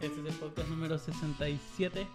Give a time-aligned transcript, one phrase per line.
[0.00, 2.06] Este es el podcast número 67.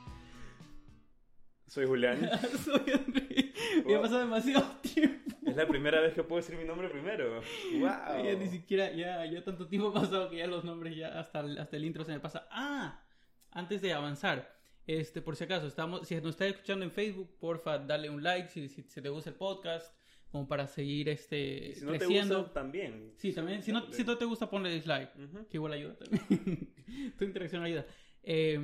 [1.67, 2.29] Soy Julián.
[2.63, 3.53] Soy Henry.
[3.85, 5.35] Me ha pasado demasiado tiempo.
[5.45, 7.41] Es la primera vez que puedo decir mi nombre primero.
[7.79, 8.23] ¡Wow!
[8.23, 11.41] Ya ni siquiera, ya, ya tanto tiempo ha pasado que ya los nombres, ya hasta,
[11.41, 12.47] el- hasta el intro se me pasa.
[12.51, 13.03] Ah,
[13.51, 14.51] antes de avanzar,
[14.87, 18.49] este, por si acaso, estamos, si nos estás escuchando en Facebook, porfa, dale un like
[18.49, 19.93] si, si, si te gusta el podcast,
[20.35, 22.39] como para seguir este, Y si no te creciendo.
[22.39, 23.13] gusta, también.
[23.15, 23.63] Sí, también.
[23.63, 25.11] Si no, si no te gusta, ponle dislike.
[25.15, 25.47] Ujú.
[25.47, 26.73] Que igual ayuda también.
[27.17, 27.85] tu interacción ayuda.
[28.21, 28.59] Eh,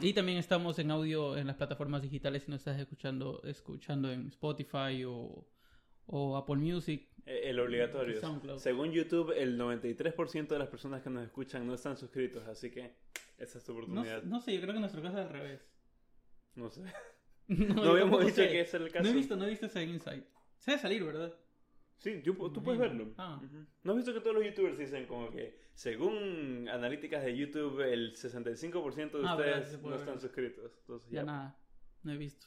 [0.00, 4.28] y también estamos en audio en las plataformas digitales si nos estás escuchando, escuchando en
[4.28, 5.46] Spotify o,
[6.06, 7.06] o Apple Music.
[7.26, 8.18] Eh, El obligatorio.
[8.58, 12.94] Según YouTube, el 93% de las personas que nos escuchan no están suscritos, así que
[13.36, 14.22] esa es tu No, oportunidad.
[14.22, 15.60] no sé, yo creo que en nuestro caso es al revés.
[16.54, 16.80] No sé.
[17.50, 18.48] No, No habíamos dicho sé.
[18.48, 19.02] que ese era el caso.
[19.04, 20.24] No he visto, no he visto ese insight.
[20.60, 21.34] Se debe salir, ¿verdad?
[21.98, 23.12] Sí, yo- tú puedes verlo.
[23.18, 23.38] Ah.
[23.82, 28.14] ¿No has visto que todos los youtubers dicen como que, según analíticas de YouTube, el
[28.14, 30.72] 65% de Ah, ustedes no están suscritos?
[30.80, 31.24] Entonces, Ya ya.
[31.26, 31.58] nada,
[32.04, 32.46] no he visto.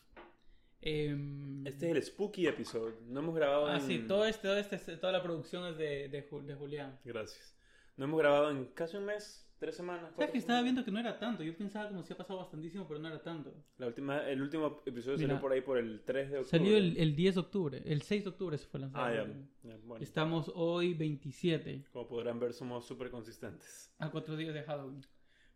[0.81, 2.95] Em, Este es el spooky episode.
[3.07, 3.81] No hemos grabado Ah, en...
[3.81, 6.99] sí, todo este, todo este, toda la producción es de, de Julián.
[7.05, 7.55] Gracias.
[7.95, 10.13] No hemos grabado en casi un mes, tres semanas.
[10.15, 11.43] ¿Sabes que estaba viendo que no era tanto?
[11.43, 13.53] Yo pensaba como si ha pasado bastantísimo, pero no era tanto.
[13.77, 16.59] La última, el último episodio Mira, salió por ahí por el 3 de octubre.
[16.59, 19.05] Salió el, el 10 de octubre, el 6 de octubre se fue lanzado.
[19.05, 19.69] Ah, ya.
[19.69, 23.93] ya, Bueno, Estamos hoy 27, como podrán ver, somos súper consistentes.
[23.99, 25.05] a cuatro días de Halloween.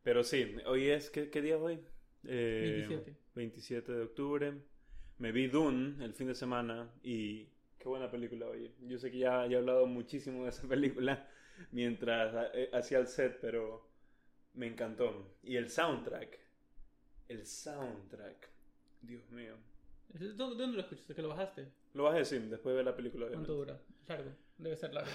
[0.03, 1.09] Pero sí, hoy es...
[1.09, 1.79] ¿Qué, qué día es hoy?
[2.23, 3.17] Eh, 27.
[3.35, 4.53] 27 de octubre.
[5.17, 7.49] Me vi Dune el fin de semana y...
[7.77, 8.71] Qué buena película, oye.
[8.87, 11.27] Yo sé que ya, ya he hablado muchísimo de esa película
[11.71, 13.86] mientras eh, hacía el set, pero
[14.57, 15.35] me encantó.
[15.43, 16.37] Y el soundtrack.
[17.29, 18.49] El soundtrack.
[19.01, 19.55] Dios mío.
[20.09, 21.13] ¿Dónde, dónde lo escuchaste?
[21.13, 21.67] ¿Que lo bajaste?
[21.93, 23.27] Lo a decir después de ver la película.
[23.27, 23.83] ¿Cuánto obviamente.
[24.07, 24.17] dura?
[24.17, 24.31] Largo.
[24.57, 25.09] Debe ser largo.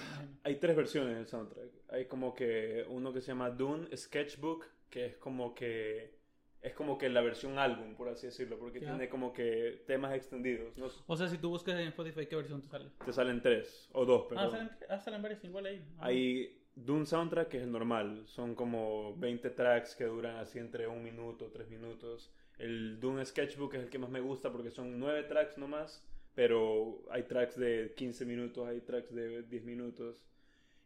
[0.44, 1.70] Hay tres versiones del soundtrack.
[1.90, 6.20] Hay como que uno que se llama Dune Sketchbook, que es como que
[6.60, 10.76] es como que la versión álbum, por así decirlo, porque tiene como que temas extendidos.
[10.78, 10.86] ¿no?
[11.08, 12.90] O sea, si tú buscas en Spotify, ¿qué versión te sale?
[13.04, 15.84] Te salen tres o dos, pero Ah, salen, ah, salen varias igual ahí.
[15.98, 16.06] Ah.
[16.06, 18.22] hay Dune Soundtrack que es el normal.
[18.26, 22.32] Son como 20 tracks que duran así entre un minuto, tres minutos.
[22.58, 27.02] El Dune Sketchbook es el que más me gusta porque son nueve tracks nomás, pero
[27.10, 30.24] hay tracks de 15 minutos, hay tracks de 10 minutos.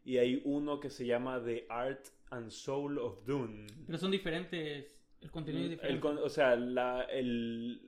[0.04, 3.66] Y hay uno que se llama The Art and Soul of Dune.
[3.86, 4.86] Pero son diferentes.
[5.20, 6.00] El contenido es El diferente.
[6.00, 7.80] con- o sea, la, el,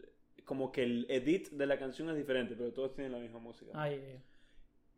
[0.44, 3.70] como que el edit de la canción es diferente, pero todos tienen la misma música.
[3.74, 4.22] Ah, ya, ya.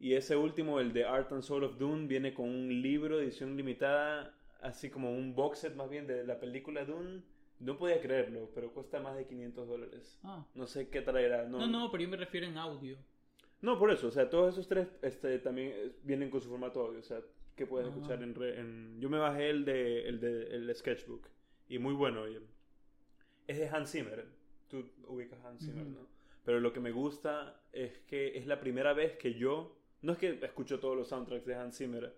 [0.00, 3.56] Y ese último, el de Art and Soul of Dune, viene con un libro edición
[3.56, 7.22] limitada, así como un box set más bien de la película Dune.
[7.58, 10.18] No podía creerlo, pero cuesta más de 500 dólares.
[10.24, 10.46] Ah.
[10.54, 11.46] No sé qué traerá.
[11.46, 12.96] No, No, no, pero yo me refiero en audio.
[13.60, 16.80] No, por eso, o sea, todos esos tres este, también eh, vienen con su formato
[16.80, 17.20] audio, o sea,
[17.54, 17.90] que puedes Ah.
[17.90, 21.28] escuchar en, re- en- Yo me bajé el de, el de el Sketchbook,
[21.68, 22.40] y muy bueno, oye.
[23.46, 24.24] Es de Hans Zimmer,
[24.68, 25.84] tú ubicas Hans Zimmer.
[25.86, 26.06] ¿no?
[26.46, 30.18] Pero lo que me gusta es que es la primera vez que yo, no es
[30.18, 32.14] que escucho todos los soundtracks de Hans Zimmer,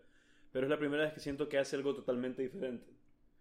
[0.53, 2.87] pero es la primera vez que siento que hace algo totalmente diferente.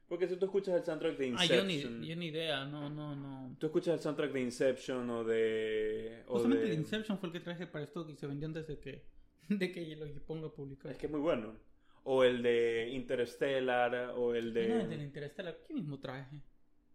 [0.08, 2.90] Porque si tú escuchas el soundtrack de Ah, yo Inception, ni, yo ni idea, no,
[2.90, 3.56] no, no.
[3.58, 6.24] tú escuchas el soundtrack de Inception o de...
[6.28, 8.68] o Justamente de- el Inception fue el que traje para esto y se vendió antes
[8.68, 9.06] de que,
[9.50, 10.92] de que lo ponga a publicar.
[10.92, 11.56] Es que es muy bueno.
[12.04, 14.68] O el de Interstellar, o el de...
[14.70, 16.42] No, el del Interstellar, ¿qué mismo traje?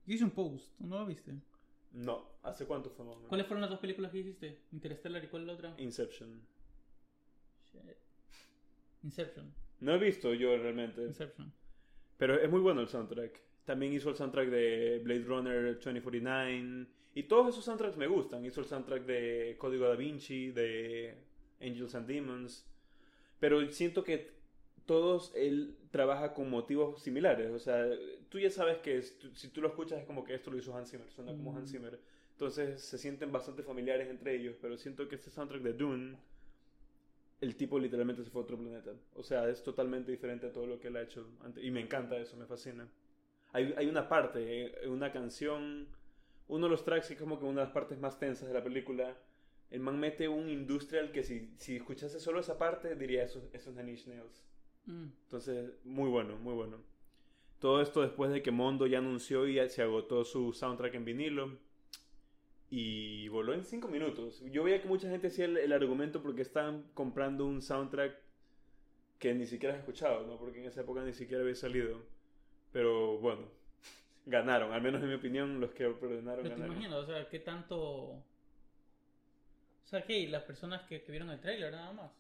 [0.05, 1.33] Yo hice un post, ¿no lo viste?
[1.93, 3.29] No, ¿hace cuánto fue más o menos?
[3.29, 4.61] ¿Cuáles fueron las dos películas que hiciste?
[4.73, 5.75] Interstellar y cuál es la otra?
[5.79, 6.43] Inception.
[9.03, 9.53] Inception.
[9.81, 11.53] No he visto yo realmente, Inception.
[12.17, 13.41] pero es muy bueno el soundtrack.
[13.65, 16.87] También hizo el soundtrack de Blade Runner 2049.
[17.15, 18.45] Y todos esos soundtracks me gustan.
[18.45, 21.15] Hizo el soundtrack de Código Da Vinci, de
[21.61, 22.65] Angels and Demons.
[23.41, 24.35] Pero siento que
[24.87, 27.51] todos él trabaja con motivos similares.
[27.51, 27.87] O sea,
[28.29, 30.77] tú ya sabes que es- si tú lo escuchas es como que esto lo hizo
[30.77, 31.57] Hans Zimmer, suena como Mm.
[31.57, 31.99] Hans Zimmer.
[32.33, 36.17] Entonces se sienten bastante familiares entre ellos, pero siento que este soundtrack de Dune,
[37.41, 38.93] el tipo literalmente se fue a otro planeta.
[39.15, 41.63] O sea, es totalmente diferente a todo lo que él ha hecho antes.
[41.65, 42.89] Y me encanta eso, me fascina.
[43.53, 45.89] Hay, hay una parte, eh, una canción,
[46.49, 48.63] uno de los tracks es como que una de las partes más tensas de la
[48.63, 49.17] película.
[49.71, 53.71] El man mete un industrial que si, si escuchase solo esa parte diría eso, eso
[53.71, 54.45] es Nine Inch Nails.
[54.87, 55.07] Mm.
[55.25, 56.79] Entonces, muy bueno, muy bueno.
[57.59, 61.59] Todo esto después de que Mondo ya anunció y se agotó su soundtrack en vinilo.
[62.71, 64.43] Y voló en 5 minutos.
[64.51, 68.17] Yo veía que mucha gente hacía el, el argumento porque estaban comprando un soundtrack
[69.19, 70.37] que ni siquiera has escuchado, ¿no?
[70.37, 72.01] Porque en esa época ni siquiera había salido.
[72.73, 73.43] Pero bueno,
[74.27, 74.73] ganaron.
[74.73, 76.73] Al menos en mi opinión, los que ordenaron Pero te ganaron.
[76.77, 77.79] imaginas, o sea, qué tanto.
[77.79, 78.23] O
[79.89, 80.27] sea, ¿qué?
[80.29, 82.11] Las personas que, que vieron el trailer nada más.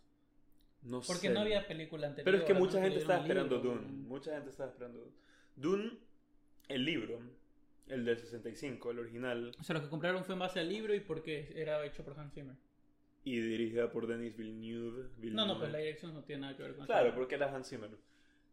[0.82, 1.30] No Porque sé.
[1.30, 2.24] no había película anterior.
[2.32, 3.86] Pero es que mucha gente estaba esperando libro, Dune.
[3.86, 5.12] un- Mucha gente estaba esperando Dune.
[5.56, 5.98] Dune
[6.68, 7.18] el libro,
[7.88, 10.94] el del 65, el original, O sea, lo que compraron fue en base al libro
[10.94, 12.56] y porque era hecho por Hans Zimmer.
[13.24, 15.02] y dirigida por Denis Villeneuve.
[15.02, 15.58] No, no, Villeneuve.
[15.60, 17.90] pues la dirección no tiene nada que ver con Claro, porque era Hans Zimmer.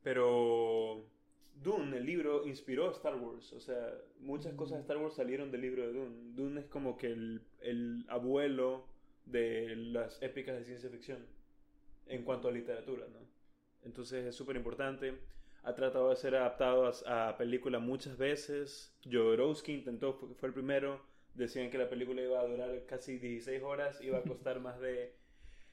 [0.03, 1.05] Pero
[1.63, 3.53] Dune, el libro, inspiró a Star Wars.
[3.53, 6.33] O sea, muchas cosas de Star Wars salieron del libro de Dune.
[6.35, 8.85] Dune es como que el, el abuelo
[9.25, 11.25] de las épicas de ciencia ficción
[12.07, 13.19] en cuanto a literatura, ¿no?
[13.83, 15.13] Entonces es súper importante.
[15.63, 18.93] Ha tratado de ser adaptado a, a película muchas veces.
[19.09, 21.01] Jodorowsky intentó, fue, fue el primero.
[21.33, 25.15] Decían que la película iba a durar casi 16 horas, iba a costar más de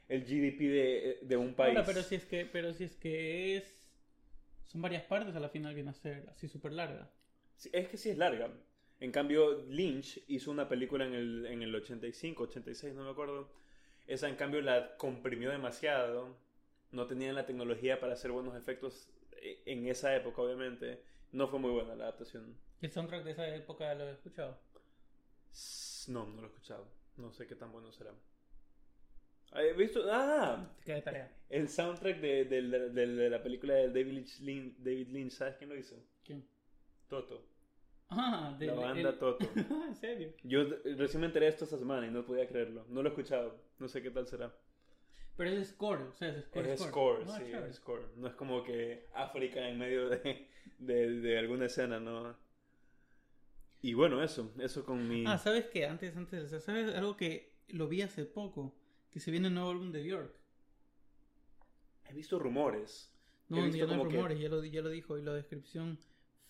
[0.08, 1.76] el GDP de, de un país.
[1.76, 3.88] Ahora, pero si es que, pero si es que es.
[4.66, 7.10] Son varias partes a la final viene a ser así súper larga.
[7.56, 8.50] Sí, Es que sí es larga.
[9.00, 13.48] En cambio, Lynch hizo una película en el, en el 85, 86, no me acuerdo.
[14.06, 16.36] Esa, en cambio, la comprimió demasiado.
[16.92, 19.08] No tenían la tecnología para hacer buenos efectos
[19.66, 21.02] en esa época, obviamente.
[21.32, 22.56] No fue muy buena la adaptación.
[22.80, 24.58] ¿El soundtrack de esa época lo he escuchado?
[26.08, 26.86] No, no lo he escuchado.
[27.16, 28.12] No sé qué tan bueno será.
[29.54, 30.00] ¿He visto?
[30.10, 30.72] ¡Ah!
[30.78, 31.36] Te queda tarea.
[31.48, 35.70] El soundtrack de, de- de- de- la película de David Lynch, David Lynch, ¿sabes quién
[35.70, 35.96] lo hizo?
[36.24, 36.46] ¿Quién?
[37.08, 37.46] Toto.
[38.08, 39.44] Ah, de La banda Toto.
[39.86, 40.32] ¿En serio?
[40.44, 40.64] Yo
[40.96, 42.84] recién me enteré de esto esta semana y no podía creerlo.
[42.88, 43.60] No lo he escuchado.
[43.78, 44.54] No sé qué tal será.
[45.40, 46.66] Pero es score, o sea, es score.
[46.68, 48.12] es score, Ah, sí, es score.
[48.16, 50.46] No es como que África en medio de,
[50.78, 52.36] de, de alguna escena, ¿no?
[53.80, 54.52] Y bueno, eso.
[54.58, 55.24] Eso con mi...
[55.26, 55.86] Ah, ¿sabes qué?
[55.86, 58.74] Antes, antes, ¿sabes algo que lo vi hace poco?
[59.10, 60.34] Que se viene un nuevo álbum de Bjork.
[62.10, 63.10] He visto rumores.
[63.48, 65.32] He No, visto ya no hay que- rumores, ya, lo, ya lo dijo y la
[65.32, 65.98] descripción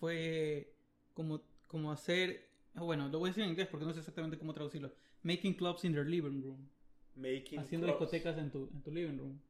[0.00, 0.74] fue
[1.14, 2.48] como, como hacer...
[2.74, 4.92] ah, bueno, lo voy a decir en inglés porque no sé exactamente cómo traducirlo.
[5.22, 6.68] Making clubs in their living room.
[7.20, 9.40] Making Haciendo discotecas en tu, en tu living room.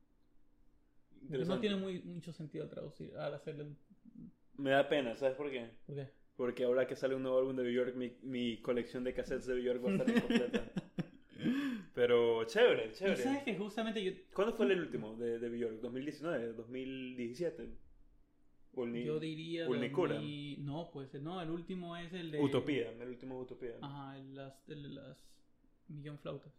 [1.29, 3.65] No tiene muy, mucho sentido traducir al hacerlo.
[3.65, 3.77] en-
[4.57, 5.71] Me da pena, ¿sabes por qué?
[5.87, 6.09] ¿Por qué?
[6.37, 9.61] Porque ahora que sale un nuevo álbum de Bjork, mi, mi colección de cassettes de
[9.61, 10.73] Bjork va a estar incompleta.
[11.95, 13.17] Pero chévere, Y chévere.
[13.23, 15.81] sabes que justamente yo, ¿Cuándo fue el último de, de Bjork?
[15.83, 16.55] ¿2019?
[16.57, 17.69] ¿2017?
[18.75, 19.69] ¿O el ni- yo diría...
[19.69, 20.15] Ulnicura.
[20.15, 22.41] 2000 No, pues no, el último es el de...
[22.41, 23.77] Utopía, el último es Utopía.
[23.83, 25.19] Ajá, el, las, el de las
[25.89, 26.53] millón flautas.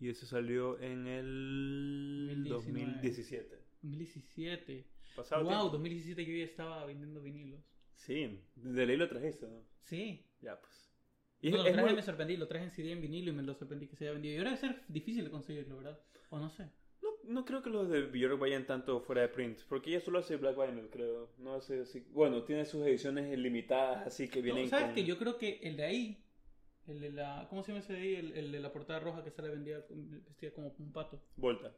[0.00, 2.92] Y ese salió en el 2019.
[2.92, 3.58] 2017.
[3.82, 4.86] 2017.
[5.16, 5.68] Pasado wow, tiempo.
[5.70, 7.60] 2017 yo ya estaba vendiendo vinilos.
[7.96, 9.64] Sí, de ley lo trajiste, ¿no?
[9.82, 10.24] Sí.
[10.40, 10.88] Ya, pues.
[11.40, 13.30] Y Bueno, es- lo es traje muy- me sorprendí, lo traje en CD en vinilo
[13.30, 14.34] y me lo sorprendí que se haya vendido.
[14.34, 16.00] Y ahora debe ser difícil de conseguirlo, ¿verdad?
[16.30, 16.70] O no sé.
[17.02, 20.18] no, no creo que los de Bjork vayan tanto fuera de print, porque ella solo
[20.18, 21.32] hace Black Vinyl, creo.
[21.38, 22.00] No hace así.
[22.10, 24.94] Bueno, tiene sus ediciones limitadas, así que vienen No, ¿Sabes con...
[24.96, 26.24] que Yo creo que el de ahí,
[26.88, 27.46] el de la.
[27.48, 28.14] ¿Cómo se llama ese de ahí?
[28.16, 29.84] El, el de la portada roja que sale vendida
[30.26, 31.20] vestida como un pato.
[31.36, 31.72] Volta.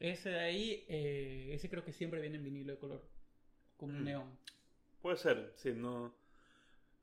[0.00, 3.02] Ese de ahí, eh, ese creo que siempre viene en vinilo de color.
[3.76, 4.04] Como un Mm.
[4.04, 4.38] neón.
[5.02, 6.14] Puede ser, sí, no...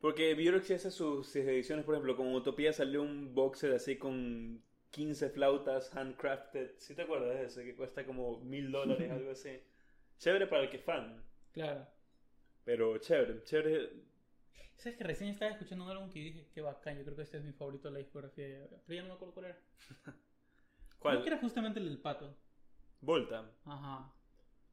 [0.02, 3.98] Porque sí hace sus, sus ediciones, por ejemplo, con Utopía salió un box set así
[3.98, 4.62] con
[4.92, 6.72] 15 flautas handcrafted.
[6.78, 7.64] ¿Sí te acuerdas de ese?
[7.66, 9.60] Que cuesta como mil dólares, algo así.
[10.20, 11.24] Chévere para el que es fan,
[11.54, 11.88] Claro.
[12.64, 13.90] pero chévere, chévere.
[14.78, 16.98] ¿Sabes que recién estaba escuchando un álbum que dije que bacán?
[16.98, 18.68] Yo creo que este es mi favorito de la discografía.
[18.86, 19.58] Pero ya no me acuerdo cuál era.
[21.00, 21.14] ¿Cuál?
[21.16, 22.38] Creo que era justamente el del pato.
[23.02, 23.46] Volta.
[23.66, 24.12] Ajá.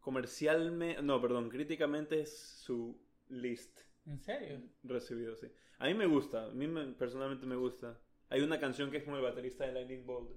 [0.01, 4.61] Comercialmente, no, perdón, críticamente es su list ¿En serio?
[4.83, 5.47] recibido, sí.
[5.79, 8.01] A mí me gusta, a mí me- personalmente me gusta.
[8.29, 10.33] Hay una canción que es como el baterista de Lightning Bolt.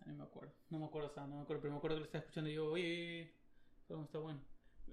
[0.00, 0.54] Ah, No me acuerdo.
[0.70, 1.62] No me acuerdo, o sea, no me acuerdo.
[1.62, 3.34] Pero me acuerdo que lo estaba escuchando y yo, oye, oye,
[3.94, 4.40] oye, está bueno.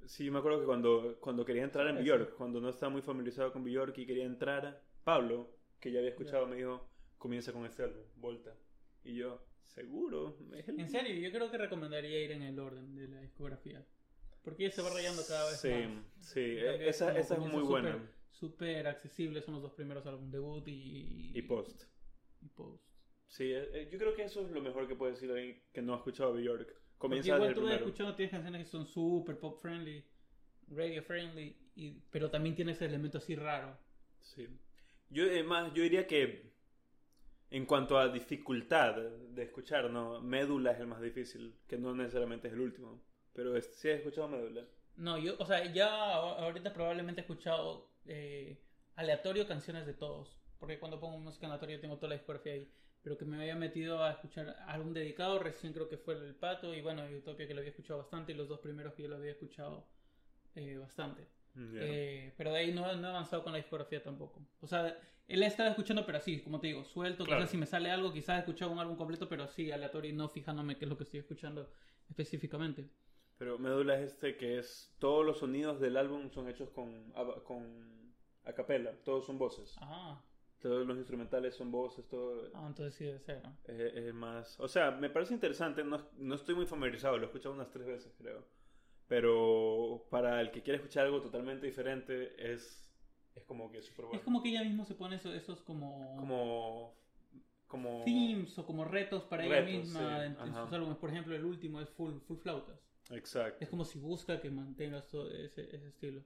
[0.08, 3.02] Sí, me acuerdo que cuando, cuando quería entrar en Sí, Bjork, cuando no estaba muy
[3.02, 7.66] familiarizado con Bjork y quería entrar, Pablo, que ya había escuchado, me dijo, comienza con
[7.66, 8.56] este álbum, Volta.
[9.04, 10.38] Y yo, seguro.
[10.54, 13.86] El- En serio, yo creo que recomendaría ir en el orden de la discografía.
[14.44, 16.06] Porque se va rayando cada vez Sí, más.
[16.20, 17.98] sí, En cambio, esa, esa es muy buena.
[18.30, 21.32] Súper accesible, son los dos primeros álbumes, debut y...
[21.38, 21.84] Y Post.
[22.42, 22.84] y Post.
[23.28, 25.82] Sí, eh, eh, yo creo que eso es lo mejor que puede decir alguien que
[25.82, 26.76] no ha escuchado Bjork.
[27.10, 27.76] Porque igual tú vas primero.
[27.76, 30.06] escuchando, tienes canciones que son súper pop friendly,
[30.70, 33.78] radio friendly, y, pero también tiene ese elemento así raro.
[34.22, 34.48] Sí.
[35.10, 36.54] Yo, además, yo diría que
[37.52, 40.22] en cuanto a dificultad de escuchar, ¿no?
[40.22, 43.04] Médula es el más difícil, que no necesariamente es el último.
[43.34, 44.66] Pero es, sí he escuchado Médula.
[44.96, 48.62] No, yo, o sea, ya ahorita probablemente he escuchado eh,
[48.96, 50.38] aleatorio canciones de todos.
[50.58, 52.72] Porque cuando pongo música aleatoria tengo toda la discografía ahí.
[53.04, 56.74] Pero que me había metido a escuchar álbum dedicado, recién creo que fue el Pato.
[56.74, 58.32] Y bueno, Utopia que lo había escuchado bastante.
[58.32, 59.86] Y los dos primeros que yo lo había escuchado
[60.56, 61.28] eh, bastante.
[61.56, 61.62] Ya.
[61.82, 64.42] Eh, pero de ahí no, no he avanzado con la discografía tampoco.
[64.62, 67.26] O sea, él ha estado escuchando, pero así, como te digo, suelto.
[67.26, 67.42] Claro.
[67.42, 70.14] Quizás si me sale algo, quizás he escuchado un álbum completo, pero sí, aleatorio y
[70.16, 71.70] no fijándome qué es lo que estoy escuchando
[72.10, 72.90] específicamente.
[73.38, 74.96] Pero Médula es este que es.
[75.00, 78.14] Todos los sonidos del álbum son hechos con, a- con
[78.46, 79.76] a capela, todos son voces.
[79.80, 80.22] Ah,
[80.64, 82.50] Todos los instrumentales son voces, todo.
[82.54, 83.44] ah, entonces sí debe ser.
[83.44, 83.58] ¿no?
[83.66, 84.58] Es, es más.
[84.60, 85.84] O sea, me parece interesante.
[85.84, 88.48] No, no estoy muy familiarizado, lo he escuchado unas tres veces, creo.
[89.08, 92.90] Pero para el que quiere escuchar algo totalmente diferente, es,
[93.36, 94.18] es como que súper bueno.
[94.18, 96.96] Es como que ella misma se pone eso- esos como, Como.
[97.68, 98.04] Como.
[98.06, 100.98] themes o como retos para ella Retos, misma sí, en, en sus álbumes.
[100.98, 102.80] Por ejemplo, el último es full, full flautas.
[103.10, 103.58] Exacto.
[103.60, 106.24] Es como si busca que mantengas todo ese, ese estilo.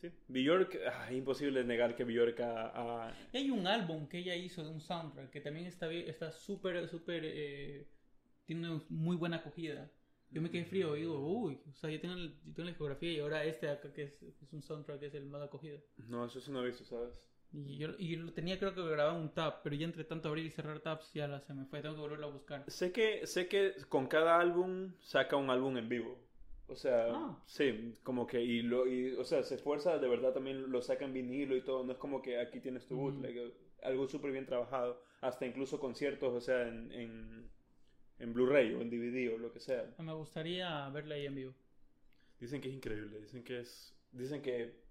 [0.00, 0.10] Sí.
[0.28, 3.12] Bjork, ah, imposible negar que Bjork ha.
[3.32, 6.86] Y hay un álbum que ella hizo de un soundtrack que también está está súper,
[6.88, 7.86] súper, eh,
[8.44, 9.90] tiene una muy buena acogida.
[10.30, 12.70] Yo me quedé frío y digo, uy, o sea, yo tengo, el- yo tengo la
[12.70, 15.80] discografía y ahora este acá que es, es un soundtrack que es el más acogido.
[16.08, 17.14] No, eso sí no he visto, ¿sabes?
[17.52, 20.44] Y yo, y lo tenía creo que grabado un tab, pero ya entre tanto abrir
[20.44, 22.64] y cerrar tabs ya la se me fue, tengo que volverlo a buscar.
[22.68, 26.18] Sé que, sé que con cada álbum saca un álbum en vivo.
[26.68, 27.42] O sea, Ah.
[27.46, 31.04] sí, como que, y lo, y, o sea, se esfuerza, de verdad también lo saca
[31.04, 32.98] en vinilo y todo, no es como que aquí tienes tu Mm.
[32.98, 37.50] bootleg, algo súper bien trabajado, hasta incluso conciertos, o sea, en, en,
[38.18, 39.94] en Blu-ray o en DVD o lo que sea.
[39.98, 41.54] Me gustaría verla ahí en vivo.
[42.40, 44.82] Dicen que es increíble, dicen que es, dicen que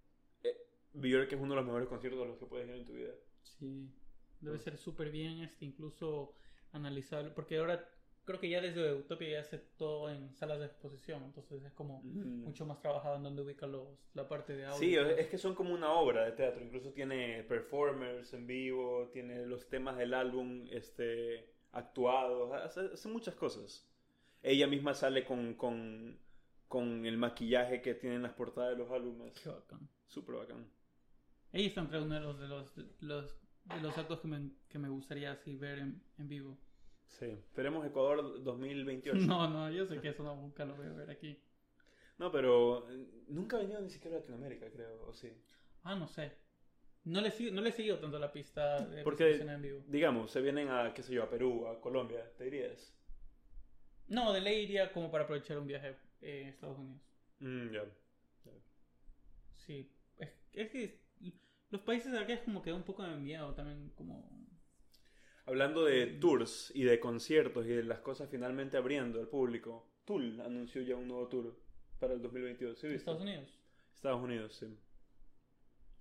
[0.44, 0.58] eh,
[0.94, 3.12] Björk es uno de los mejores conciertos a los que puedes ir en tu vida.
[3.44, 3.90] Sí,
[4.40, 6.36] debe ser súper bien, este, incluso
[6.72, 7.88] analizable, porque ahora
[8.26, 12.02] creo que ya desde Utopia ya hace todo en salas de exposición, entonces es como
[12.04, 12.44] Mm.
[12.44, 14.78] mucho más trabajado en donde ubica los, la parte de audio.
[14.80, 16.64] Sí, es que son como una obra de teatro.
[16.64, 23.36] Incluso tiene performers en vivo, tiene los temas del álbum este, actuados, hace, hace muchas
[23.36, 23.88] cosas.
[24.42, 26.20] Ella misma sale con, con,
[26.68, 29.34] con el maquillaje que tienen las portadas de los álbumes.
[29.42, 29.88] Qué bacán.
[30.08, 30.68] Súper bacán.
[31.52, 34.52] Ella está entre uno de los, de los, de los, de los actos que me,
[34.68, 36.58] que me gustaría así ver en, en vivo.
[37.08, 37.26] Sí.
[37.26, 39.18] Esperemos Ecuador 2028.
[39.26, 41.40] No, no, yo sé que eso no, nunca lo voy a ver aquí.
[42.18, 45.32] No, pero eh, nunca ha venido ni siquiera a Latinoamérica, creo, o sí.
[45.84, 46.32] Ah, no sé.
[47.04, 49.84] No le, sigo, no le sigo tanto la pista de Porque- en vivo.
[49.88, 52.94] Digamos, se vienen a, qué sé yo, a Perú, a Colombia, ¿te dirías?
[54.08, 57.02] No, de ley iría como para aprovechar un viaje eh, Estados Unidos.
[57.40, 57.84] Mm, ya.
[59.66, 61.00] Sí, es, es que
[61.70, 64.45] los países de acá es como que da un poco de miedo también, como...
[65.48, 70.42] Hablando de tours y de conciertos y de las cosas finalmente abriendo al público, Tool
[70.42, 71.56] anunció ya un nuevo tour
[72.00, 72.78] para el 2022.
[72.78, 72.88] ¿Sí?
[72.88, 73.60] Estados Unidos.
[73.94, 74.68] Estados Unidos, sí.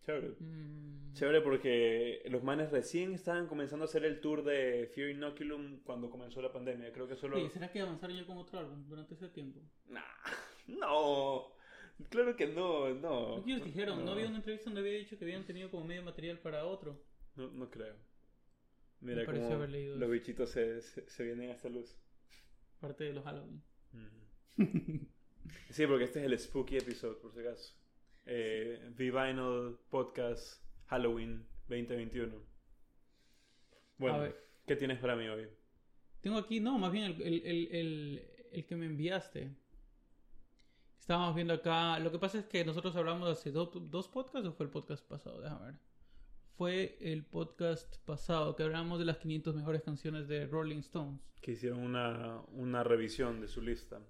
[0.05, 0.35] Chévere.
[0.39, 5.81] Mm, Chévere porque los manes recién estaban comenzando a hacer el tour de Fear Inoculum
[5.83, 6.93] cuando comenzó la pandemia.
[6.93, 7.37] Creo que solo...
[7.37, 9.61] Oye, ¿será que avanzaron ya con otro álbum durante ese tiempo?
[9.89, 10.03] Nah,
[10.67, 11.53] no.
[12.11, 13.39] Claro que no, no.
[13.47, 14.13] Ellos dijeron, no.
[14.13, 17.01] había una entrevista donde había dicho que habían tenido como medio material para otro.
[17.37, 17.95] No, no creo.
[19.05, 21.97] Mira Me cómo leído los bichitos se, se, se vienen a esta luz.
[22.81, 23.63] Parte de los Halloween.
[25.71, 27.75] Sí, porque este es el spooky episode, por si acaso.
[28.25, 32.35] Eh, V-Vinyl Podcast Halloween 2021.
[32.37, 32.41] A
[33.99, 34.33] Bueno.
[34.67, 35.47] ¿qué tienes para mí hoy?
[36.23, 39.55] Tengo aquí, no, más bien el, el, el, el, el que me enviaste.
[40.99, 41.99] Estábamos viendo acá.
[41.99, 45.07] Lo que pasa es que nosotros hablamos hace do- dos podcasts o fue el podcast
[45.07, 45.75] pasado, déjame ver.
[46.57, 51.21] Fue el podcast pasado que hablamos de las 500 mejores canciones de Rolling Stones.
[51.41, 54.01] Que hicieron una, una revisión de su lista.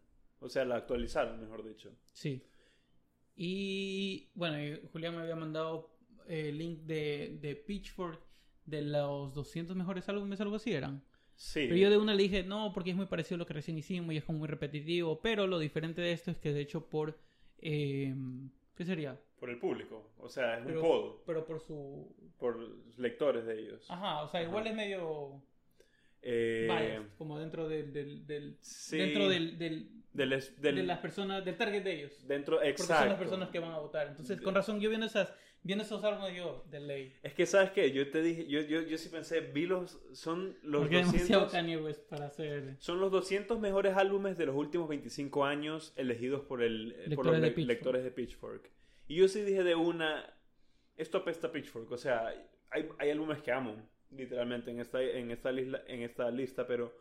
[0.41, 1.91] O sea, la actualizaron, mejor dicho.
[2.13, 2.45] Sí.
[3.35, 5.97] Y bueno, y Julián me había mandado
[6.29, 8.21] el link de, de Pitchfork
[8.67, 11.03] de los 200 mejores álbumes, algo así eran.
[11.37, 11.61] Sí.
[11.65, 13.79] Pero yo de una le dije, no, porque es muy parecido a lo que recién
[13.79, 15.21] hicimos y es como muy repetitivo.
[15.23, 17.19] Pero lo diferente de esto es que es hecho por.
[17.59, 18.15] eh,
[18.75, 19.19] ¿Qué sería?
[19.45, 20.11] Por el público.
[20.21, 21.17] O sea, es Pero- un poll.
[21.27, 22.11] Pero por su.
[22.39, 22.59] Por
[22.97, 23.85] lectores de ellos.
[23.91, 24.71] Ajá, o sea, igual Ajá.
[24.71, 25.43] es medio.
[26.23, 27.93] Eh, biased, como dentro del.
[27.93, 28.97] del, del- sí.
[28.97, 31.45] Dentro del, del- del, de las personas.
[31.45, 32.27] Del target de ellos.
[32.27, 33.01] Dentro, Porque exacto.
[33.03, 34.07] son las personas que van a votar.
[34.07, 35.31] Entonces, con razón, yo viendo esas.
[35.63, 37.13] Viendo esos álbumes, yo, de ley.
[37.23, 37.91] Es que, ¿sabes qué?
[37.93, 41.45] Yo te dije, yo, yo, yo sí pensé, vi los, son los Porque es demasiado
[41.45, 42.77] 200, Kanye West para hacer.
[42.79, 47.33] son los 200 mejores álbumes de los últimos 25 años elegidos por, el, por Lectores
[47.33, 47.69] los de le- Pitchfork.
[47.69, 48.71] lectores de Pitchfork.
[49.07, 50.25] Y yo sí dije de una,
[50.97, 51.91] esto apesta a Pitchfork.
[51.93, 52.27] O sea,
[52.71, 53.77] hay, hay álbumes que amo,
[54.11, 56.97] literalmente, en esta, en, esta lista, en esta lista, pero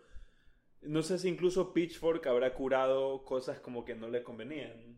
[0.81, 4.97] no sé si incluso Pitchfork habrá curado cosas como que no le convenían.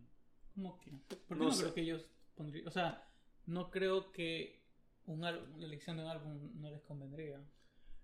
[0.56, 0.92] ¿Cómo que?
[1.08, 1.64] ¿Por qué No no, sé.
[1.64, 2.68] creo que ellos pondrían.?
[2.68, 3.08] O sea,
[3.46, 4.64] no creo que
[5.06, 7.40] un álbum- la elección de un álbum no les convendría.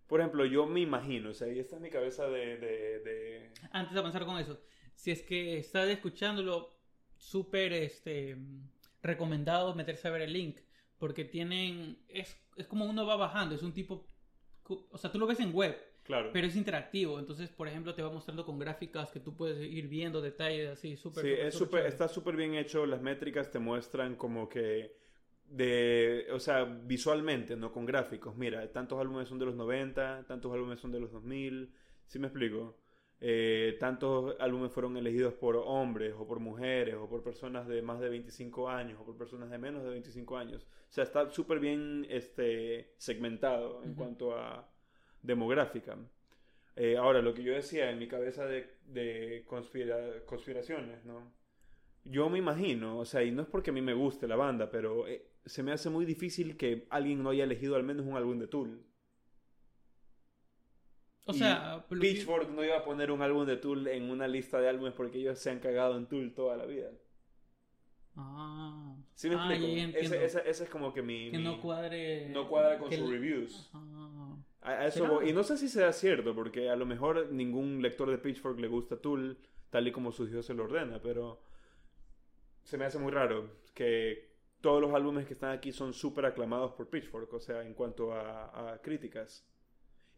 [0.08, 3.52] Por ejemplo, yo me imagino, o sea, y esta es mi cabeza de- de- de
[3.72, 4.62] Antes de avanzar con eso,
[4.94, 6.70] si es que estás escuchándolo,
[7.16, 8.38] súper este,
[9.02, 10.58] recomendado meterse a ver el link.
[10.98, 11.98] Porque tienen.
[12.08, 14.06] Es, es como uno va bajando, es un tipo.
[14.68, 15.78] O sea, tú lo ves en web.
[16.04, 16.32] Claro.
[16.34, 19.88] Pero es interactivo, entonces, por ejemplo, te va mostrando con gráficas que tú puedes ir
[19.88, 21.24] viendo detalles así, súper.
[21.24, 21.88] Sí, súper, es chévere.
[21.88, 22.86] está súper bien hecho.
[22.86, 24.96] Las métricas te muestran como que
[25.52, 28.36] de, o sea, visualmente, no con gráficos.
[28.36, 31.74] Mira, tantos álbumes son de los 90, tantos álbumes son de los 2000.
[32.06, 32.81] ¿Sí me explico?
[33.24, 38.00] Eh, tantos álbumes fueron elegidos por hombres o por mujeres o por personas de más
[38.00, 40.64] de 25 años o por personas de menos de 25 años.
[40.90, 44.68] O sea, está súper bien este, segmentado en cuanto a
[45.22, 45.98] demográfica.
[46.76, 51.32] Eh, ahora, lo que yo decía en mi cabeza de, de conspira- conspiraciones, ¿no?
[52.04, 54.72] Yo me imagino, o sea, y no es porque a mí me guste la banda,
[54.72, 58.18] pero eh, se me hace muy difícil que alguien no haya elegido al menos un
[58.18, 58.84] álbum de Tool.
[61.26, 64.28] O Y sea, que- Pitchfork no iba a poner un álbum de Tool en una
[64.28, 66.90] lista de álbumes porque ellos se han cagado en Tool toda la vida.
[68.16, 69.98] Ah, ¿Sí me Ah, explico?
[69.98, 71.32] ese, ese- ese es como que mi...
[71.32, 72.28] que mi- no cuadre.
[72.30, 73.70] no cuadra con sus reviews.
[73.74, 74.36] Ah.
[74.62, 75.24] A, a eso.
[75.24, 78.68] Y no sé si sea cierto, porque a lo mejor ningún lector de Pitchfork le
[78.68, 79.38] gusta Tool,
[79.70, 81.42] tal y como su Dios se lo ordena, pero
[82.64, 86.74] se me hace muy raro que todos los álbumes que están aquí son súper aclamados
[86.74, 89.48] por Pitchfork, o sea, en cuanto a, a críticas.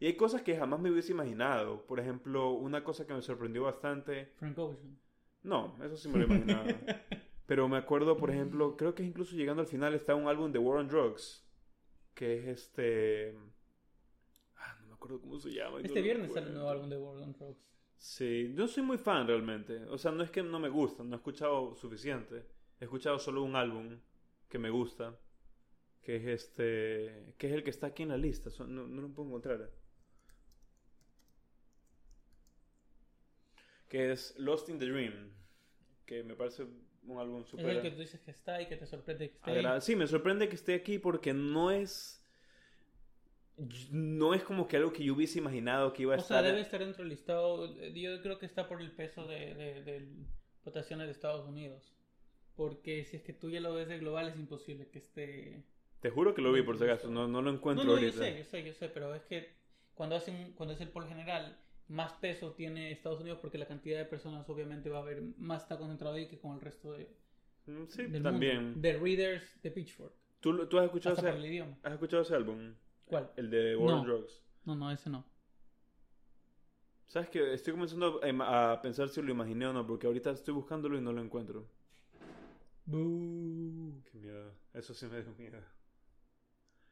[0.04, 1.86] Y hay cosas que jamás me hubiese imaginado.
[1.86, 4.34] Por ejemplo, una cosa que me sorprendió bastante.
[4.36, 4.98] Frank Ocean.
[5.42, 6.66] No, eso sí me lo imaginaba.
[7.46, 10.58] Pero me acuerdo, por ejemplo, creo que incluso llegando al final está un álbum de
[10.58, 11.42] War on Drugs,
[12.12, 13.34] que es este...
[14.56, 15.80] Ah, no me acuerdo cómo se llama.
[15.80, 17.66] Este viernes sale el nuevo álbum de World on Drugs.
[17.96, 19.86] Sí, yo soy muy fan realmente.
[19.86, 22.44] O sea, no es que no me gusta, no he escuchado suficiente.
[22.78, 23.98] He escuchado solo un álbum
[24.50, 25.18] que me gusta,
[26.02, 28.50] que es este, que es el que está aquí en la lista.
[28.66, 29.70] No, no lo puedo encontrar.
[33.88, 35.30] Que es Lost in the Dream,
[36.06, 36.64] que me parece
[37.06, 39.36] un álbum Es súper el que tú dices que está y que te sorprende que
[39.36, 39.80] esté ahí.
[39.80, 42.20] Sí, me sorprende que esté aquí porque no es.
[43.90, 46.42] No es como que algo que yo hubiese imaginado que iba a O estar.
[46.42, 47.66] sea, debe estar dentro del listado.
[47.80, 50.08] eh, Yo creo que está por el peso de, de, de
[50.64, 51.94] votaciones de Estados Unidos.
[52.56, 55.64] Porque si es que tú ya lo ves de global, es imposible que esté.
[56.00, 57.98] Te juro que lo vi por si acaso, no, no lo No, encuentro no, yo
[57.98, 58.18] ahorita.
[58.18, 59.48] sé, yo sé, yo sé, pero es que
[59.94, 63.98] cuando hacen, cuando es el por general, más peso tiene Estados Unidos porque la cantidad
[63.98, 67.08] de personas obviamente va a haber más está concentrado ahí que con el resto de,
[67.66, 68.62] Mm, Sí, del también.
[68.64, 68.80] mundo.
[68.80, 70.12] De readers de Pitchfork.
[70.40, 71.78] ¿Tú, tú has, escuchado Hasta por el ese, idioma.
[71.82, 72.74] has escuchado ese álbum?
[73.06, 73.30] ¿Cuál?
[73.36, 74.04] El de War on No.
[74.04, 74.44] Drugs.
[74.66, 75.24] No, no, ese no.
[77.06, 77.54] ¿Sabes qué?
[77.54, 81.00] Estoy comenzando a, a pensar si lo imaginé o no, porque ahorita estoy buscándolo y
[81.00, 81.66] no lo encuentro.
[82.86, 84.02] Boo.
[84.10, 84.52] Qué miedo.
[84.74, 85.58] Eso sí me dio miedo.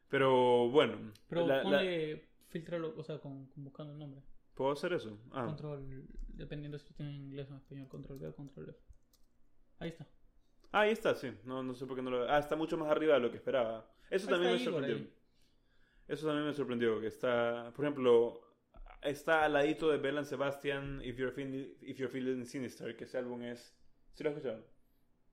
[0.09, 1.13] Pero bueno.
[1.29, 4.23] Pero la- la- ponle, filtralo, o sea, con, con buscando el nombre.
[4.55, 5.19] ¿Puedo hacer eso?
[5.33, 5.47] Ah.
[5.47, 8.79] Control, dependiendo si tiene en inglés o español, control B o control F.
[9.79, 10.07] Ahí está.
[10.71, 11.33] Ah, ahí está, sí.
[11.45, 13.37] No, no sé por qué no lo Ah, está mucho más arriba de lo que
[13.37, 13.91] esperaba.
[14.11, 15.07] Eso Ahí también me sorprendió.
[16.09, 17.01] Eso también me sorprendió.
[17.01, 18.41] Que está, por ejemplo,
[19.03, 23.05] está al ladito de Bell and Sebastian, If You're, Feeling, If You're Feeling Sinister, que
[23.05, 23.77] ese álbum es...
[24.13, 24.67] ¿Sí lo has escuchado?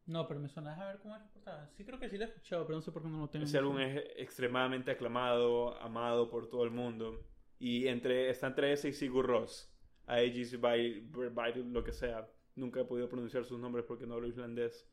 [0.06, 0.74] No, pero me suena.
[0.74, 1.70] A ver cómo es la portada.
[1.76, 3.46] Sí, creo que sí lo he escuchado, pero no sé por qué no lo tengo.
[3.46, 7.29] Ese álbum es extremadamente aclamado, amado por todo el mundo.
[7.60, 9.70] Y entre, está entre ese y Sigur Ross.
[10.08, 11.02] Aegis by,
[11.34, 12.28] by lo que sea.
[12.56, 14.88] Nunca he podido pronunciar sus nombres porque no hablo islandés.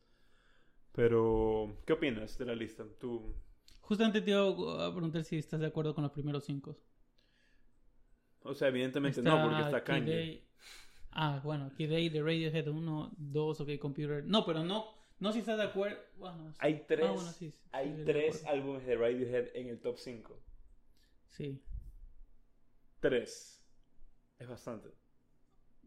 [0.91, 2.83] Pero, ¿qué opinas de la lista?
[2.99, 3.35] Tú,
[3.81, 6.77] Justamente te iba a preguntar si estás de acuerdo con los primeros cinco.
[8.41, 10.11] o sea, evidentemente no, porque está Kanye.
[10.15, 10.43] Day-
[11.11, 14.23] Ah, bueno, Kid Day de Radiohead 1, 2, OK Computer.
[14.25, 14.85] No, pero no,
[15.19, 15.97] no si estás de acuerdo.
[16.17, 16.53] Bueno.
[16.59, 19.97] Hay tres, Ah, bueno, sí, sí, hay de tres álbumes de Radiohead en el top
[19.97, 20.39] 5.
[21.29, 21.59] Sí.
[22.99, 23.63] Tres.
[24.39, 24.89] Es bastante.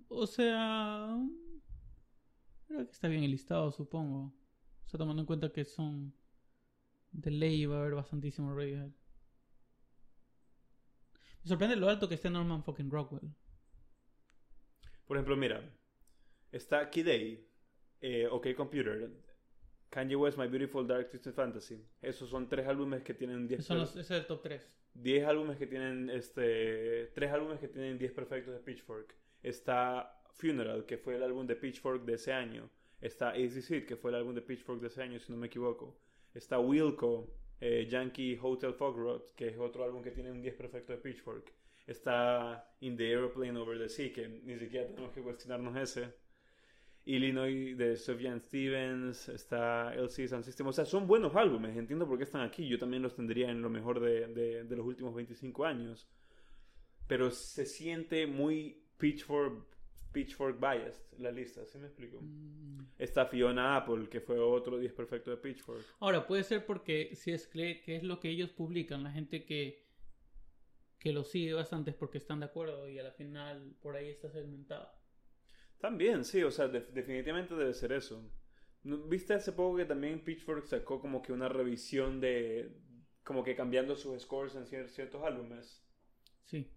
[0.09, 1.16] O sea.
[2.66, 4.33] Creo que está bien el listado, supongo.
[4.87, 6.14] O sea, tomando en cuenta que son.
[7.12, 8.92] De ley va a haber bastantísimo Radiohead.
[11.42, 13.35] Me sorprende lo alto que esté Norman fucking Rockwell.
[15.07, 15.61] Por ejemplo, mira,
[16.53, 17.51] está Kid A,
[18.01, 19.11] eh, OK Computer,
[19.90, 21.85] Kanye West, My Beautiful Dark Twisted Fantasy.
[22.00, 24.62] Esos son tres álbumes que tienen 10 Esos son los- es el top 3.
[24.94, 29.14] 10 álbumes que tienen este tres álbumes que tienen 10 perfectos de Pitchfork.
[29.42, 32.70] Está Funeral, que fue el álbum de Pitchfork de ese año.
[33.00, 35.46] Está Easy Seed, que fue el álbum de Pitchfork de ese año, si no me
[35.48, 35.98] equivoco.
[36.35, 40.92] Está Wilco, eh, Yankee Hotel Fogrod, que es otro álbum que tiene un 10 perfecto
[40.92, 41.53] de Pitchfork.
[41.87, 46.14] Está In the Aeroplane Over the Sea, que ni siquiera tenemos que cuestionarnos ese.
[47.16, 50.66] Illinois de Sufjan Stevens, está LC Sound System.
[50.66, 52.68] O sea, son buenos álbumes, entiendo por qué están aquí.
[52.68, 56.09] Yo también los tendría en lo mejor de, de- de los últimos 25 años.
[57.07, 59.66] Pero se siente muy Pitchfork,
[60.12, 62.20] Pitchfork biased la lista, ¿sí me explico?
[62.20, 62.81] Mm.
[62.99, 65.81] Está Fiona Apple, que fue otro 10 perfecto de Pitchfork.
[66.01, 69.44] Ahora, puede ser porque si es que, que es lo que ellos publican, la gente
[69.44, 69.85] que,
[70.99, 74.09] que lo sigue bastante es porque están de acuerdo y a la final por ahí
[74.11, 74.90] está segmentado.
[75.81, 78.23] También, sí, o sea, def- definitivamente debe ser eso.
[78.85, 82.73] ¿No- ¿Viste hace poco que también Pitchfork sacó como que una revisión de,
[83.25, 85.83] como que cambiando sus scores en cier- ciertos álbumes?
[86.45, 86.71] Sí.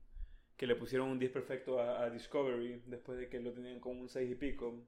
[0.57, 3.97] Que le pusieron un 10 perfecto a, a Discovery después de que lo tenían con
[3.97, 4.85] un 6 y pico.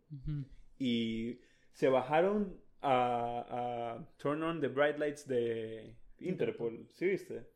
[0.77, 1.39] Y
[1.71, 7.47] se bajaron a, a Turn On the Bright Lights de Interpol, ¿sí viste?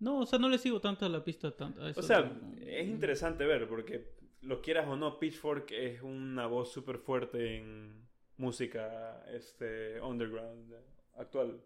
[0.00, 1.56] No, o sea, no le sigo tanto a la pista.
[1.56, 4.12] Tanto, a eso O sea, es interesante ver porque,
[4.44, 10.72] lo quieras o no, Pitchfork es una voz súper fuerte en música este, underground
[11.16, 11.60] actual.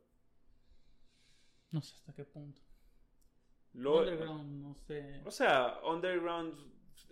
[1.71, 2.61] No sé hasta qué punto.
[3.75, 5.21] Lo- Underground, no sé.
[5.25, 6.55] O sea, underground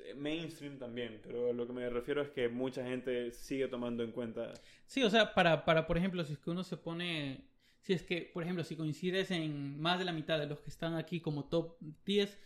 [0.04, 4.12] eh, mainstream también, pero lo que me refiero es que mucha gente sigue tomando en
[4.12, 4.52] cuenta.
[4.86, 7.44] Sí, o sea, para, para, por ejemplo, si es que uno se pone,
[7.82, 10.70] si es que, por ejemplo, si coincides en más de la mitad de los que
[10.70, 12.38] están aquí como top 10,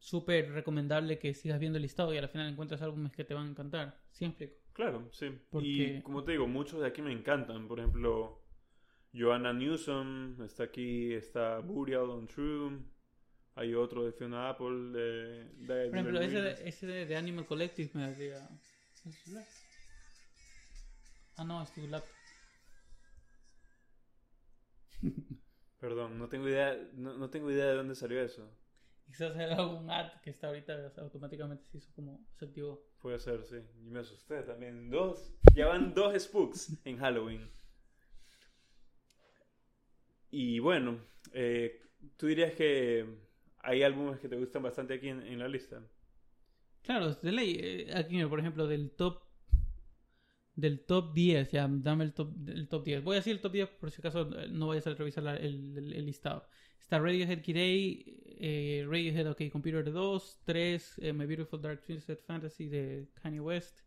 [0.00, 3.46] súper recomendable que sigas viendo el listado y al final encuentras álbumes que te van
[3.46, 4.00] a encantar.
[4.10, 4.54] ¿Sí me explico?
[4.72, 5.26] Claro, sí.
[5.50, 7.68] Porque- Y como te digo, muchos de aquí me encantan.
[7.68, 8.42] Por ejemplo,
[9.12, 12.78] Joanna Newsom está aquí, está Burial on True.
[13.56, 17.46] Hay otro de Fiona Apple, de, de Por ejemplo, ese, de- ese de, de Animal
[17.46, 18.48] Collective me hacía...
[21.36, 22.10] Ah, no, es tu laptop.
[25.78, 28.50] Perdón, no tengo idea, no, no tengo idea de dónde salió eso.
[29.10, 32.80] Quizás era un ad que está ahorita automáticamente se hizo como se activó.
[33.02, 33.56] Puede ser, sí.
[33.84, 34.88] Y me asusté también.
[34.90, 35.32] Dos.
[35.54, 37.50] Ya van dos spooks en Halloween.
[40.30, 40.98] Y bueno,
[41.32, 41.80] eh,
[42.16, 43.04] tú dirías que
[43.58, 45.82] hay álbumes que te gustan bastante aquí en, en la lista.
[46.82, 47.56] Claro, de ley.
[47.60, 49.22] eh, Aquí, por ejemplo, del top.
[50.54, 53.02] Del top 10, ya, dame el top, el top 10.
[53.02, 55.36] Voy a decir el top 10 por si acaso eh, no vayas a revisar la-
[55.36, 56.46] el, el- el listado.
[56.80, 57.42] Está Radiohead A,
[58.42, 63.82] eh, Radiohead OK Computer 2, 3 eh, My Beautiful Dark Twisted Fantasy de Kanye West,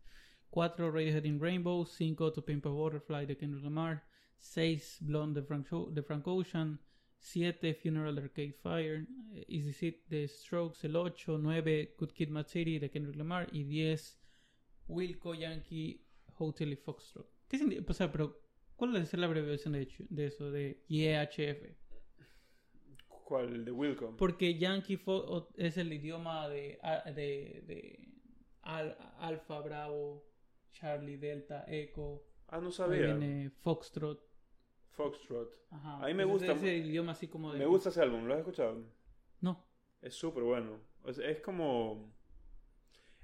[0.50, 4.04] 4 Radiohead in Rainbow, 5 To Pimp a Butterfly de Kendrick Lamar,
[4.38, 6.78] 6 Blonde de Frank, de Frank Ocean,
[7.18, 12.28] 7 Funeral de Arcade Fire, eh, Easy Seat de Strokes, el 8, 9 Good Kid
[12.28, 14.20] Mad City de Kendrick Lamar y 10
[14.88, 16.06] Wilco Yankee
[16.38, 17.28] Hotel y Foxtrot.
[17.48, 17.82] ¿Qué?
[17.86, 18.40] O sea, pero
[18.76, 20.50] ¿cuál es la abreviación de, hecho- de eso?
[20.50, 21.76] De YHF.
[23.24, 23.64] ¿Cuál?
[23.64, 24.16] De Wilcom.
[24.16, 28.08] Porque Yankee Fo- o- es el idioma de, de, de
[28.62, 30.24] al- Alfa, Bravo,
[30.72, 32.22] Charlie, Delta, Echo.
[32.48, 33.14] Ah, no Ahí sabía.
[33.14, 34.20] viene Foxtrot.
[34.90, 35.50] Foxtrot.
[35.70, 35.96] Ajá.
[36.04, 37.58] A mí me Entonces, gusta Ese idioma así como de...
[37.58, 38.84] Me gusta ese álbum, ¿lo has escuchado?
[39.40, 39.66] No.
[40.02, 40.78] Es súper bueno.
[41.12, 42.12] Sea, es como...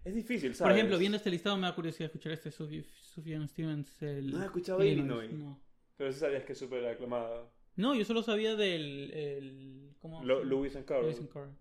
[0.02, 0.76] Es difícil, Por ¿sabes?
[0.76, 4.00] ejemplo, viendo este listado me da curiosidad escuchar este Sufjan Stevens.
[4.02, 4.82] El, ¿No has escuchado.
[4.82, 5.30] Illinois?
[5.30, 5.60] No.
[5.98, 7.46] Pero sí sabías que es súper aclamada.
[7.76, 9.10] No, yo solo sabía del...
[9.12, 10.22] El, ¿Cómo?
[10.24, 10.44] Lo-?
[10.44, 11.06] Lewis and Carroll.
[11.06, 11.54] Lewis and Carroll.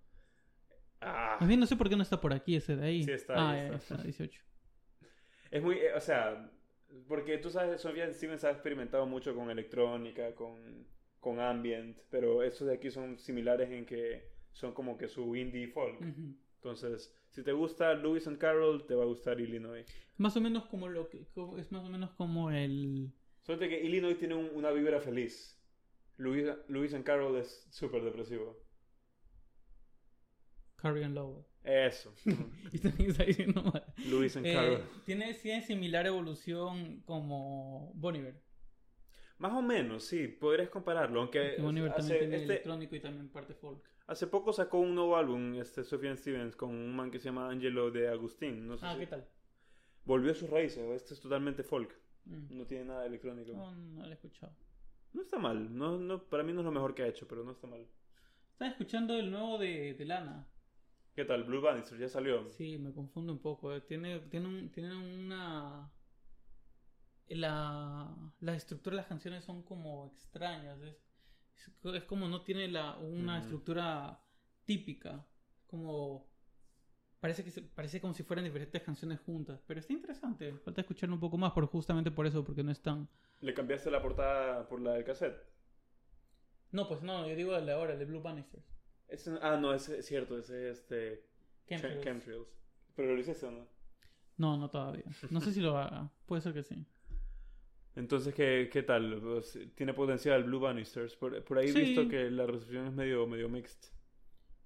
[1.02, 3.04] Ah, Más bien no sé por qué no está por aquí ese de ahí.
[3.04, 3.76] Sí está Ah, ahí, está.
[3.96, 4.42] está, 18.
[5.52, 5.76] es muy...
[5.78, 6.52] eh, O sea...
[7.08, 10.88] Porque tú sabes, Sofía Stevens ha experimentado mucho con electrónica, con,
[11.20, 15.68] con ambient, pero estos de aquí son similares en que son como que su indie
[15.68, 16.02] folk.
[16.56, 19.86] Entonces, si te gusta Lewis and Carroll, te va a gustar Illinois.
[20.18, 21.28] Más o menos como lo que...
[21.36, 23.12] como- es más o menos como el...
[23.44, 25.59] Solo que Illinois tiene un- una vibra feliz.
[26.20, 28.58] Lewis, Lewis and Carroll es súper depresivo.
[30.76, 31.46] Carrie and Lowell.
[31.64, 32.14] Eso.
[32.72, 33.84] Y también está diciendo mal.
[34.10, 34.84] Lewis and Eh, Carroll.
[35.06, 38.42] tiene, tiene similar evolución como Boniver.
[39.40, 41.22] Más o menos, sí, podrías compararlo.
[41.22, 43.84] Aunque Boniver hace, también tiene este- electrónico y también parte folk.
[44.08, 47.50] hace poco sacó un nuevo álbum, este Sufjan Stevens, con un man que se llama
[47.50, 48.68] Angelo de Agustín.
[48.68, 49.28] No sé Ah, si- ¿qué tal?
[50.06, 50.80] Volvió a sus raíces.
[50.92, 51.94] Este es totalmente folk.
[52.26, 52.58] Mm.
[52.58, 53.52] No tiene nada de electrónico.
[53.54, 54.54] No, no lo he escuchado.
[55.14, 55.76] No está mal.
[55.76, 57.88] No, no, para mí no es lo mejor que ha hecho, pero no está mal.
[58.52, 60.48] Estaba escuchando el nuevo de, de Lana.
[61.16, 61.44] ¿Qué tal?
[61.44, 62.50] Blue Bannister ya salió.
[62.52, 63.74] Sí, me confundo un poco.
[63.74, 63.82] eh.
[63.82, 65.92] Tiene, tiene, un- tiene una...
[67.28, 70.80] La, la estructura de las canciones son como extrañas.
[70.82, 70.96] Es,
[71.56, 74.20] es, es como no tiene la, una estructura
[74.66, 75.26] típica.
[75.68, 76.29] Como...
[77.20, 79.62] Parece, que se- parece como si fueran diferentes canciones juntas.
[79.68, 80.54] Pero está interesante.
[80.64, 83.10] Falta escucharlo un poco más por, justamente por eso, porque no es tan...
[83.42, 85.38] ¿Le cambiaste la portada por la del cassette?
[86.72, 88.64] No, pues no, yo digo de ahora, el de Blue Bannisters.
[89.08, 90.38] Ese- ah, no, es cierto.
[90.38, 91.26] Ese es este...
[91.68, 92.04] Chemtrails.
[92.04, 92.48] Chemtrails.
[92.96, 93.68] ¿Pero lo hiciste no?
[94.38, 95.04] No, no todavía.
[95.30, 96.10] No sé si lo haga.
[96.26, 96.86] Puede ser que sí.
[97.96, 99.20] Entonces, ¿qué, qué tal?
[99.22, 101.16] Pues, ¿Tiene potencial Blue Bannisters?
[101.18, 101.80] Por, por ahí he Sí.
[101.82, 103.92] visto que la recepción es medio, medio mixed.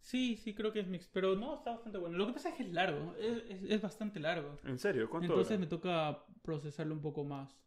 [0.03, 1.07] Sí, sí, creo que es mix.
[1.13, 2.17] Pero no, está bastante bueno.
[2.17, 3.15] Lo que pasa es que es largo.
[3.15, 4.59] Es, es- es bastante largo.
[4.65, 5.09] ¿En serio?
[5.09, 7.57] ¿Cuánto Entonces me toca procesarlo un poco más.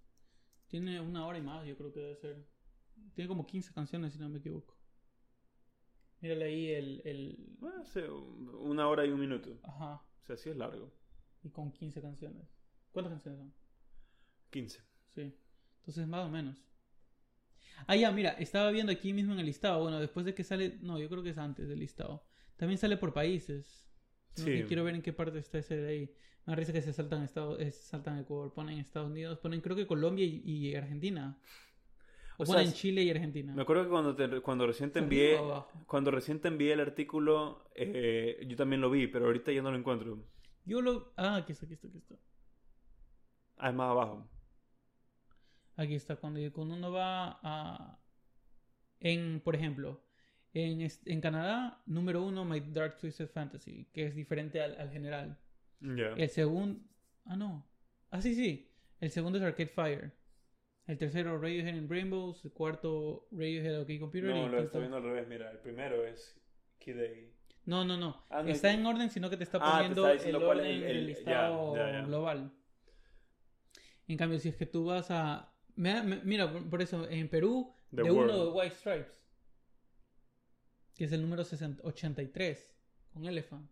[0.69, 2.47] Tiene una hora y más, yo creo que debe ser.
[3.15, 4.77] Tiene como 15 canciones, si no me equivoco.
[6.21, 7.57] Mírale ahí el, el...
[7.59, 9.59] Bueno, sí, una hora y un minuto.
[9.63, 9.95] Ajá.
[10.23, 10.93] O sea, sí es largo.
[11.43, 12.47] Y con 15 canciones.
[12.93, 13.55] ¿Cuántas canciones son?
[14.51, 14.83] 15.
[15.15, 15.35] Sí.
[15.79, 16.63] Entonces, más o menos.
[17.87, 19.83] Ah, ya, mira, estaba viendo aquí mismo en el listado.
[19.83, 20.79] Bueno, después de que sale.
[20.81, 22.25] No, yo creo que es antes del listado.
[22.57, 23.89] También sale por países.
[24.39, 24.51] No, Sí.
[24.53, 26.15] que Quiero ver en qué parte está ese de ahí.
[26.47, 29.75] Me risa que se saltan Estados, eh, se saltan Ecuador, ponen Estados Unidos, ponen creo
[29.75, 31.39] que Colombia y, y Argentina.
[32.39, 33.55] O, O sea, Chile y Argentina.
[33.55, 35.39] Me acuerdo que cuando, te- cuando recién te envié.
[35.87, 39.71] Cuando recién te envié el artículo, eh, yo también lo vi, pero ahorita ya no
[39.71, 40.23] lo encuentro.
[40.67, 41.13] Yo lo.
[41.17, 42.15] Ah, aquí está, aquí está, aquí está.
[43.57, 44.29] Ah, es más abajo.
[45.77, 46.17] Aquí está.
[46.17, 47.99] Cuando, cuando uno va a.
[49.01, 50.03] En, por ejemplo,
[50.55, 55.39] en, en Canadá, número uno, My Dark Twisted Fantasy, que es diferente al, al general.
[55.81, 56.81] El segundo.
[57.27, 57.67] Ah, no.
[58.11, 58.73] Ah, sí, sí.
[59.01, 60.13] El segundo es Arcade Fire.
[60.87, 62.45] El tercero, Radiohead and Rainbows.
[62.45, 64.31] El cuarto, Radiohead OK Computer.
[64.31, 65.29] No, el lo está viendo al revés.
[65.29, 66.41] Mira, el primero es
[66.79, 67.09] Kid A.
[67.67, 68.25] No, no, no.
[68.31, 70.37] Ah, no, está es- en orden, sino que te está Ah, te poniendo está el
[70.37, 71.75] orden el- del el- listado
[72.07, 72.53] global.
[74.09, 75.53] En cambio, si es que tú vas a.
[75.77, 79.23] me- me- Mira, por por eso, en Perú, The de uno de White Stripes.
[80.95, 82.75] Que es el número 60 83.
[83.13, 83.71] Con Elephant.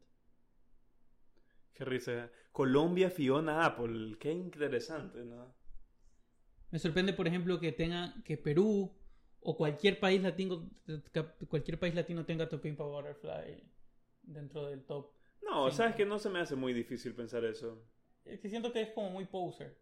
[1.73, 2.31] Qué risa.
[2.53, 4.17] Colombia, Fiona Apple.
[4.19, 5.55] Qué interesante, ¿no?
[6.71, 8.15] Me sorprende, por ejemplo, que tenga.
[8.25, 8.95] Que Perú
[9.41, 10.71] o cualquier país latino.
[11.49, 13.63] Cualquier país latino tenga To Pimp a Butterfly
[14.23, 15.13] dentro del top.
[15.43, 17.85] No, sabes que no se me hace muy difícil pensar eso.
[18.25, 19.77] Es que siento que es como muy poser.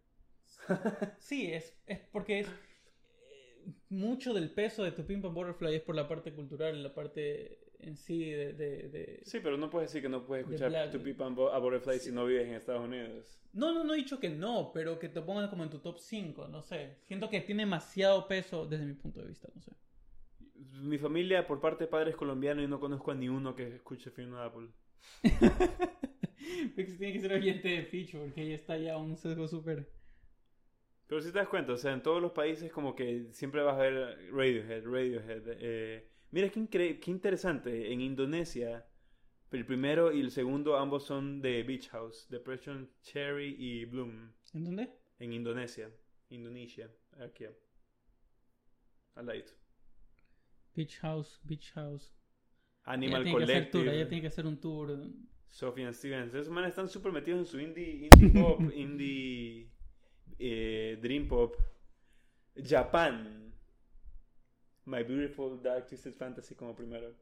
[1.19, 5.83] Sí, es, es porque es eh, mucho del peso de tu Pimp and Butterfly es
[5.83, 8.53] por la parte cultural, la parte en sí de...
[8.53, 10.91] de- de- Sí, pero no puedes decir que no puedes De escuchar.
[10.91, 13.41] To Peep and Butterfly si no vives en Estados Unidos.
[13.53, 15.99] No, no, no he dicho que no, pero que te pongan como en tu top
[15.99, 16.97] 5, no sé.
[17.03, 19.73] Siento que tiene demasiado peso desde mi punto de vista, no sé.
[20.81, 24.11] Mi familia, por parte de padres colombianos, y no conozco a ni uno que escuche
[24.11, 24.69] Fiona Apple.
[26.75, 29.89] Porque tiene que ser oyente de Ficho, porque ella está ya un sesgo súper...
[31.13, 33.75] Pero si te das cuenta, o sea, en todos los países como que siempre vas
[33.75, 35.43] a ver Radiohead, Radiohead.
[35.47, 38.87] eh, mira qué, incre- qué interesante, en Indonesia,
[39.51, 44.65] el primero y el segundo ambos son de Beach House, Depression, Cherry y Bloom, ¿En
[44.65, 44.89] dónde?
[45.19, 45.91] en Indonesia,
[46.31, 47.45] Indonesia, aquí,
[49.15, 49.53] al ladito.
[50.75, 52.11] Beach House, Beach House.
[52.87, 54.99] Animal ella tiene que hacer tour, Collective, ella tiene que hacer un tour.
[55.51, 59.72] Sophie Stevens, esos manes están súper metidos en su indie, indie pop, indie
[60.39, 61.57] eh, dream pop.
[62.57, 63.53] Japan.
[64.85, 67.15] My Beautiful Dark Twisted Fantasy como primero.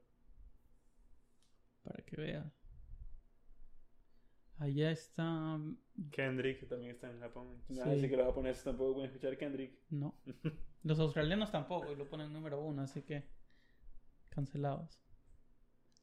[1.83, 2.53] Para que vea.
[4.59, 5.59] Allá está.
[6.11, 7.63] Kendrick también está en Japón.
[7.69, 7.81] Sí.
[7.81, 9.79] Así que los japoneses tampoco pueden escuchar Kendrick.
[9.91, 10.21] No.
[10.83, 13.29] Los australianos tampoco, y lo ponen número uno, así que.
[14.31, 14.99] Cancelados.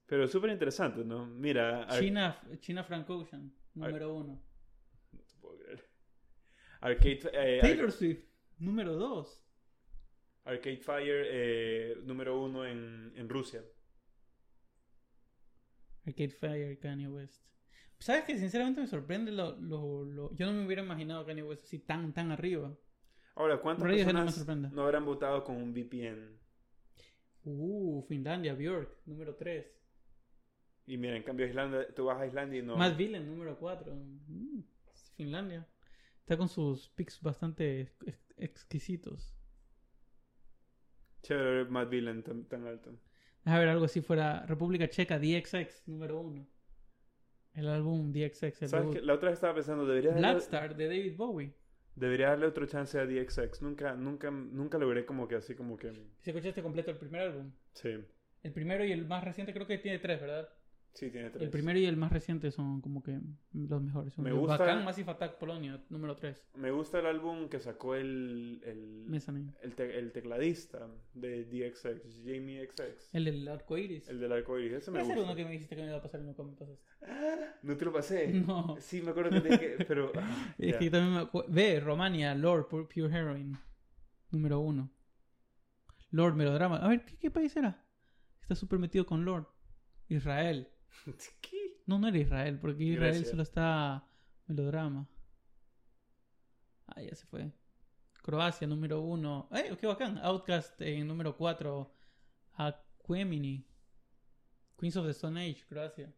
[0.06, 1.26] Pero súper interesante, ¿no?
[1.26, 4.40] Mira, Ar- China, China Frank Ocean, número uno.
[5.12, 5.84] No te puedo creer.
[6.82, 8.24] Arcade, eh, Taylor Swift,
[8.60, 9.44] número dos.
[10.46, 13.62] Arcade Fire, eh, número uno en, en Rusia.
[16.06, 17.44] Arcade Fire, Kanye West.
[18.00, 21.64] ¿Sabes que Sinceramente me sorprende lo, lo, lo- Yo no me hubiera imaginado Kanye West
[21.66, 22.74] así tan, tan arriba.
[23.36, 24.70] Ahora, ¿cuántas no personas sorprende.
[24.72, 26.38] no habrán votado con un VPN?
[27.44, 29.66] Uh, Finlandia, Björk, número tres.
[30.86, 32.78] Y mira, en cambio, Islandia, tú vas a Islandia y no.
[32.78, 33.94] Matt Villain, número 4.
[35.18, 35.68] Finlandia.
[36.28, 39.34] Está con sus picks bastante ex- exquisitos.
[41.24, 42.92] Chévere ver Matt Villain tan, tan alto.
[43.46, 44.46] Deja ver algo así fuera.
[44.46, 46.46] República Checa, DXX, número 1.
[47.54, 49.04] El álbum DXX, el ¿Sabes?
[49.06, 51.54] La otra vez estaba pensando, debería darle, Blackstar de David Bowie.
[51.96, 53.62] debería darle otro chance a DXX.
[53.62, 55.94] Nunca, nunca, nunca logré como que así como que...
[56.20, 57.54] Si escuchaste completo el primer álbum.
[57.72, 58.04] Sí,
[58.44, 60.50] El primero y el más reciente creo que tiene tres, ¿verdad?
[60.98, 61.44] Sí, tiene tres.
[61.44, 63.20] El primero y el más reciente son como que
[63.54, 64.14] los mejores.
[64.14, 66.44] Son Me los gusta- Bacán, Massive Attack Polonia, número 3.
[66.56, 69.06] Me gusta el álbum que sacó el, el,
[69.62, 73.10] el, te- el tecladista de DXX, Jamie XX.
[73.14, 74.08] El del arco iris.
[74.10, 74.74] El del arco iris.
[74.80, 75.36] Ese me Ese era uno gusta.
[75.38, 76.84] que me dijiste que me iba a pasar y nunca me pasaste.
[77.64, 78.28] No te lo pasé.
[78.34, 78.76] No.
[78.80, 80.12] Sí, me acuerdo que te dije, pero...
[80.18, 80.80] ah, Es ya.
[80.80, 83.58] que también me acu- Ve, Romania, Lord, Pu- Pure Heroine.
[84.32, 84.92] Número uno.
[86.12, 86.78] Lord, Melodrama.
[86.78, 87.86] A ver, ¿qué, qué país era?
[88.42, 89.48] Está súper metido con Lord.
[90.10, 90.70] Israel.
[91.42, 91.82] ¿Qué?
[91.86, 94.06] No, no era Israel, porque Israel solo está
[94.48, 95.08] Melodrama.
[96.88, 97.52] Ah, ya se fue.
[98.22, 99.48] Croacia, número uno.
[99.52, 100.18] ¡Eh, qué bacán!
[100.18, 101.94] Outcast en número cuatro.
[102.54, 103.66] Aquemini.
[104.78, 106.14] Queens of the Stone Age, Croacia.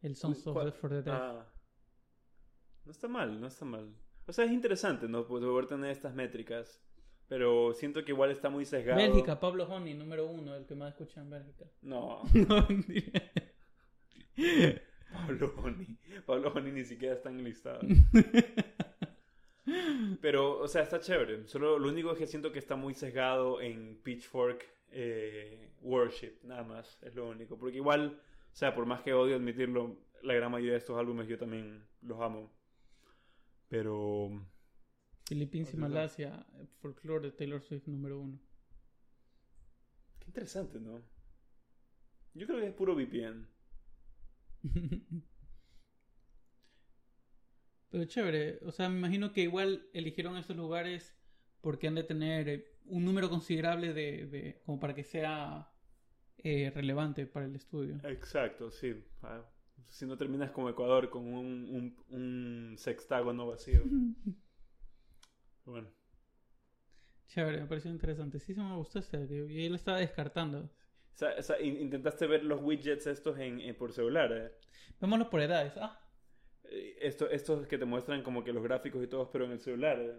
[0.00, 1.14] El Sons of the for the Dead.
[1.14, 1.46] Ah.
[2.84, 3.94] No está mal, no está mal.
[4.26, 5.26] O sea, es interesante, ¿no?
[5.26, 6.82] Pues poder tener estas métricas
[7.28, 8.98] Pero siento que igual está muy sesgado.
[8.98, 11.66] Bélgica, Pablo Honey, número uno, el que más escucha en Bélgica.
[11.82, 13.22] No, No, mentira.
[15.12, 15.98] Pablo Honey.
[16.26, 17.80] Pablo Honey ni siquiera está en el listado.
[20.20, 21.46] Pero, o sea, está chévere.
[21.46, 26.62] Solo lo único es que siento que está muy sesgado en Pitchfork eh, Worship, nada
[26.62, 26.98] más.
[27.02, 27.58] Es lo único.
[27.58, 28.20] Porque igual,
[28.52, 31.84] o sea, por más que odio admitirlo, la gran mayoría de estos álbumes yo también
[32.02, 32.50] los amo.
[33.68, 34.30] Pero,
[35.26, 35.76] Filipinas y.
[35.76, 36.46] Malasia,
[36.80, 38.38] folklore de Taylor Swift, número uno.
[40.20, 41.02] qué interesante, ¿no?
[42.34, 43.46] Yo creo que es puro VPN.
[47.90, 51.16] Pero chévere, o sea, me imagino que igual eligieron estos lugares
[51.60, 55.72] porque han de tener eh, un número considerable de, de como para que sea
[56.38, 57.98] eh, relevante para el estudio.
[58.04, 58.94] Exacto, sí.
[59.22, 59.42] Ah,
[59.88, 63.82] Si no terminas como Ecuador con un, un, un sextágono vacío.
[65.64, 65.88] Bueno,
[67.28, 68.38] Chévere, me pareció interesante.
[68.40, 69.26] Sí, se me gustó este.
[69.50, 70.70] Y él estaba descartando.
[71.18, 74.52] O sea, o sea, in- intentaste ver los widgets estos en, en- por celular, ¿eh?
[75.00, 75.72] Vémoslo por edades.
[75.76, 75.98] Ah,
[76.70, 79.58] Eh, Esto, estos que te muestran como que los gráficos y todo, pero en el
[79.60, 80.14] celular ¿eh?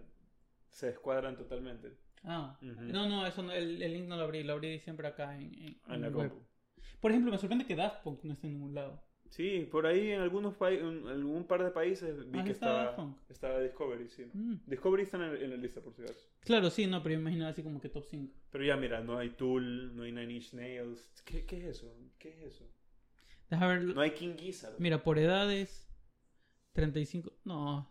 [0.68, 1.96] se descuadran totalmente.
[2.24, 2.58] ah.
[2.60, 2.82] Ujú.
[2.82, 5.54] No, no, eso no, el, el link no lo abrí, lo abrí siempre acá en,
[5.54, 6.28] en- En en la web.
[6.30, 6.46] compu.
[7.00, 9.02] Por ejemplo, me sorprende que Daft Punk no esté en ningún lado.
[9.30, 13.60] Sí, por ahí en algunos países, en algún par de países vi que estaba, estaba
[13.60, 14.24] Discovery, sí.
[14.34, 14.56] Mm.
[14.66, 16.28] Discovery está en, el- en la lista, por si acaso.
[16.40, 18.32] Claro, sí, no, pero imaginaba así como que top 5.
[18.50, 21.22] Pero ya mira, no hay Tool, no hay Nine Inch Nails.
[21.24, 21.94] ¿Qué, qué es eso?
[22.18, 22.64] ¿Qué es eso?
[23.48, 23.84] Deja ver.
[23.84, 24.74] No hay King Gizzard.
[24.80, 25.88] Mira, por edades,
[26.72, 27.32] 35.
[27.44, 27.88] No.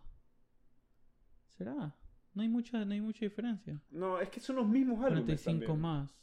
[1.56, 1.96] ¿Será?
[2.34, 3.80] No hay mucha, no hay mucha diferencia.
[3.90, 5.80] No, es que son los mismos álbumes 45 también.
[5.80, 6.14] más.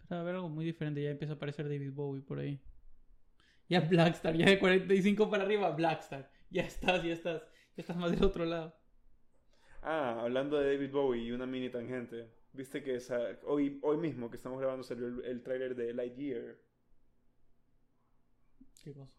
[0.00, 1.02] Espera, a ver algo muy diferente.
[1.02, 2.58] Ya empieza a aparecer David Bowie por ahí.
[3.68, 6.30] Ya Blackstar, ya de 45 para arriba, Blackstar.
[6.50, 7.42] Ya estás, ya estás.
[7.76, 8.74] Ya estás más del otro lado.
[9.82, 12.30] Ah, hablando de David Bowie y una mini tangente.
[12.52, 16.56] Viste que esa- hoy, hoy mismo que estamos grabando salió el, el tráiler de Lightyear.
[18.82, 19.12] ¿Qué cosa?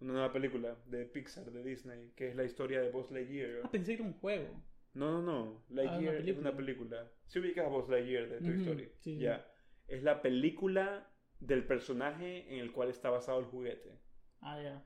[0.00, 3.62] Una nueva película de Pixar, de Disney, que es la historia de Buzz Lightyear.
[3.64, 4.62] Ah, pensé que era un juego.
[4.94, 5.64] No, no, no.
[5.70, 7.10] Lightyear es una película.
[7.26, 8.84] Si ubicas a Buzz Lightyear de Toy Ujú, Story.
[9.00, 9.18] sí, sí.
[9.18, 9.44] Ya.
[9.88, 11.07] Es la película
[11.40, 13.98] del personaje en el cual está basado el juguete.
[14.40, 14.84] Ah, ya.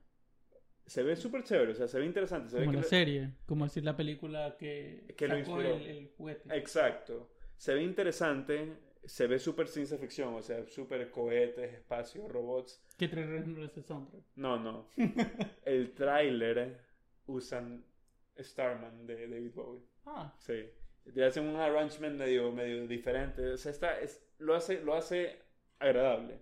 [0.86, 2.50] Se ve súper chévere, o sea, se ve interesante.
[2.50, 3.30] Se ve Como que la le- serie.
[3.46, 5.76] Como decir la película que, Que lo sacó inspiró.
[5.76, 6.56] el, el juguete.
[6.56, 7.30] Exacto.
[7.56, 12.82] Se ve interesante, se ve súper ciencia ficción, o sea, súper cohetes, espacio, robots.
[12.98, 14.24] ¿Qué trae ese soundtrack?
[14.34, 14.88] No, no.
[15.64, 16.80] El tráiler
[17.26, 17.84] usan
[18.38, 19.82] Starman de David Bowie.
[20.06, 20.64] Ah, Sí.
[21.04, 23.44] Le hacen un arrangement medio, medio diferente.
[23.50, 25.36] O sea, está, es, lo, hace, lo hace
[25.82, 26.40] agradable.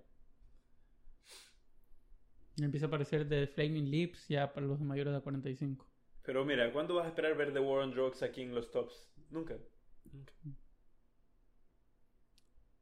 [2.58, 5.86] empieza a aparecer The Flaming Lips ya para los mayores de 45.
[6.22, 9.10] Pero mira, ¿cuándo vas a esperar ver The War on Drugs aquí en los tops?
[9.30, 9.56] Nunca.
[10.12, 10.32] Nunca.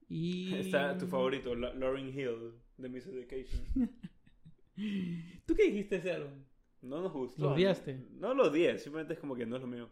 [0.09, 0.55] Y...
[0.59, 3.62] Está tu favorito, La- Lauryn Hill, de Miss Education.
[5.47, 6.44] ¿Tú qué dijiste ese álbum?
[6.83, 7.42] No nos gustó.
[7.42, 8.07] ¿Lo odiaste?
[8.12, 9.90] No lo odié, simplemente es como que no es lo mío.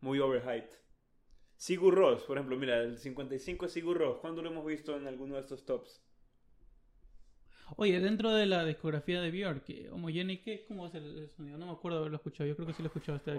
[0.00, 0.70] Muy overhyped.
[1.58, 4.18] Sigur Ross, por ejemplo, mira, el 55 es Sigur Ross.
[4.20, 6.00] ¿Cuándo lo hemos visto en alguno de estos tops?
[7.76, 11.58] Oye, dentro de la discografía de Björk, eh, Homogenic, ¿qué- ¿cómo es el, el sonido?
[11.58, 12.48] No me acuerdo haberlo escuchado.
[12.48, 13.32] Yo creo que sí lo he escuchado este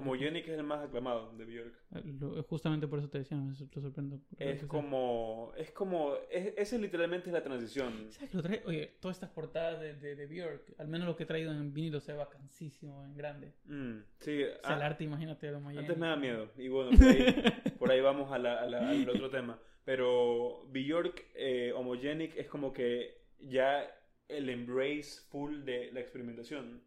[0.46, 1.74] que es el más aclamado de Björk.
[1.96, 4.20] Eh, lo- Justamente por eso te decía, me sorprendo.
[4.38, 5.52] Es como.
[5.58, 6.14] Es como.
[6.30, 8.08] Es, ese literalmente es la transición.
[8.12, 8.62] ¿Sabes que lo trae?
[8.66, 11.74] Oye, todas estas portadas de, de, de Björk, al menos lo que he traído en
[11.74, 13.54] vinilo se ve vacancísimo, en grande.
[13.66, 15.82] Mm, sí, O sea, el ah, arte, imagínate, de Homogenic.
[15.82, 16.50] antes me da miedo.
[16.58, 17.26] Y bueno, por ahí,
[17.80, 19.60] por ahí vamos a la- a la- al otro tema.
[19.86, 23.90] Pero Björk eh, Homogenic es como que ya
[24.30, 26.82] el embrace full de la experimentación.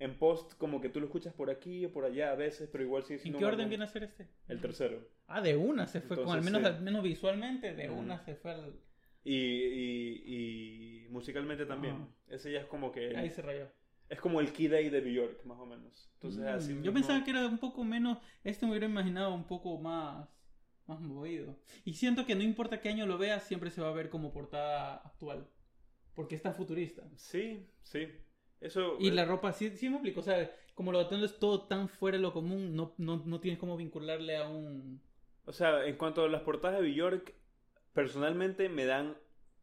[0.00, 2.82] En post, como que tú lo escuchas por aquí o por allá a veces, pero
[2.82, 4.28] igual sigue ¿En qué orden viene a ser este?
[4.48, 5.06] El tercero.
[5.28, 6.76] Ah, de una se fue, con, al, Entonces, menos, sí.
[6.76, 8.00] al menos visualmente, de Ujú.
[8.00, 8.74] una se fue al...
[9.22, 11.96] Y, y, y musicalmente también.
[12.00, 12.08] Ah.
[12.34, 13.16] Ese ya es como que.
[13.16, 13.68] Ahí se rayó.
[14.08, 16.10] Es como el Key Day de Björk, más o menos.
[16.14, 18.18] Entonces, Mm, así Yo mismo- pensaba que era un poco menos.
[18.42, 20.28] Este me hubiera imaginado un poco más.
[20.86, 21.56] Más movido.
[21.86, 24.30] Y siento que no importa qué año lo veas, siempre se va a ver como
[24.32, 25.48] portada actual.
[26.14, 27.02] Porque es tan futurista.
[27.16, 28.08] Sí, sí.
[28.60, 28.96] Eso.
[28.98, 30.20] Y eh, la ropa, sí, sí me explico.
[30.20, 33.40] O sea, como lo atuendo es todo tan fuera de lo común, no, no, no
[33.40, 35.00] tienes como vincularle a un.
[35.46, 37.34] O sea, en cuanto a las portadas de Björk,
[37.92, 39.16] personalmente me dan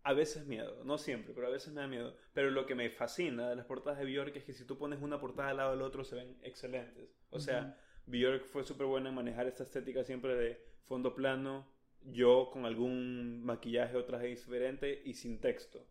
[0.04, 0.84] a veces miedo.
[0.84, 2.16] No siempre, pero a veces me da miedo.
[2.34, 5.02] Pero lo que me fascina de las portadas de Björk es que si tú pones
[5.02, 7.10] una portada al lado del otro se ven excelentes.
[7.30, 7.78] O sea,
[8.08, 11.68] Björk fue súper buena en manejar esta estética siempre de fondo plano,
[12.04, 15.86] yo con algún maquillaje o traje diferente y sin texto.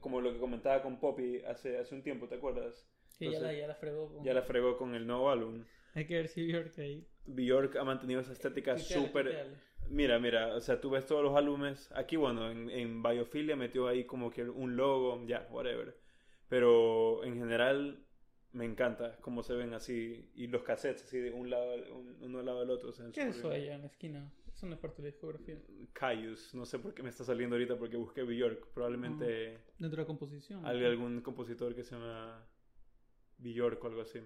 [0.00, 2.88] Como lo que comentaba con Poppy hace, hace un tiempo, ¿te acuerdas?
[3.18, 4.12] Que ya, la, ya la fregó.
[4.12, 5.64] con- Ya la fregó con el nuevo álbum.
[5.94, 7.06] Hay que ver si Björk ahí.
[7.26, 9.46] Bjork ha mantenido esa estética Tuiteale, súper...
[9.88, 11.90] Mira, mira, o sea, tú ves todos los álbumes.
[11.92, 15.96] Aquí, bueno, en, en Biophilia metió ahí como que un logo, ya, whatever.
[16.48, 18.05] Pero en general
[18.56, 20.30] me encanta cómo se ven así.
[20.34, 22.90] Y los cassettes así de un lado, un- uno al lado del otro.
[23.12, 24.32] ¿Qué es eso allá en la esquina?
[24.52, 25.58] Eso no es parte de la discografía.
[25.92, 28.68] Caius, no sé por qué me está saliendo ahorita porque busqué Bjork.
[28.72, 30.64] Probablemente Dentro de la composición.
[30.64, 32.42] hay algún compositor que se llama
[33.38, 34.20] Bjork o algo así.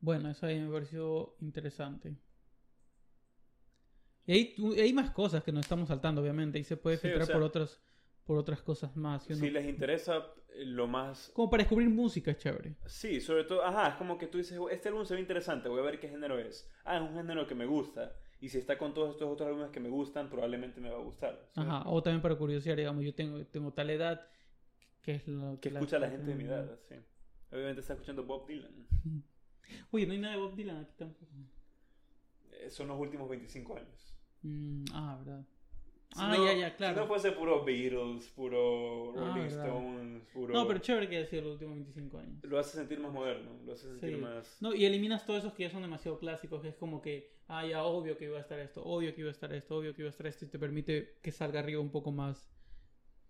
[0.00, 2.14] Bueno, eso ahí me pareció interesante.
[4.26, 6.58] Y hay, hay más cosas que nos estamos saltando, obviamente.
[6.58, 7.80] Y se puede Sí, o filtrar sea- por otras
[8.26, 9.24] por otras cosas más.
[9.24, 12.76] Si les interesa eh, lo más Como para descubrir música es chévere.
[12.86, 15.80] Sí, sobre todo, ajá, es como que tú dices, este álbum se ve interesante, voy
[15.80, 16.70] a ver qué género es.
[16.84, 18.16] Ah, es un género que me gusta.
[18.40, 21.02] Y si está con todos estos otros álbumes que me gustan, probablemente me va a
[21.02, 21.50] gustar.
[21.54, 21.82] Ajá.
[21.86, 24.26] O también para curiosidad, digamos, yo tengo, tengo tal edad
[25.02, 26.94] que es lo Que escucha la gente de mi edad, sí.
[27.50, 28.86] Obviamente está escuchando Bob Dylan.
[29.90, 31.32] Oye, no hay nada de Bob Dylan aquí tampoco.
[32.52, 34.14] Eh, Son los últimos 25 años.
[34.42, 35.46] Mm, ah, verdad.
[36.14, 36.94] Si ah, no- ya, ya, claro.
[36.94, 39.66] Si no fuese puro Beatles, puro Ah, Rolling verdad.
[39.66, 40.54] Stones, puro...
[40.54, 42.44] No, pero chévere que sido los últimos 25 años.
[42.44, 44.16] Lo hace sentir más moderno, lo hace sentir Sí.
[44.20, 44.56] más...
[44.62, 47.66] No, y eliminas todos esos que ya son demasiado clásicos, que es como que, ah,
[47.66, 50.02] ya, obvio que iba a estar esto, obvio que iba a estar esto, obvio que
[50.02, 52.48] iba a estar esto, y te permite que salga arriba un poco más.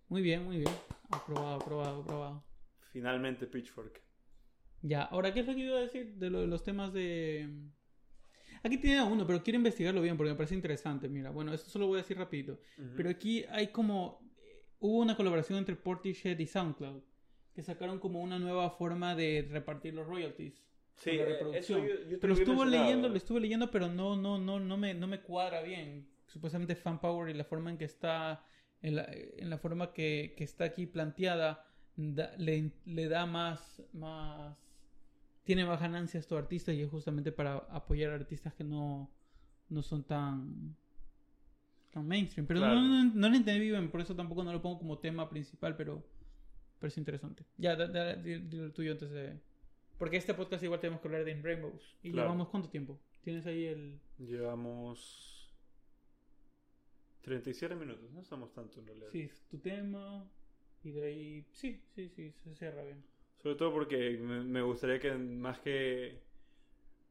[0.07, 0.73] Muy bien, muy bien.
[1.09, 2.43] Aprobado, aprobado, aprobado.
[2.91, 3.99] Finalmente Pitchfork.
[4.83, 7.49] Ya, ahora, ¿qué es lo que iba a decir de, lo de los temas de...
[8.65, 11.07] Aquí tiene uno, pero quiero investigarlo bien porque me parece interesante.
[11.07, 12.53] Mira, bueno, esto solo voy a decir rapidito.
[12.77, 12.89] Ujú.
[12.97, 14.19] Pero aquí hay como...
[14.79, 17.01] Hubo una colaboración entre Portishead y SoundCloud,
[17.53, 20.61] que sacaron como una nueva forma de repartir los royalties.
[20.95, 21.79] Sí, la eh, reproducción.
[21.79, 22.83] eso yo- yo Pero lo había estuvo mencionado.
[22.85, 26.07] leyendo, lo estuve leyendo, pero no, no, no, no me, no me cuadra bien.
[26.27, 28.43] Supuestamente Fan Power y la forma en que está,
[28.81, 33.81] en la, en la forma que, que está aquí planteada, da- le, le da más,
[33.93, 34.57] más,
[35.45, 39.09] tiene más ganancias a estos artistas y es justamente para apoyar a artistas que no,
[39.69, 40.75] no son tan,
[41.91, 42.45] tan mainstream.
[42.47, 42.81] Pero Claro.
[42.81, 45.77] no, no, no lo entendí bien, por eso tampoco no lo pongo como tema principal,
[45.77, 46.03] pero
[46.79, 47.45] parece interesante.
[47.57, 49.39] Ya, da- da- di- di lo tuyo antes de...
[49.97, 51.95] Porque este podcast igual tenemos que hablar de In Rainbows.
[52.03, 52.27] ¿Y Claro.
[52.29, 52.99] llevamos cuánto tiempo?
[53.21, 53.97] ¿Tienes ahí el...?
[54.17, 55.53] Llevamos
[57.21, 59.07] 37 minutos, no estamos tanto en realidad.
[59.11, 60.27] Sí, es tu tema.
[60.83, 61.45] Y de ahí...
[61.53, 63.03] Sí, sí, sí, se cierra bien.
[63.45, 66.19] Sobre todo porque me, gustaría que más que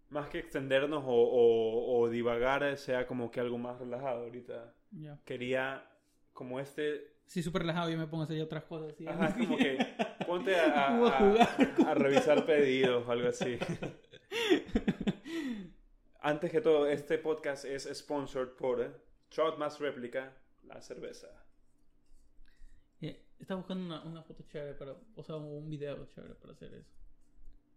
[0.08, 4.74] más que extendernos o, o- o divagar sea como que algo más relajado ahorita.
[5.24, 5.88] Quería
[6.32, 7.18] como este...
[7.26, 7.88] Sí, súper relajado.
[7.88, 8.94] Yo me pongo a hacer otras cosas.
[8.94, 9.06] así.
[9.06, 9.78] Ajá, como que
[10.26, 13.56] ponte a, a a- a revisar pedidos o algo así.
[16.18, 20.32] Antes que todo, este podcast es sponsored por Trout Más Réplica,
[20.64, 21.28] la cerveza.
[23.38, 24.94] Estaba buscando una, una foto chévere para...
[25.16, 26.90] O sea, un video chévere para hacer eso.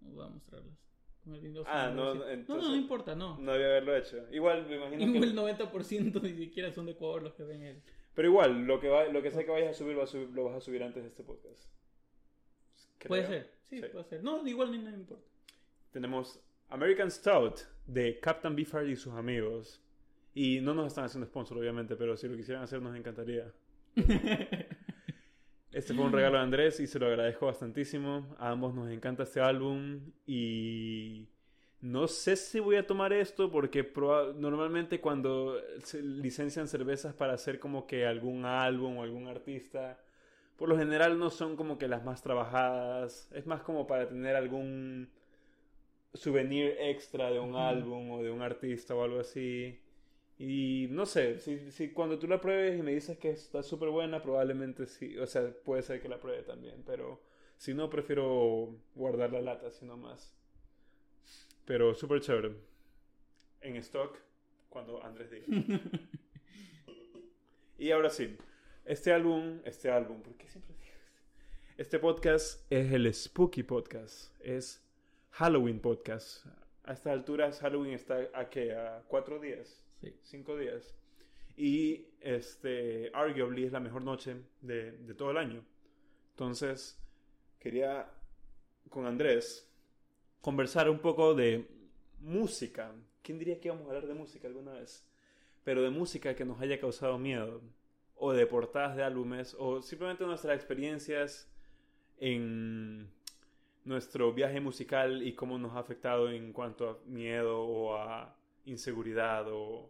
[0.01, 0.77] Voy a mostrarlas.
[1.23, 3.37] Con el Windows Ah, no, Phone, no, no, entonces- no, no importa, no.
[3.39, 4.25] No debía haberlo hecho.
[4.31, 5.03] Igual me imagino.
[5.03, 7.81] Igual el 90% ni siquiera son de Ecuador los que ven el...
[8.13, 10.11] Pero igual, lo que, va, lo que sea que vayas a subir, lo vas a
[10.13, 11.65] subir, lo vas a subir antes de este podcast.
[12.97, 13.09] Creo.
[13.09, 13.87] Puede ser, sí, Sí.
[13.91, 14.23] puede ser.
[14.23, 15.27] No, igual ni no me importa.
[15.91, 16.39] Tenemos
[16.69, 19.81] American Stout de Captain Beefheart y sus amigos.
[20.33, 23.51] Y no nos están haciendo sponsor, obviamente, pero si lo quisieran hacer, nos encantaría.
[25.77, 28.35] Este fue un regalo de Andrés y se lo agradezco bastantísimo.
[28.39, 31.27] A ambos nos encanta este álbum y
[31.81, 33.87] no sé si voy a tomar esto porque
[34.37, 39.99] normalmente cuando se licencian cervezas para hacer como que algún álbum o algún artista,
[40.55, 43.29] por lo general no son como que las más trabajadas.
[43.31, 45.11] Es más como para tener algún
[46.11, 49.79] souvenir extra de un álbum o de un artista o algo así.
[50.39, 53.89] Y no sé, si, si cuando tú la pruebes y me dices que está súper
[53.89, 55.17] buena, probablemente sí.
[55.17, 57.21] O sea, puede ser que la pruebe también, pero
[57.57, 60.35] si no, prefiero guardar la lata, sino más.
[61.65, 62.55] Pero súper chévere.
[63.61, 64.15] En stock,
[64.69, 65.47] cuando Andrés diga.
[67.79, 68.35] Y ahora sí,
[68.85, 70.95] este álbum, este álbum, ¿por qué siempre digo?
[71.77, 74.83] Este podcast es el Spooky Podcast, es
[75.29, 76.43] Halloween Podcast.
[76.83, 80.15] A estas alturas Halloween está a qué, a cuatro días, Sí.
[80.23, 80.95] cinco días.
[81.55, 85.63] Y este, arguably es la mejor noche de, de todo el año.
[86.31, 86.99] Entonces,
[87.59, 88.11] quería
[88.89, 89.67] con Andrés
[90.41, 91.67] conversar un poco de
[92.19, 92.93] música.
[93.23, 95.05] ¿Quién diría que íbamos a hablar de música alguna vez?
[95.63, 97.61] Pero de música que nos haya causado miedo.
[98.15, 99.55] O de portadas de álbumes.
[99.57, 101.51] O simplemente nuestras experiencias
[102.19, 103.09] en
[103.83, 108.36] nuestro viaje musical y cómo nos ha afectado en cuanto a miedo o a
[108.67, 109.89] inseguridad o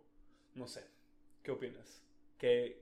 [0.56, 0.84] no sé.
[1.44, 2.02] ¿Qué opinas?
[2.38, 2.82] ¿Qué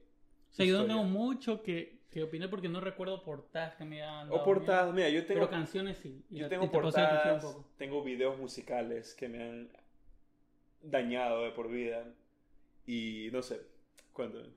[0.51, 4.01] O sea, yo no tengo mucho que, Que opiné porque no recuerdo portadas que me
[4.01, 6.23] hayan O dado portadas, miedo, mira, yo tengo, Pero canciones sí.
[6.29, 9.69] yo tengo te portadas, tengo videos musicales que me han
[10.81, 12.05] dañado de por vida.
[12.85, 13.61] Y no sé,
[14.13, 14.49] cuéntame.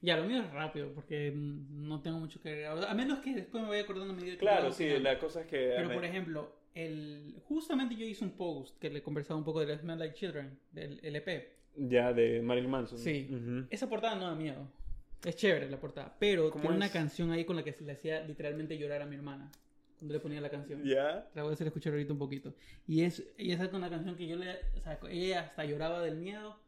[0.00, 2.84] Ya, lo mío es rápido porque no tengo mucho que agregar.
[2.84, 5.46] A menos que después me vaya acordando a medida que Claro, sí, la cosa es
[5.46, 5.72] que...
[5.76, 7.34] Pero me- por ejemplo, el...
[7.48, 11.00] justamente yo hice un post que le conversaba un poco de Smell Like Children, del
[11.02, 11.56] LP.
[11.74, 12.98] Ya, de Marilyn Manson.
[12.98, 13.28] Sí.
[13.30, 13.66] Ujú.
[13.70, 14.68] Esa portada no da miedo.
[15.24, 16.14] Es chévere la portada.
[16.20, 16.92] Pero ¿Cómo tiene una es?
[16.92, 19.50] canción ahí con la que se le hacía literalmente llorar a mi hermana.
[19.98, 20.84] Cuando le ponía la canción.
[20.84, 21.26] Ya.
[21.34, 22.54] La voy a hacer escuchar ahorita un poquito.
[22.86, 24.50] Y es, y esa es una canción que yo le.
[24.76, 26.60] O sea, ella hasta lloraba del miedo.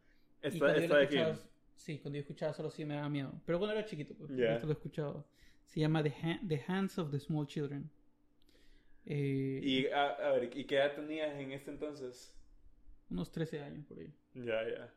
[0.42, 1.40] y Esta, cuando yo la de aquí.
[1.76, 3.32] Sí, cuando yo escuchaba solo sí me daba miedo.
[3.44, 4.30] Pero cuando era chiquito, pues.
[4.34, 4.54] Ya.
[4.54, 5.24] Esto lo escuchaba.
[5.66, 7.90] Se llama The, The Hands of the Small Children.
[9.10, 12.34] Eh, Y a, a ver, ¿y qué edad tenías en este entonces?
[13.10, 14.12] Unos 13 años por ahí.
[14.34, 14.92] Ya, ya.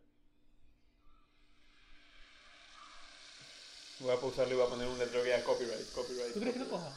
[3.99, 6.33] Voy a pausarlo y voy a poner un letrero que copyright, copyright.
[6.33, 6.91] ¿Tú crees que lo coja?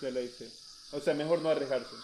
[0.00, 0.50] Ya lo hice.
[0.90, 1.96] O sea, mejor no arriesgarse.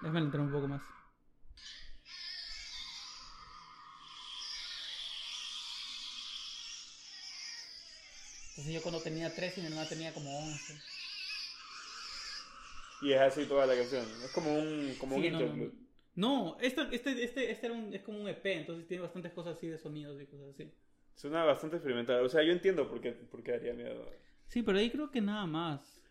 [0.00, 0.97] Déjame entrar un poco más.
[8.68, 10.74] Entonces yo cuando tenía 13 y mi hermana tenía como 11.
[13.00, 14.04] Y es así toda la canción.
[14.24, 15.72] Es como un, como un Sí, no, no, interlude.
[16.16, 19.56] No, este, este, este, este era un, es como un EP, entonces tiene bastantes cosas
[19.56, 20.70] así de sonidos y cosas así.
[21.14, 22.22] Suena bastante experimental.
[22.24, 24.04] O sea, yo entiendo por qué, por qué daría miedo.
[24.48, 26.02] Sí, pero ahí creo que nada más.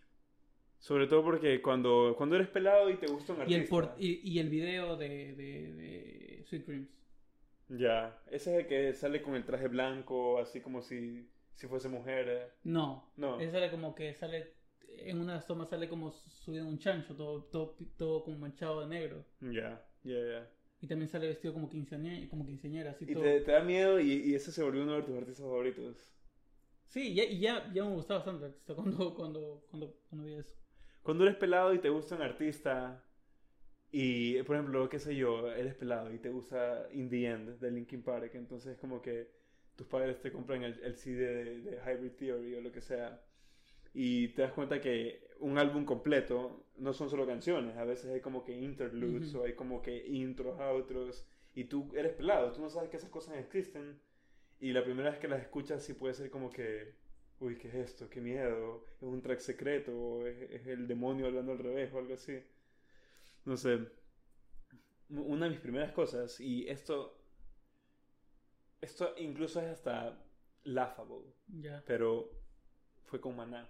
[0.80, 3.62] Sobre todo porque cuando, cuando eres pelado y te gusta un Y artista.
[3.64, 6.90] el, por- y, y el video de, de, de Sweet Dreams.
[7.70, 8.18] Ya.
[8.32, 11.28] Ese es el que sale con el traje blanco, así como si,
[11.58, 12.26] si fuese mujer.
[12.30, 12.48] eh.
[12.64, 13.40] No, No.
[13.40, 14.54] ese sale como que sale,
[14.88, 18.38] en una de las tomas sale como subido en un chancho, todo, todo, todo como
[18.38, 19.26] manchado de negro.
[19.42, 20.50] Ya, ya, ya.
[20.80, 23.24] Y también sale vestido como quinceañera, como quinceañera así Y todo.
[23.24, 26.14] te, te da miedo y, y ese se volvió uno de tus artistas favoritos.
[26.88, 30.36] Sí, ya, y ya, ya me gustaba bastante el artista cuando, cuando, cuando, cuando vi
[30.36, 30.54] eso.
[31.04, 33.04] Cuando eres pelado y te gusta un artista
[33.92, 37.72] y, por ejemplo, qué sé yo, eres pelado y te gusta In the End de
[37.72, 39.32] Linkin Park, entonces es como que
[39.78, 43.22] tus padres te compran el, el CD de, de Hybrid Theory o lo que sea
[43.94, 48.22] y te das cuenta que un álbum completo no son solo canciones, a veces hay
[48.22, 49.42] como que interludes Ujú.
[49.42, 51.26] o hay como que intros, outros
[51.56, 54.00] y tú eres pelado, tú no sabes que esas cosas existen
[54.60, 56.96] y la primera vez que las escuchas sí puede ser como que
[57.40, 58.10] uy, ¿qué es esto?
[58.10, 58.86] ¿Qué miedo?
[58.98, 59.92] ¿Es un track secreto?
[59.98, 62.40] ¿O es, es el demonio hablando al revés o algo así?
[63.46, 63.80] No sé.
[65.10, 67.17] Una de mis primeras cosas, y esto,
[68.82, 70.18] esto incluso es hasta
[70.64, 71.84] laughable, Ya.
[71.86, 72.30] pero
[73.06, 73.70] fue con Maná.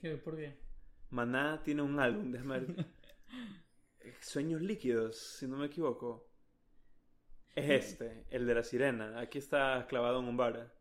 [0.00, 0.16] ¿Qué?
[0.16, 0.58] ¿Por qué?
[1.10, 2.86] Maná tiene un álbum, déjame ver.
[4.20, 6.28] Sueños líquidos, si no me equivoco.
[7.54, 9.20] Es este, el de la sirena.
[9.20, 10.74] Aquí está clavado en un bar.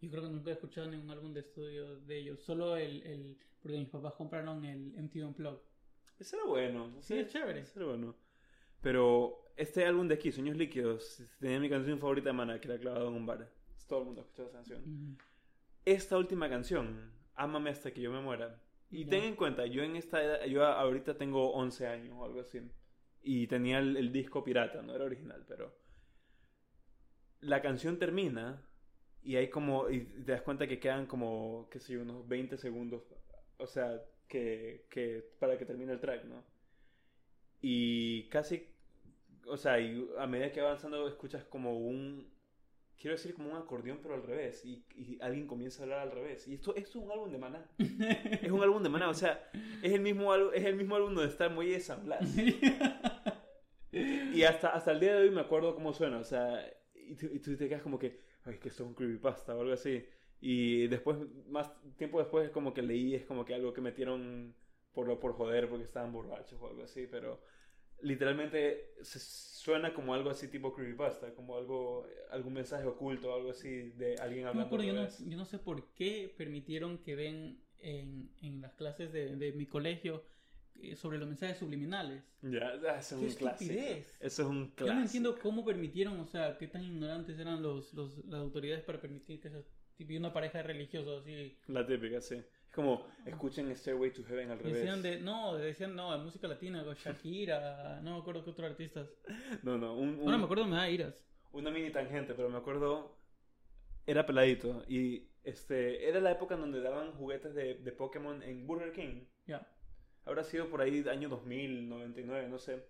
[0.00, 2.40] Yo creo que nunca he escuchado ningún álbum de estudio de ellos.
[2.42, 5.60] Solo el, el porque mis papás compraron el MTV Unplugged.
[6.18, 7.00] Ese era bueno.
[7.00, 7.60] Sí, es chévere.
[7.60, 8.16] Ese era bueno.
[8.80, 12.78] Pero este álbum de aquí, Sueños Líquidos, tenía mi canción favorita de Maná, que era
[12.78, 13.48] clavado en un bar.
[13.86, 14.82] Todo el mundo ha escuchado esa canción.
[14.82, 15.16] Ujú.
[15.84, 18.60] Esta última canción, Ámame hasta que yo me muera.
[18.90, 19.10] Y Ya.
[19.10, 22.60] ten en cuenta, yo en esta edad, yo ahorita tengo 11 años o algo así.
[23.22, 25.74] Y tenía el, el disco pirata, no era original, pero...
[27.40, 28.62] La canción termina
[29.22, 29.88] y hay como...
[29.90, 33.02] Y te das cuenta que quedan como, qué sé yo, unos 20 segundos.
[33.58, 36.44] O sea, que, que para que termine el track, ¿no?
[37.60, 38.66] Y casi...
[39.46, 42.30] O sea, y a medida que va avanzando escuchas como un...
[42.96, 44.64] Quiero decir como un acordeón, pero al revés.
[44.64, 46.46] Y, y alguien comienza a hablar al revés.
[46.46, 47.70] Y esto, esto es un álbum de Maná.
[48.42, 49.50] Es un álbum de Maná, o sea,
[49.82, 52.20] es el mismo, es el mismo álbum donde está Muelle de San Blas.
[53.92, 56.64] Y hasta, hasta el día de hoy me acuerdo cómo suena, o sea,
[56.94, 59.60] y tú, y tú te quedas como que, ay, que esto es un creepypasta o
[59.60, 60.04] algo así.
[60.40, 61.18] Y después,
[61.48, 64.54] más tiempo después, es como que leí, es como que algo que metieron
[64.92, 67.40] por, por joder porque estaban borrachos o algo así, pero
[68.02, 73.90] literalmente se suena como algo así tipo creepypasta, como algo, algún mensaje oculto, algo así
[73.92, 74.66] de alguien No hablando.
[74.66, 79.12] acuerdo, yo no, yo no sé por qué permitieron que ven en, en las clases
[79.12, 80.24] de, de mi colegio
[80.76, 82.22] eh, sobre los mensajes subliminales.
[82.42, 83.72] Ya, eso es ¡Qué un clásico.
[84.20, 84.86] Eso es un clásico.
[84.86, 88.82] Yo no entiendo cómo permitieron, o sea, qué tan ignorantes eran los, los, las autoridades
[88.84, 89.62] para permitir que esa,
[89.96, 91.56] tipo, y una pareja de religiosos así.
[91.68, 92.36] La típica, sí.
[92.70, 94.74] Es como, escuchen Stairway to Heaven al revés.
[94.74, 99.08] Decían de, no, decían no, de música latina, Shakira, no me acuerdo qué otros artistas.
[99.64, 101.26] No, no, un, un- Ahora me acuerdo, me da iras.
[101.52, 103.16] una mini tangente, pero me acuerdo,
[104.06, 108.66] era peladito y este, era la época en donde daban juguetes de, de Pokémon en
[108.68, 109.24] Burger King.
[109.46, 109.66] Ya.
[110.24, 112.86] Habrá sido por ahí año 2000, 99, no sé.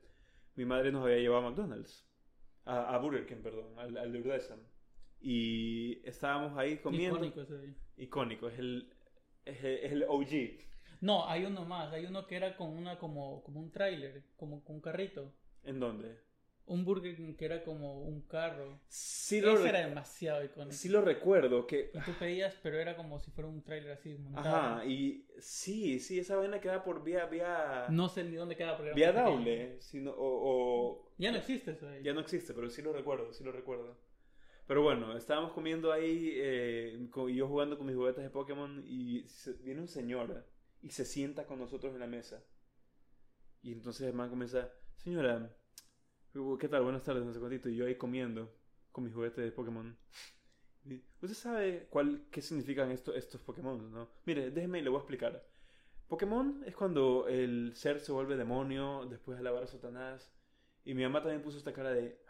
[0.57, 2.07] mi madre nos había llevado a McDonald's.
[2.66, 4.59] A, a Burger King, perdón, al, al de Urdesa.
[5.22, 7.16] Y estábamos ahí comiendo.
[7.16, 7.74] Icónico ese ahí.
[7.97, 8.93] Icónico, es el,
[9.51, 10.59] es el, OG.
[11.01, 11.93] No, hay uno más.
[11.93, 15.33] Hay uno que era con una como, como un tráiler, como con un carrito.
[15.65, 16.19] ¿En dónde?
[16.67, 18.79] Un Burger King que era como un carro.
[18.89, 20.73] Sí lo, Ese era demasiado icónico.
[20.73, 21.91] sí lo recuerdo, que...
[21.93, 24.55] Y tú pedías, pero era como si fuera un tráiler así montado.
[24.57, 28.77] Ajá, y sí, sí, esa vaina queda por vía, vía, No sé ni dónde queda,
[28.77, 29.11] pero vía.
[29.11, 32.05] Daule, sino- o, o- Ya no existe eso ahí.
[32.05, 33.97] ya no existe, pero sí lo recuerdo, sí lo recuerdo.
[34.71, 39.27] Pero bueno, estábamos comiendo ahí, eh, yo jugando con mis juguetes de Pokémon, y
[39.64, 40.47] viene un señor
[40.81, 42.41] y se sienta con nosotros en la mesa.
[43.62, 45.53] Y entonces el man comienza, señora,
[46.61, 46.85] ¿qué tal?
[46.85, 47.68] Buenas tardes, no sé cuántito.
[47.68, 48.55] Y yo ahí comiendo
[48.93, 49.99] con mis juguetes de Pokémon.
[51.21, 54.09] ¿Usted sabe cuál, qué significan esto- estos Pokémon, no?
[54.25, 55.45] Mire, déjeme y le voy a explicar.
[56.07, 60.33] Pokémon es cuando el ser se vuelve demonio después de alabar a Satanás.
[60.85, 62.23] Y mi mamá también puso esta cara de...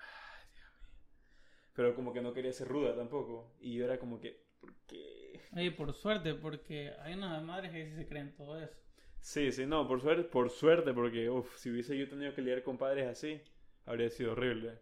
[1.75, 3.55] Pero como que no quería ser ruda tampoco.
[3.61, 4.43] Y yo era como que...
[4.61, 5.41] ¿Por qué?
[5.57, 8.75] Oye, por suerte, porque hay unas madres que sí se creen todo eso.
[9.21, 12.63] Sí, sí, no, por suerte, por suerte, porque uf, si hubiese yo tenido que lidiar
[12.63, 13.41] con padres así,
[13.87, 14.79] habría sido horrible.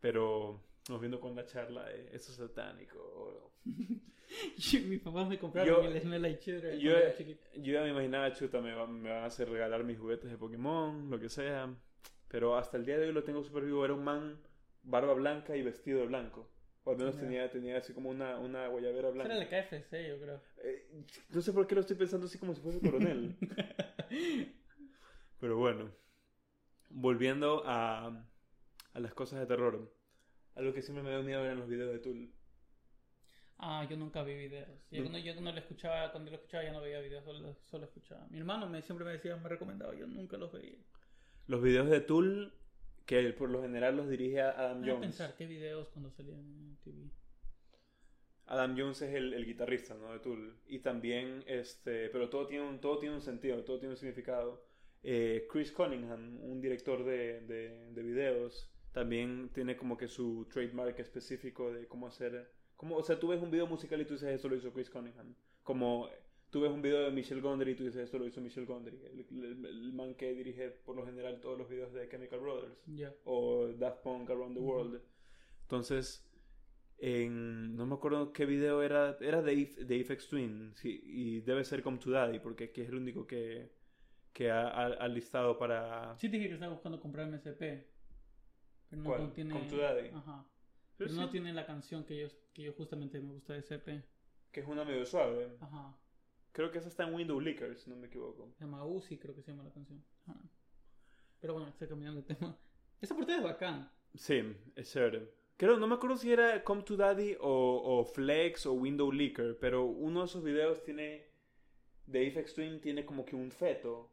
[0.00, 3.52] Pero nos viendo con la charla de eso es satánico.
[4.72, 6.92] Y mis papás me compraron Yo- el Smell Like Children Yo,
[7.56, 10.38] yo ya me imaginaba, chuta, me, va- me van a hacer regalar mis juguetes de
[10.38, 11.74] Pokémon, lo que sea.
[12.28, 13.84] Pero hasta el día de hoy lo tengo súper vivo.
[13.84, 14.38] Era un man,
[14.82, 16.50] barba blanca y vestido de blanco.
[16.84, 19.34] O al menos tenía, tenía así como una, una guayabera blanca.
[19.36, 20.40] era el KFC, yo creo.
[20.64, 23.36] Eh, no sé por qué lo estoy pensando así como si fuese coronel.
[25.40, 25.90] Pero bueno,
[26.88, 28.06] volviendo a,
[28.94, 29.94] a las cosas de terror.
[30.54, 32.32] Algo que siempre me dio miedo eran los videos de Tool.
[33.58, 34.68] Ah, yo nunca vi videos.
[34.90, 35.10] Yo, No.
[35.10, 38.26] cuando, yo cuando lo escuchaba, cuando lo escuchaba ya no veía videos, solo, solo escuchaba.
[38.30, 40.78] Mi hermano me, siempre me decía, me recomendaba, yo nunca los veía.
[41.46, 42.54] Los videos de Tool,
[43.10, 45.08] que por lo general los dirige a Adam Voy a Jones.
[45.08, 47.10] pensar qué videos cuando salían en TV.
[48.46, 50.12] Adam Jones es el, el guitarrista, ¿no?
[50.12, 50.56] De Tool.
[50.68, 54.64] Y también, este, pero todo tiene un, todo tiene un sentido, todo tiene un significado.
[55.02, 60.96] Eh, Chris Cunningham, un director de, de, de videos, también tiene como que su trademark
[61.00, 62.52] específico de cómo hacer...
[62.76, 64.88] Como, o sea, tú ves un video musical y tú dices, esto lo hizo Chris
[64.88, 65.34] Cunningham.
[65.64, 66.08] Como
[66.50, 68.96] tú ves un video de Michelle Gondry y tú dices, esto lo hizo Michelle Gondry.
[69.04, 72.78] El, el- el man que dirige por lo general todos los videos de Chemical Brothers
[73.24, 74.60] o Daft Punk Around the.
[74.62, 75.00] World.
[75.62, 76.26] Entonces,
[76.98, 81.64] en, no me acuerdo qué video era, era de, If- de Twin, sí, y debe
[81.64, 83.72] ser Come to Daddy, porque que es el único que,
[84.32, 86.16] que ha, ha- ha listado para...
[86.18, 87.58] Sí dije que estaba buscando comprar MSP.
[88.90, 89.20] Pero no ¿Cuál?
[89.20, 89.54] contiene...
[89.54, 90.08] Come to Daddy.
[90.08, 90.46] Ajá.
[90.96, 94.02] Pero Pero no tiene la canción que yo, que yo justamente me gusta de SP.
[94.52, 95.56] Que es una medio suave.
[95.60, 95.96] Ajá.
[96.52, 98.52] Creo que esa está en Window Licker, si no me equivoco.
[98.58, 100.04] Se llama Uzi, creo que se llama la canción.
[101.40, 102.58] Pero bueno, estoy cambiando de tema.
[103.00, 103.90] Esa portada es bacán.
[104.14, 104.42] Sí,
[104.76, 105.32] es chévere.
[105.56, 109.58] Creo, no me acuerdo si era Come to Daddy o, o Flex o Window Licker,
[109.58, 111.28] pero uno de esos videos tiene...
[112.06, 114.10] De Aphex Twin tiene como que un feto.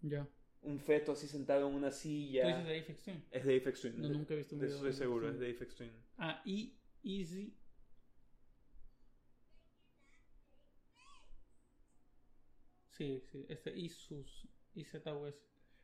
[0.00, 0.28] Ya.
[0.60, 2.42] Un feto así sentado en una silla.
[2.42, 3.24] ¿Tú dices de Aphex Twin?
[3.32, 4.00] Es de Aphex Twin.
[4.00, 5.74] No, nunca he visto un De video eso de estoy Aphex seguro, es de Aphex
[5.74, 5.92] Twin.
[6.18, 7.56] Ah, y Easy.
[13.02, 15.34] Sí, sí, este Isus, IZUS.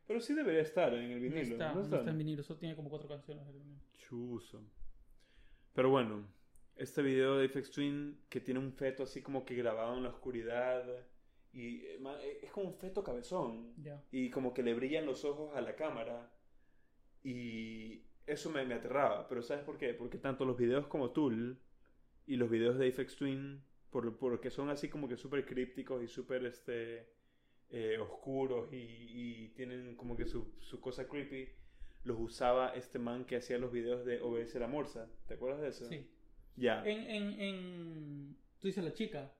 [0.07, 1.53] Pero sí debería estar en el No vinilo.
[1.53, 1.99] está, ¿no no está?
[1.99, 3.47] está en vinilo, solo tiene como cuatro canciones.
[3.49, 3.81] el vinilo.
[3.99, 4.63] Chuzo.
[5.75, 6.27] Pero bueno,
[6.77, 10.11] este video de Aphex Twin que tiene un feto así como que grabado en la
[10.11, 10.85] oscuridad.
[11.53, 13.75] Y eh, eh, es como un feto cabezón.
[13.83, 14.01] Ya.
[14.13, 16.33] Y como que le brillan los ojos a la cámara.
[17.25, 19.27] Y eso me, me aterraba.
[19.29, 19.93] Pero ¿sabes por qué?
[19.93, 21.59] Porque tanto los videos como Tool
[22.27, 26.09] y los videos de Aphex Twin, por, porque son así como que súper crípticos y
[26.09, 27.09] súper este,
[27.71, 31.49] eh, oscuros y, y tienen como que su, su cosa creepy,
[32.05, 35.11] los usaba este man que hacía los videos de OBS La Morsa.
[35.27, 35.89] ¿Te acuerdas de eso?
[35.89, 36.07] Sí.
[36.57, 36.83] Ya.
[36.87, 38.37] En, en, en.
[38.61, 39.33] Tú dices la chica.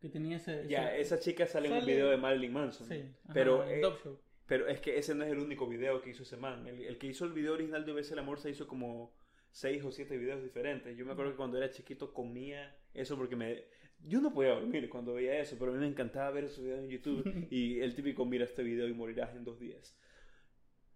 [0.00, 0.66] Que tenía ese.
[0.68, 2.86] Ya, esa chica sale, en un sale- video de Marilyn Manson.
[2.86, 3.02] Sí.
[3.24, 4.18] ajá, pero, el eh, Show.
[4.46, 6.66] Pero es que ese no es el único video que hizo ese man.
[6.68, 9.12] El, el que hizo el video original de OBS El Amor se hizo como
[9.50, 10.96] seis o siete videos diferentes.
[10.96, 13.64] Yo me acuerdo que cuando era chiquito comía eso porque me...
[14.08, 16.80] Yo no podía dormir cuando veía eso, pero a mí me encantaba ver esos videos
[16.80, 17.24] en YouTube.
[17.50, 19.96] y el típico, mira este video y morirás en dos días.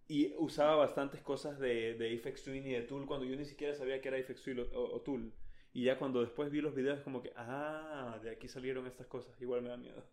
[0.08, 3.74] Y usaba bastantes cosas de, de Aphex Twin y de Tool cuando yo ni siquiera
[3.74, 5.32] sabía que era Aphex Twin o, o- o Tool.
[5.72, 9.40] Y ya cuando después vi los videos como que, ah, de aquí salieron estas cosas.
[9.40, 10.04] Igual me da miedo.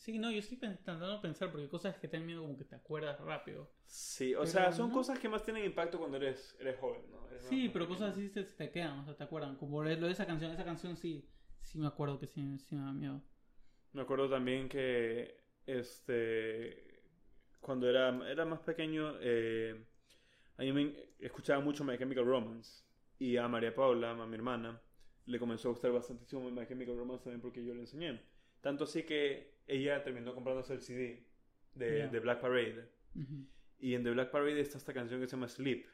[0.00, 2.64] Sí, no, yo estoy tratando pensar porque hay cosas que te dan miedo como que
[2.64, 3.70] te acuerdas rápido.
[3.84, 4.94] Sí, o Pero sea, son no.
[4.94, 7.28] cosas que más tienen impacto cuando eres, eres joven, ¿no?
[7.28, 9.56] Eres Sí, pero cosas así se, se te quedan, o sea, te acuerdan.
[9.56, 11.28] Como lo de esa canción, esa canción sí,
[11.60, 13.20] sí me acuerdo que sí, sí me da miedo.
[13.92, 15.36] Me acuerdo también que,
[15.66, 17.02] este,
[17.60, 19.84] cuando era, era más pequeño, eh,
[20.56, 22.84] a mí me escuchaba mucho My Chemical Romance.
[23.18, 24.80] Y a María Paula, a mi hermana,
[25.26, 28.22] le comenzó a gustar bastantísimo My Chemical Romance también porque yo le enseñé.
[28.62, 31.24] Tanto así que ella terminó comprándose el CD
[31.74, 32.08] de, Ya.
[32.08, 32.88] de Black Parade.
[33.78, 35.86] Y en The Black Parade está esta canción que se llama Sleep,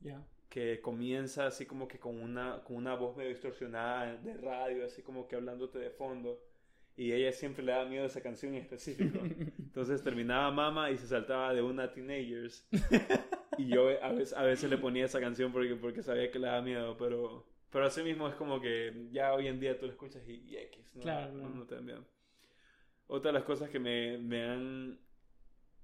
[0.00, 0.24] Ya.
[0.48, 5.02] que comienza así como que con una, con una voz medio distorsionada de radio, así
[5.02, 6.40] como que hablándote de fondo.
[6.96, 9.18] Y ella siempre le daba miedo a esa canción en específico.
[9.58, 12.68] Entonces terminaba Mama y se saltaba de una Teenagers.
[13.56, 16.48] Y yo a veces, a veces le ponía esa canción porque, porque sabía que le
[16.48, 19.92] daba miedo, pero, pero así mismo es como que ya hoy en día tú la
[19.92, 21.02] escuchas y, y X, ¿no?
[21.02, 22.04] Claro, No- no te da miedo.
[23.06, 24.98] Otra de las cosas que me, me han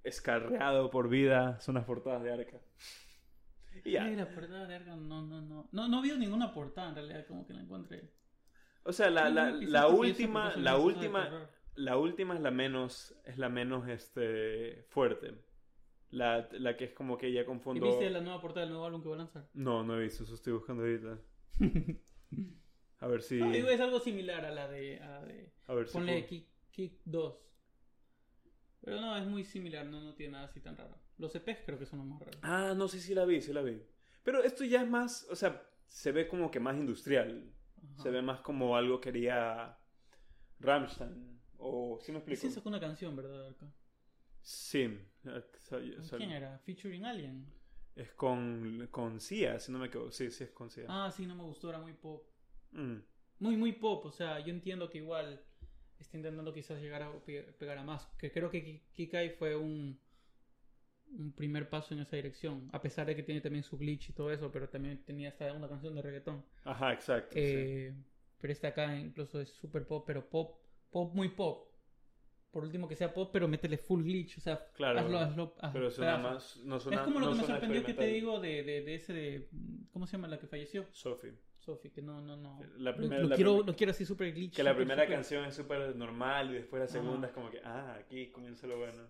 [0.02, 2.60] escarreado por vida son las portadas de Arca.
[3.84, 4.04] Y ya.
[4.04, 5.68] Ay, la portada de Arkham, no, no, no.
[5.72, 8.10] No, no vi ninguna portada en realidad, como que la encontré.
[8.82, 13.48] O sea, la, la, la última, la última, la última es la menos, es la
[13.48, 15.34] menos este fuerte.
[16.10, 18.86] La, la que es como que ya con ¿Y viste la nueva portada del nuevo
[18.86, 19.48] álbum que va a lanzar?
[19.54, 21.18] No, no he visto, eso estoy buscando ahorita.
[23.00, 23.38] A ver si.
[23.38, 25.00] No, digo, es algo similar a la de.
[25.00, 25.94] A de A ver si.
[25.94, 27.34] ponle Kick, Kick 2.
[28.82, 30.96] Pero no, es muy similar, no, no tiene nada así tan raro.
[31.18, 32.38] Los EPs creo que son los más raros.
[32.42, 33.82] Ah, no sé si la vi, sí la vi.
[34.22, 37.52] Pero esto ya es más, o sea, se ve como que más industrial.
[37.92, 38.02] Ajá.
[38.02, 39.76] Se ve más como algo que haría
[40.60, 41.40] Rammstein.
[41.58, 42.40] O, ¿sí me explico?
[42.40, 43.48] sí sacó una canción, ¿verdad?
[43.48, 43.70] Arca?
[44.40, 44.80] Sí.
[45.24, 46.58] eh, sal- ¿Con sal- quién era?
[46.60, 47.46] ¿Featuring Alien?
[47.96, 50.10] Es con, con Sia, si no me equivoco.
[50.10, 50.86] Sí, sí es con Sia.
[50.88, 52.24] Ah, sí, no me gustó, era muy pop.
[52.72, 52.96] Mm.
[53.40, 55.42] Muy, muy pop, o sea, yo entiendo que igual
[56.03, 58.07] está intentando quizás llegar a pe- pegar a más.
[58.18, 59.98] Que creo que Ki- Kikai fue un,
[61.18, 62.68] un primer paso en esa dirección.
[62.72, 65.53] A pesar de que tiene también su glitch y todo eso, pero también tenía hasta
[65.53, 66.44] una canción de reggaetón.
[66.64, 67.32] Ajá, exacto.
[67.34, 67.40] sí.
[67.42, 67.94] Eh,
[68.40, 71.68] Pero este acá incluso es super pop, pero pop, pop muy pop.
[72.51, 75.72] Por último que sea pop, pero métele full glitch, o sea, Claro, hazlo, hazlo, hazlo
[75.72, 76.34] Pero suena pedazo.
[76.34, 76.57] más.
[76.64, 78.94] No suena, es como lo no que me sorprendió que te digo de, de, de
[78.96, 79.48] ese de...
[79.92, 80.86] ¿Cómo se llama la que falleció?
[80.90, 81.32] Sophie.
[81.74, 82.58] Sophie, que no, no, no.
[82.78, 84.56] La Lo- primera- lo, la quiero, lo quiero así super glitch.
[84.56, 87.26] Que la súper, primera súper- canción es súper normal y después la segunda Ajá.
[87.28, 89.04] es como que, ah, aquí comienza lo bueno.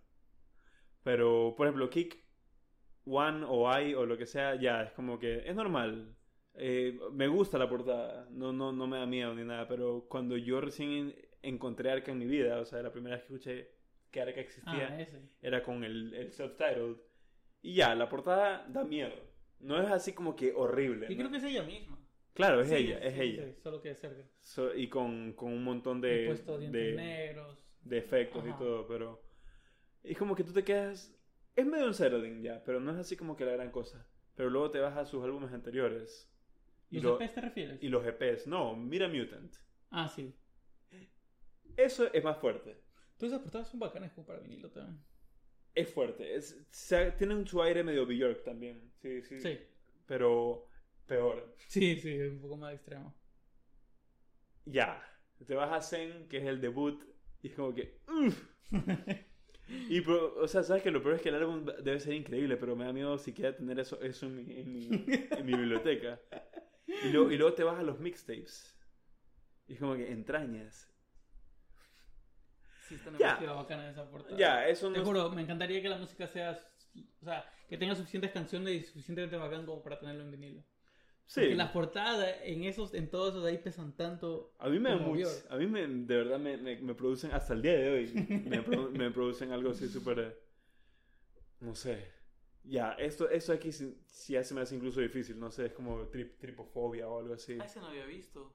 [1.03, 2.19] Pero, por ejemplo, Kick
[3.07, 6.15] One o I o lo que sea, ya, es como que es normal.
[6.55, 10.37] Eh, me gusta la portada, no, no, no me da miedo ni nada, pero cuando
[10.37, 13.71] yo recién en- encontré Arca en mi vida, o sea, la primera vez que escuché
[14.11, 15.07] que Arca existía, Ah,
[15.41, 16.97] era con el, el self-titled.
[17.63, 19.15] Y ya, la portada da miedo.
[19.61, 21.07] No es así como que horrible.
[21.09, 21.19] Y ¿no?
[21.21, 21.99] creo que es ella misma.
[22.35, 23.45] Claro, es Sí, ella, es sí, ella.
[23.47, 24.23] sí, solo que cerca.
[24.41, 27.59] So- y con, con un montón de, puesto dientes de, negros.
[27.83, 28.59] de efectos y Ajá.
[28.59, 29.23] todo, pero
[30.03, 31.15] es como que tú te quedas...
[31.57, 34.07] Es medio un settling ya, pero no es así como que la gran cosa.
[34.37, 36.33] Pero luego te vas a sus álbumes anteriores.
[36.89, 37.83] Y, ¿Los lo- EPs te refieres?
[37.83, 38.47] y los EPs.
[38.47, 39.55] No, mira Mutant.
[39.91, 40.35] Ah, sí.
[41.77, 42.81] Eso es más fuerte.
[43.17, 45.03] Todas esas portadas son bacanas como para vinilo también.
[45.75, 46.35] Es fuerte.
[46.35, 48.93] Es, se- tienen su aire medio Bjork también.
[49.03, 49.41] Sí, sí.
[49.41, 49.59] Sí.
[50.07, 50.67] Pero
[51.11, 51.57] peor.
[51.67, 53.15] Sí, sí, es un poco más extremo.
[54.65, 55.03] Ya.
[55.45, 57.03] Te vas a Zen, que es el debut,
[57.43, 57.99] y es como que...
[59.89, 62.57] Y, pero, o sea, sabes que lo peor es que el álbum debe ser increíble,
[62.57, 66.21] pero me da miedo siquiera tener eso, eso en, mi, en, mi, en mi biblioteca.
[67.05, 68.77] Y luego, y luego te vas a los mixtapes.
[69.69, 70.93] Y es como que entrañas.
[72.89, 74.37] Sí, está demasiado bacana esa portada.
[74.37, 76.59] Ya, eso no Te juro, me encantaría que la música sea.
[77.21, 80.65] O sea, que tenga suficientes canciones y suficientemente bacán como para tenerlo en vinilo.
[81.31, 81.43] Sí.
[81.43, 84.53] Porque las portadas en esos, en todos esos de ahí pesan tanto.
[84.59, 87.63] A mí me, mucho- a mí me, de verdad me, me, me producen, hasta el
[87.63, 88.13] día de hoy,
[88.49, 90.37] me, produ- me producen algo así súper, eh,
[91.61, 92.05] no sé.
[92.65, 95.73] Ya, esto, esto aquí sí, sí ya se me hace incluso difícil, no sé, es
[95.73, 97.57] como trip- tripofobia o algo así.
[97.61, 98.53] Ah, ese no había visto.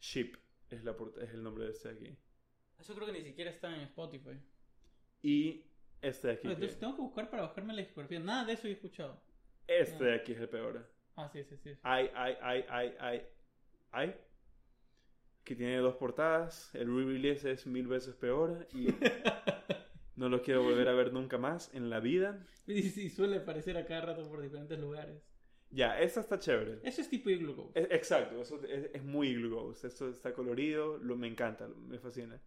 [0.00, 0.32] Ship
[0.70, 2.18] es, la, es el nombre de este de aquí.
[2.78, 4.40] Eso creo que ni siquiera está en Spotify.
[5.20, 5.66] Y
[6.00, 6.42] este de aquí.
[6.44, 8.18] Pero entonces tengo que buscar para bajarme la discografía.
[8.18, 9.20] Nada de eso he escuchado.
[9.66, 10.96] este de aquí es el peor.
[11.20, 11.70] Ah, sí, sí, sí.
[11.82, 13.22] Ay, ay, ay, ay, ay,
[13.90, 14.14] ay.
[15.44, 16.72] Que tiene dos portadas.
[16.74, 18.68] El re-release es mil veces peor.
[18.72, 18.86] Y
[20.14, 22.38] no lo quiero volver a ver nunca más en la vida.
[22.68, 25.20] Y sí, suele aparecer a cada rato por diferentes lugares.
[25.70, 26.78] Ya, esta está chévere.
[26.84, 27.76] Eso es tipo Igloo Ghost.
[27.76, 29.84] Es- exacto, eso es, es muy Igloo Ghost.
[29.86, 32.40] Esto está colorido, lo, me encanta, me fascina.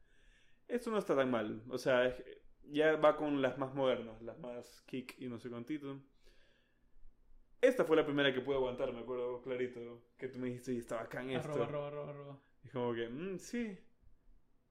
[0.67, 1.61] Esto no está tan mal.
[1.69, 2.24] O sea, es-
[2.63, 5.99] ya va con las más modernas, las más kick y no sé cuántito.
[7.62, 10.03] Esta fue la primera que pude aguantar, me acuerdo clarito.
[10.18, 11.49] Que tú me dijiste y estaba acá en esto.
[11.51, 12.41] Arroba, arroba, arroba, arroba.
[12.64, 13.78] Y como que, mm, sí.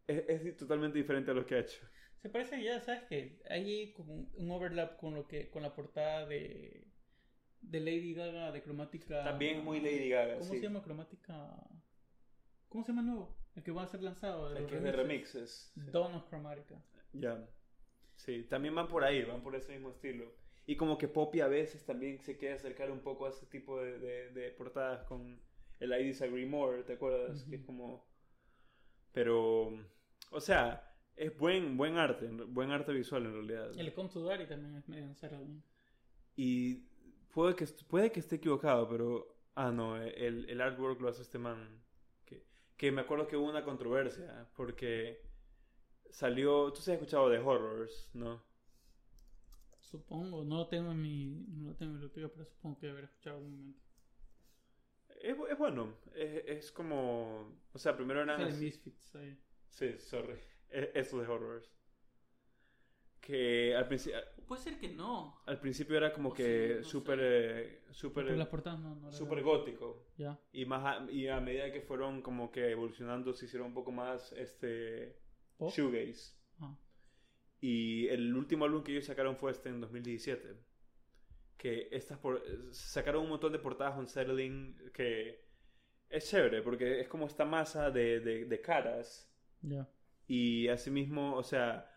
[0.07, 1.86] Es, es totalmente diferente a lo que ha hecho.
[2.20, 3.41] Se parece ya, ¿sabes qué?
[3.49, 6.91] Hay como un overlap con lo que con la portada de
[7.62, 9.22] de Lady Gaga de cromática.
[9.24, 10.59] También muy Lady Gaga, ¿Cómo sí.
[10.59, 11.66] se llama cromática?
[12.68, 13.36] ¿Cómo se llama el nuevo?
[13.55, 14.49] El que va a ser lanzado.
[14.49, 15.32] El los que es de remixes.
[15.34, 15.72] remixes.
[15.74, 15.91] Sí.
[15.93, 16.82] Dawn of Chromatica.
[17.12, 17.49] Ya.
[18.14, 20.32] Sí, también van por ahí, van por ese mismo estilo.
[20.70, 23.80] Y como que Poppy a veces también se quiere acercar un poco a ese tipo
[23.82, 25.40] de, de, de portadas con
[25.80, 27.42] el I Disagree More, ¿te acuerdas?
[27.50, 28.06] Que es como...
[29.10, 29.72] Pero,
[30.30, 33.76] o sea, es buen, buen arte, buen arte visual en realidad.
[33.76, 35.60] El Come to Daddy también es medio Unsettling.
[36.36, 36.86] Y
[37.34, 39.40] puede que, puede que esté equivocado, pero...
[39.56, 41.82] Ah, no, el, el artwork lo hace este man.
[42.24, 42.44] Que,
[42.76, 45.20] que me acuerdo que hubo una controversia, porque
[46.10, 46.72] salió...
[46.72, 48.48] Tú sí has escuchado de Horrors, ¿no?
[49.91, 52.91] Supongo, no lo tengo en mi, no lo tengo en mi biblioteca, pero supongo que
[52.91, 53.80] haber escuchado algún momento.
[55.20, 57.59] Es, bu- es bueno, es, es como...
[57.72, 58.38] O sea, primero eran...
[58.38, 59.36] Sale Misfits ahí.
[59.68, 60.38] Sí, sorry.
[60.70, 61.68] E- Eso de Horrors.
[63.20, 64.14] Que al, princi-
[64.47, 65.41] Puede ser que no.
[65.47, 67.18] al principio era como O que sí, no súper...
[67.22, 70.07] eh, súper las portadas no, no súper gótico.
[70.16, 70.41] Ya.
[70.53, 73.93] Y, más a, y a medida que fueron como que evolucionando se hicieron un poco
[73.93, 75.18] más este...
[75.59, 75.70] ¿Pop?
[75.70, 76.39] Shoegaze.
[77.61, 80.56] Y el último álbum que ellos sacaron fue este en 2017.
[81.56, 82.42] Que estas por...
[82.72, 85.44] sacaron un montón de portadas unsettling que
[86.08, 89.30] es chévere porque es como esta masa de, de, de caras
[89.62, 89.88] Ya.
[90.26, 91.90] y asimismo, o sea,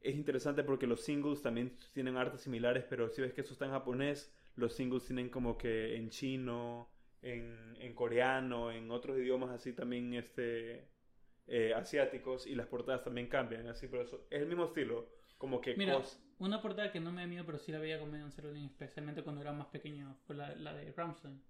[0.00, 3.66] es interesante porque los singles también tienen artes similares, pero si ves que eso está
[3.66, 6.90] en japonés, los singles tienen como que en chino,
[7.22, 10.90] en, en coreano, en otros idiomas así también este
[11.46, 15.60] eh, asiáticos y las portadas también cambian, así, pero eso es el mismo estilo, como
[15.60, 18.10] que Mira, cos- una portada que no me da miedo, pero sí la veía con
[18.10, 21.42] medio Unsettling, especialmente cuando era más pequeño, fue la, la de Ramstein.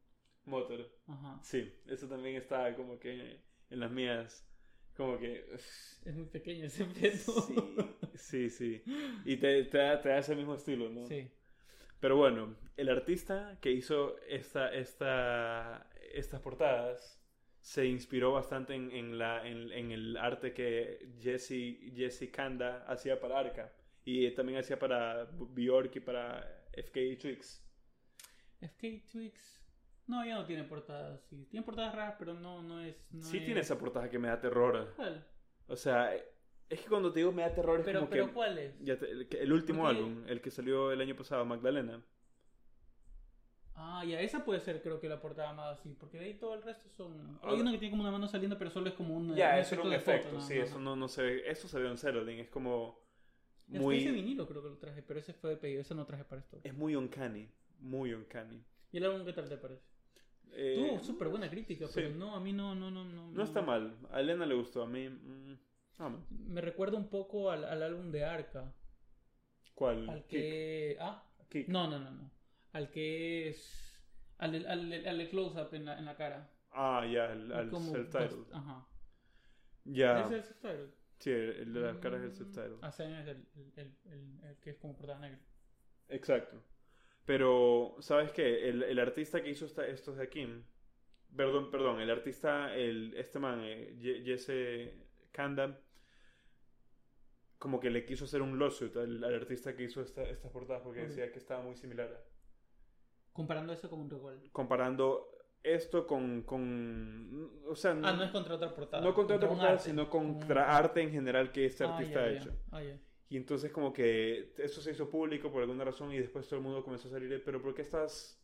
[0.44, 0.90] motor.
[1.06, 1.38] Ajá.
[1.42, 4.46] Sí, eso también está como que en las mías,
[4.96, 5.46] como que...
[5.54, 7.16] Es muy pequeño ese pedo.
[8.14, 8.82] Sí, sí, sí.
[9.24, 11.06] Y te, te, da, te da ese mismo estilo, ¿no?
[11.06, 11.30] Sí.
[12.00, 17.19] Pero bueno, el artista que hizo esta, esta, estas portadas
[17.60, 23.20] se inspiró bastante en, en la, en, en el arte que Jesse, Jesse Kanda hacía
[23.20, 23.72] para Arca.
[24.04, 27.62] Y también hacía para Bjork y para FK Twix.
[28.60, 29.60] FK Twix.
[30.06, 31.20] No, ya no tiene portadas.
[31.28, 31.46] Sí.
[31.50, 32.96] Tiene portadas raras, pero no, no es.
[33.12, 34.92] No sí es- tiene esa portada que me da terror.
[34.96, 35.24] ¿Cuál?
[35.68, 38.32] O sea, es que cuando te digo me da terror es Pero, como pero que...
[38.32, 38.74] ¿cuál es?
[38.80, 39.10] ya te-
[39.42, 42.02] el, último Porque- álbum, el que salió el año pasado, Magdalena.
[43.82, 45.94] Ah, ya, esa puede ser, creo que la portada más así.
[45.98, 47.38] Porque de ahí todo el resto son.
[47.42, 49.34] Hay uno que tiene como una mano saliendo, pero solo es como un.
[49.34, 50.68] Ya, eso era un foto, efecto, nada sí, más.
[50.68, 52.98] eso no, no se ve, eso se ve en Cerulean, es como
[53.68, 55.94] Y hasta ese muy, vinilo creo que lo traje, pero ese fue de pedido, ese
[55.94, 56.60] no traje para esto.
[56.62, 58.62] es muy uncanny, muy uncanny.
[58.92, 59.82] ¿Y el álbum qué tal te parece?
[60.52, 61.92] Eh, Tuvo súper buena crítica, sí.
[61.94, 63.30] pero no, a mí no, no, no, no.
[63.30, 65.58] No está mal, a Elena le gustó, a mí, mm,
[65.98, 66.26] no.
[66.48, 68.74] Me recuerda un poco al, al álbum de Arca.
[69.74, 70.08] ¿cuál?
[70.10, 70.96] Al que.
[71.00, 71.68] Ah, Kick.
[71.68, 72.30] no, no, no, no.
[72.72, 73.86] Al que es.
[74.38, 76.50] Al, al, al, al de close-up en la, en la cara.
[76.72, 78.86] Ah, ya, el, al bast- Ajá.
[79.84, 80.90] Ya, ¿Ese es el subtitle?
[81.18, 82.78] sí, el, el de las caras es el Mm.
[82.82, 83.46] Ah, sí, es el,
[83.76, 85.40] el, que es como portada negra.
[86.08, 86.62] Exacto.
[87.24, 88.68] Pero, ¿sabes qué?
[88.68, 90.46] El, el artista que hizo esta- estos de aquí,
[91.36, 94.94] perdón, perdón, el artista, el, este man, eh, Jesse
[95.32, 95.78] Kanda,
[97.58, 100.82] como que le quiso hacer un lawsuit al, al artista que hizo esta- estas portadas
[100.82, 102.24] porque decía que estaba muy similar.
[103.40, 104.40] Comparando eso con un recuerdo.
[104.52, 105.28] Comparando
[105.62, 109.02] esto con, con o sea, Ah, no es contra otra portada.
[109.02, 109.84] no contra otra un portada, arte.
[109.90, 112.50] sino contra arte en general que este Ah, artista ha hecho.
[112.70, 112.98] Ah, ya.
[113.28, 116.64] Y entonces como que eso se hizo público por alguna razón y después todo el
[116.64, 118.42] mundo comenzó a salir, pero ¿por qué estás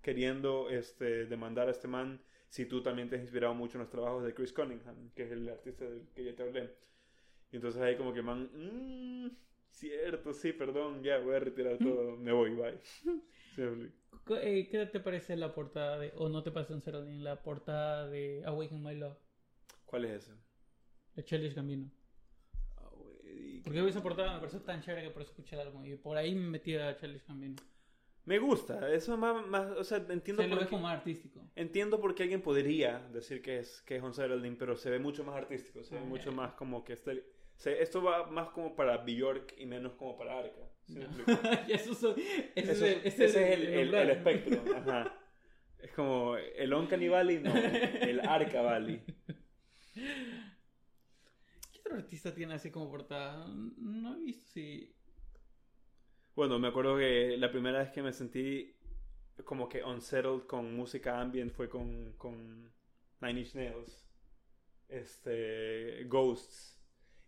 [0.00, 3.90] queriendo este, demandar a este man si tú también te has inspirado mucho en los
[3.90, 6.74] trabajos de Chris Cunningham, que es el artista del que ya te hablé?
[7.50, 9.28] Y entonces ahí como que man, "Mm,
[9.72, 12.78] cierto, sí, perdón, ya voy a retirar todo, me voy, bye.
[14.40, 18.08] Eh, ¿Qué te parece la portada de, o no te parece un cero la portada
[18.08, 19.18] de Awaken My Love,
[19.84, 20.32] ¿Cuál es ese?
[21.16, 21.90] de Childish Gambino?
[22.76, 22.88] Ah,
[23.64, 26.16] Porque esa portada me pareció tan chévere que por eso escuché el álbum y por
[26.16, 27.56] ahí me metí a Childish Gambino.
[28.24, 31.40] Me gusta, eso más, más o sea, entiendo Se lo por ve qué- como artístico.
[31.56, 34.98] Entiendo por qué alguien podría decir que es, que es un Geraldine, pero se ve
[35.00, 36.36] mucho más artístico, se ve Ah, mucho ya.
[36.36, 37.24] más como que este,
[37.66, 40.68] esto va más como para Bjork y menos como para Arca.
[41.68, 42.14] ese es Eso-
[42.86, 44.10] el- ese es el, el- el umbral.
[44.10, 44.76] espectro.
[44.76, 45.18] Ajá.
[45.78, 49.02] Es como el Uncanny Valley, no, el Arca Valley.
[51.72, 53.46] ¿Qué otro artista tiene así como portada?
[53.48, 54.94] No he visto si...
[56.34, 58.74] Bueno, me acuerdo que la primera vez que me sentí
[59.44, 62.72] como que unsettled con música ambient fue con, con
[63.20, 64.06] Nine Inch Nails.
[64.88, 66.81] Este, Ghosts.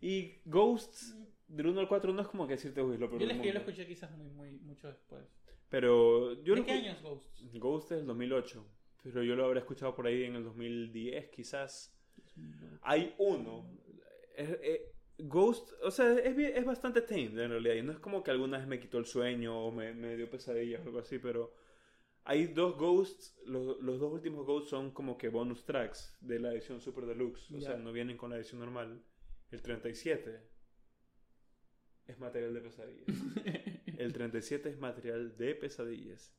[0.04, 1.16] Y Ghosts,
[1.48, 3.52] del 1 al 4 no es como que decirte, uy, es lo peor Yo, yo
[3.52, 3.70] lo mundo".
[3.70, 5.24] escuché quizás muy, muy, mucho después.
[5.70, 7.42] Pero yo ¿De lo qué año es Ghosts?
[7.54, 8.66] Ghost es del 2008.
[9.02, 11.96] Pero yo lo habré escuchado por ahí en el 2010, quizás.
[12.82, 13.66] Hay uno.
[14.36, 17.74] eh, eh, Ghost, o sea, es, es bastante tamed en realidad.
[17.74, 20.28] Y no es como que alguna vez me quitó el sueño o me, me dio
[20.28, 21.54] pesadillas o algo así, pero
[22.24, 23.36] hay dos Ghosts.
[23.46, 27.50] Los, los dos últimos Ghosts son como que bonus tracks de la edición Super Deluxe.
[27.52, 29.02] O sea, no vienen con la edición normal.
[29.54, 30.40] El 37
[32.06, 33.06] es material de pesadillas.
[33.98, 36.34] El 37 es material de pesadillas.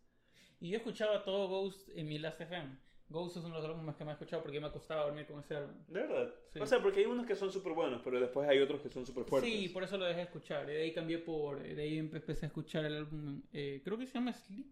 [0.59, 2.77] y yo escuchaba todo Ghost en mi Last FM.
[3.07, 5.39] Ghost es uno de los álbumes que me he escuchado porque me costaba dormir con
[5.39, 5.77] ese álbum.
[5.87, 6.33] De verdad.
[6.51, 6.59] Sí.
[6.59, 9.05] O sea, porque hay unos que son súper buenos, pero después hay otros que son
[9.05, 9.49] súper fuertes.
[9.49, 10.69] Sí, por eso lo dejé escuchar.
[10.69, 11.61] Y de ahí cambié por.
[11.61, 13.43] De ahí empe- empecé a escuchar el álbum.
[13.53, 14.67] eh, creo que se llama Sleep.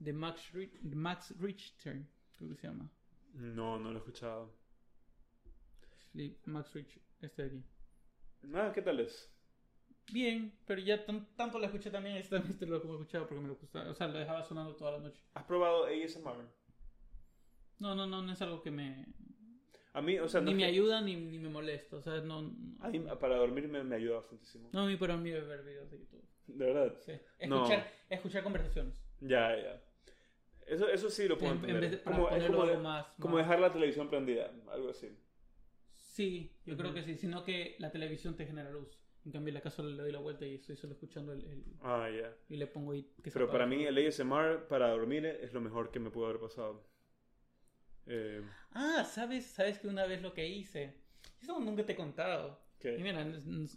[0.00, 2.02] De Max, Rich- Max Richter.
[2.36, 2.90] Creo que se llama.
[3.34, 4.52] No, no lo he escuchado.
[6.12, 6.36] Sleep.
[6.46, 6.98] Max Rich.
[7.20, 7.64] Este de aquí.
[8.54, 9.32] Ah, ¿qué tal es?
[10.12, 12.16] Bien, pero ya tan- tanto lo escuché también.
[12.16, 13.90] Este también este lo he escuchado porque me lo gustaba.
[13.90, 15.20] O sea, lo dejaba sonando toda la noche.
[15.34, 16.44] ¿Has probado ASMR?
[17.78, 19.06] No, no, no, no es algo que me.
[19.92, 21.96] A mí, o sea, no ni es me que- ayuda ni, ni me molesta.
[21.96, 22.42] O sea, no.
[22.42, 24.70] no a mí, para dormir me, me ayuda bastantísimo.
[24.72, 26.24] No, a mí para mí es ver videos de YouTube.
[26.46, 26.96] De verdad.
[27.04, 27.12] Sí.
[27.46, 27.56] No.
[27.64, 28.94] Escuchar, escuchar conversaciones.
[29.20, 29.82] Ya, ya.
[30.66, 31.90] Eso, eso sí lo puedo En, en entender.
[31.90, 33.06] vez de como, es como, de- más.
[33.18, 35.08] como más- dejar la televisión prendida, algo así.
[36.18, 38.88] Sí, yo creo que sí, sino que la televisión te genera luz.
[39.24, 41.64] En cambio, en la casa le doy la vuelta y estoy solo escuchando el, el-
[41.80, 42.34] Ah, ya.
[42.48, 45.92] y le pongo ahí que Pero para mí el ASMR para dormir es lo mejor
[45.92, 46.82] que me pudo haber pasado.
[48.06, 48.42] Eh,
[48.72, 49.46] Ah, ¿sabes?
[49.46, 50.92] ¿Sabes que una vez lo que hice?
[51.40, 52.60] Eso nunca te he contado.
[52.80, 52.98] ¿qué?
[52.98, 53.24] Y mira,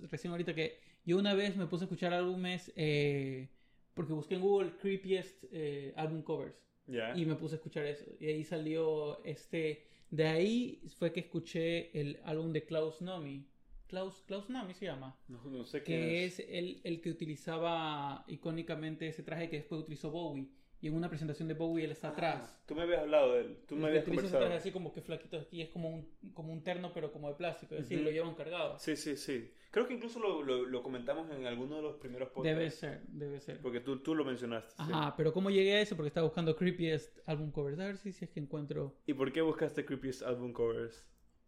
[0.10, 3.50] recién ahorita que yo una vez me puse a escuchar álbumes eh,
[3.94, 6.56] porque busqué en Google creepiest eh, album covers
[6.88, 7.16] Ya.
[7.16, 8.06] y me puse a escuchar eso.
[8.20, 9.86] Y ahí salió este...
[10.12, 13.48] De ahí fue que escuché el álbum de Klaus Nomi.
[13.88, 15.18] Klaus, Klaus Nomi se llama.
[15.28, 16.40] No, no sé qué que es.
[16.40, 20.50] es el, el que utilizaba icónicamente ese traje que después utilizó Bowie.
[20.82, 22.42] Y en una presentación de Bowie él está atrás.
[22.44, 23.58] Ah, tú me habías hablado de él.
[23.68, 24.40] Tú me habías conversado.
[24.40, 27.36] traje así como que flaquito aquí, es como un, como un terno pero como de
[27.36, 28.06] plástico, es decir, Ujú.
[28.06, 28.80] lo llevan cargado.
[28.80, 29.54] Sí, sí, sí.
[29.70, 32.58] Creo que incluso lo, lo, lo comentamos en alguno de los primeros podcasts.
[32.58, 33.62] Debe ser, debe ser.
[33.62, 34.72] Porque tú, tú lo mencionaste.
[34.72, 34.92] sí.
[34.92, 35.96] Ajá, pero ¿cómo llegué a eso?
[35.96, 37.80] Porque estaba buscando creepiest album covers.
[37.80, 38.98] A ver si, si es que encuentro...
[39.06, 41.08] ¿Y por qué buscaste Creepiest Album Covers?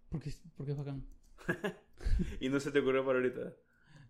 [0.09, 1.05] Porque, porque es bacán.
[2.39, 3.53] Y no se te ocurrió para ahorita.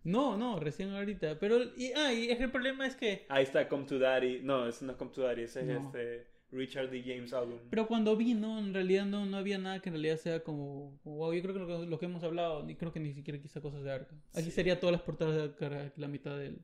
[0.04, 1.40] No, no, recién ahorita.
[1.40, 3.26] Pero, y, ah, y es que el problema es que...
[3.30, 4.42] Ahí está Come to Daddy.
[4.44, 5.44] No, ese no es Come to Daddy.
[5.44, 7.02] Ese es este Richard D.
[7.06, 7.58] James Album.
[7.70, 11.00] Pero cuando vi, no, en realidad no, no había nada que en realidad sea como,
[11.04, 13.40] wow, yo creo que lo, que lo que hemos hablado, ni creo que ni siquiera
[13.42, 14.16] quizá cosas de arca.
[14.34, 14.52] Aquí Sí.
[14.52, 16.60] sería todas las portadas de arca, la mitad del...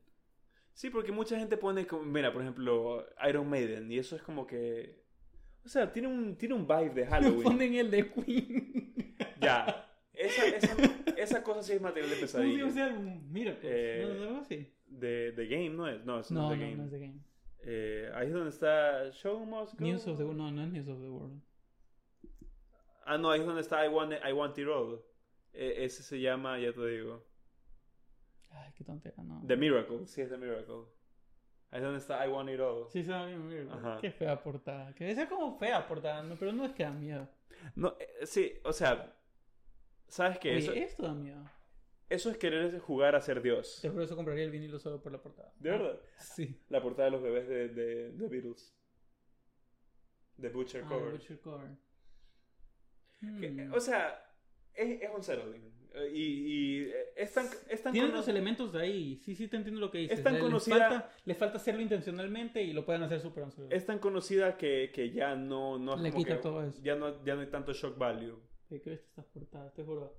[0.74, 3.90] Sí, porque mucha gente pone, como, mira, por ejemplo, Iron Maiden.
[3.90, 5.00] Y eso es como que...
[5.64, 7.42] O sea, tiene un, tiene un vibe de Halloween.
[7.42, 9.16] Ponen el de Queen.
[9.40, 9.86] ya.
[10.20, 10.76] Esa, esa,
[11.16, 12.68] esa cosa sí es material de ¿Cómo se llama pesadilla.
[12.68, 13.22] ese álbum?
[13.30, 14.24] Mira, pues, Eh, ¿no?
[14.28, 14.72] ¿Algo así?
[14.86, 16.04] De, de Game, ¿no es?
[16.04, 16.76] No, eso no, No, es no, de Game.
[16.76, 17.20] no es de Game.
[17.62, 19.84] Eh, ahí es donde está Show Must Go.
[19.84, 21.40] News of the World, no, no es News of the World.
[23.04, 25.00] Ah, no, ahí es donde está I Want, I Want It All.
[25.52, 27.26] Eh, ese se llama, ya te digo,
[28.50, 29.42] Ay, qué tontera, no.
[29.46, 30.06] The Miracle.
[30.06, 30.84] Sí, es The Miracle.
[31.70, 32.88] Ahí es donde está I Want It All.
[32.90, 33.72] Sí, sabe bien, mira.
[33.74, 33.98] Ajá.
[34.00, 34.92] Qué fea portada.
[34.94, 37.28] Que debe ser como fea portada, no, pero no es que da miedo.
[37.74, 39.14] No, eh, sí, o sea,
[40.10, 40.50] ¿sabes qué?
[40.50, 41.42] Oye, Eso, esto da miedo.
[42.08, 43.78] eso es querer jugar a ser Dios.
[43.80, 45.52] Te por eso compraría el vinilo solo por la portada.
[45.58, 46.00] ¿De verdad?
[46.18, 46.60] Sí.
[46.68, 48.74] La portada de los bebés de, de, de Beatles.
[50.40, 51.12] The Butcher Ah, Cover.
[51.12, 51.70] Butcher Cover.
[53.20, 53.72] Hmm.
[53.74, 54.24] O sea,
[54.74, 55.70] es, es unsettling.
[55.92, 56.22] Eh, Y,
[56.86, 59.16] y es tan, es tan Tienen los elementos de ahí.
[59.16, 60.18] Sí, sí, te entiendo lo que dices.
[60.18, 63.86] Es tan les conocida- falta, les falta hacerlo intencionalmente y lo pueden hacer súper es
[63.86, 66.80] tan conocida que, que ya no, no es Le como quita que- todo eso.
[66.82, 68.38] Ya no, ya no hay tanto shock value.
[68.70, 69.74] ¿De qué ves estas portadas?
[69.74, 70.16] Te juro.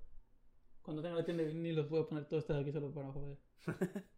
[0.83, 3.37] Cuando tenga la tienda de vinilos voy a poner todas estas aquí solo para joder.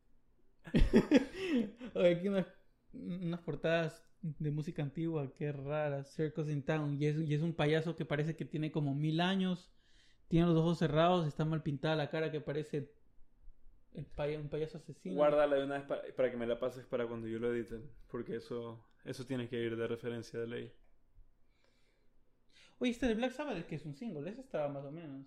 [1.93, 2.47] Oye, aquí unas,
[2.93, 6.03] unas portadas de música antigua, qué rara.
[6.03, 6.97] Circus in Town.
[7.01, 9.69] Y es, y es un payaso que parece que tiene como mil años.
[10.29, 12.89] Tiene los ojos cerrados, está mal pintada la cara que parece
[13.93, 15.15] el pay- un payaso asesino.
[15.15, 17.81] Guárdala de una vez pa- para, que me la pases para cuando yo lo edite.
[18.09, 20.73] Porque eso, eso tiene que ir de referencia de ley.
[22.83, 25.25] Oye, este de Black Sabbath es que es un single, ese estaba más o menos.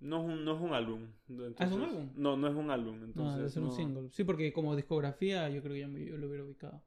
[0.00, 1.02] No es un, no es un álbum.
[1.58, 2.08] ¿Ah, es un álbum?
[2.16, 2.94] No, no es un álbum.
[3.04, 4.08] Entonces, no, debe ser un single.
[4.10, 6.82] Sí, porque como discografía yo creo que ya me- yo lo hubiera ubicado.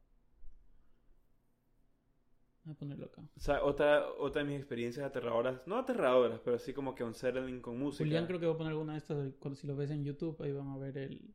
[2.64, 3.22] Voy a ponerlo acá.
[3.22, 7.62] O sea, otra, otra de mis experiencias aterradoras, no aterradoras, pero así como que unsettling
[7.62, 8.04] con música.
[8.04, 10.42] Julián creo que va a poner alguna de estas cuando si lo ves en YouTube,
[10.42, 11.32] ahí van a ver el,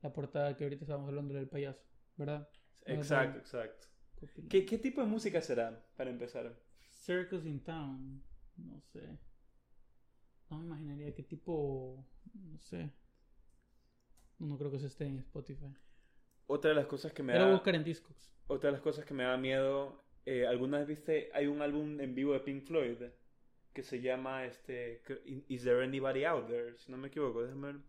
[0.00, 1.84] la portada que ahorita estábamos hablando del payaso,
[2.16, 2.48] ¿verdad?
[2.86, 3.88] Exacto, exacto.
[4.48, 6.69] ¿Qué, ¿Qué tipo de música será, para empezar?
[7.00, 8.22] Circus in Town,
[8.56, 9.18] no sé.
[10.50, 12.92] No me imaginaría qué tipo, no sé.
[14.38, 15.74] No, creo que eso esté en Spotify.
[16.46, 18.32] Otra de las cosas que me Era da, buscar en Discogs.
[18.48, 22.00] otra de las cosas que me da miedo, eh, ¿alguna vez viste, hay un álbum
[22.00, 23.02] en vivo de Pink Floyd
[23.72, 25.02] que se llama este
[25.48, 26.76] Is There Anybody Out There?
[26.78, 27.82] Si no me equivoco, déjame ver.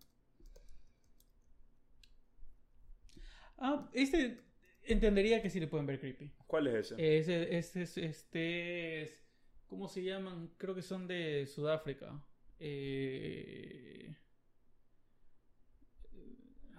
[3.58, 4.40] Ah, este
[4.84, 6.32] entendería que sí le pueden ver creepy.
[6.48, 7.18] ¿Cuál es ese?
[7.18, 9.22] Ese, este, es- este es.
[9.68, 10.52] ¿Cómo se llaman?
[10.58, 12.22] Creo que son de Sudáfrica.
[12.60, 14.16] Eh...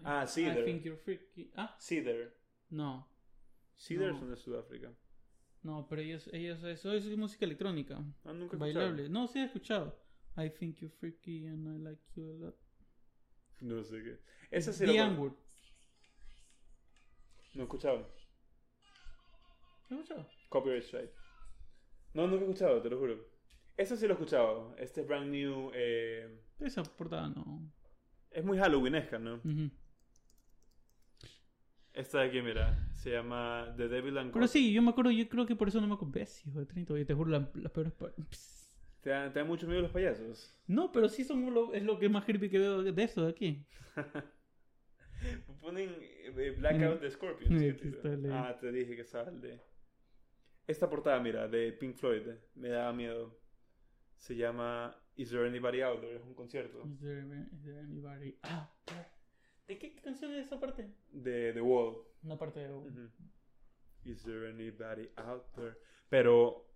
[0.05, 0.65] Ah, I Cedar.
[0.65, 1.51] think you're freaky.
[1.57, 2.35] Ah, Cedar.
[2.71, 3.09] no.
[3.77, 4.19] Cedar No.
[4.19, 4.93] son de Sudáfrica.
[5.63, 7.95] No, pero ellos, ellos, eso es música electrónica.
[8.25, 8.59] Ah, nunca escuchado.
[8.59, 9.09] Bailable.
[9.09, 9.97] No, sí he escuchado.
[10.37, 12.57] I think you're freaky and I like you a lot.
[13.61, 14.19] No sé qué.
[14.51, 14.93] Ese sí The lo.
[17.55, 18.09] No he escuchado.
[19.89, 20.29] ¿Lo he escuchado?
[20.49, 21.13] Copyright Strike.
[22.15, 23.19] No, nunca he escuchado, te lo juro.
[23.77, 24.75] Ese sí lo he escuchado.
[24.79, 25.71] Este brand new.
[25.75, 27.71] eh, Esa portada no.
[28.31, 29.37] es muy Halloweenesca, ¿no?
[29.37, 29.71] Ujú.
[31.95, 32.89] Esta de aquí, mira.
[32.95, 34.51] Se llama The Devil and Pero God.
[34.51, 36.19] sí, yo me acuerdo, yo creo que por eso no me acuerdo.
[36.47, 37.93] hijo de 30, oye, te juro, la- las peores.
[39.03, 40.55] ¿Te dan, te dan mucho miedo los payasos?
[40.67, 43.31] No, pero sí son lo, es lo que más creepy que veo de esto de
[43.31, 43.67] aquí.
[45.61, 47.61] Ponen eh, Blackout de Scorpions.
[47.61, 49.61] Sí, ¿qué aquí está el de- Ah, te dije que sale de.
[50.66, 52.23] Esta portada, mira, de Pink Floyd,
[52.55, 53.39] me daba miedo.
[54.16, 56.14] Se llama Is There Anybody Out There?
[56.16, 59.07] Es un concierto Is there, is there anybody out there?
[59.66, 60.89] ¿De qué canción es esa parte?
[61.11, 61.97] de The Wall.
[62.23, 62.73] Una parte de...
[62.73, 63.11] Ujú.
[64.05, 65.75] Is there anybody out there?
[66.09, 66.68] Pero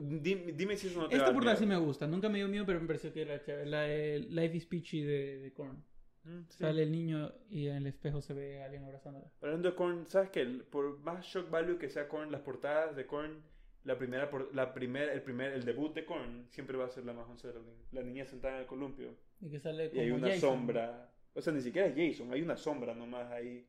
[0.00, 1.60] dime, dime si eso no te Esta da portada miedo.
[1.60, 2.06] sí me gusta.
[2.08, 3.66] Nunca me dio miedo, pero me pareció que era chévere.
[3.70, 5.84] La de Life is Peachy de, de Korn.
[6.24, 6.58] Mm, sí.
[6.58, 9.30] Sale el niño y en el espejo se ve a alguien abrazándola.
[9.42, 10.44] Hablando de Korn, ¿sabes qué?
[10.44, 13.42] Por más shock value que sea Korn, las portadas de Korn,
[13.84, 17.12] la primera, la primer, el primer, el debut de Korn siempre va a ser la
[17.12, 17.76] más unsettling.
[17.92, 20.40] La niña sentada en el columpio Y que sale y hay una Jason.
[20.40, 21.10] sombra.
[21.34, 23.68] O sea, ni siquiera es Jason, hay una sombra nomás ahí.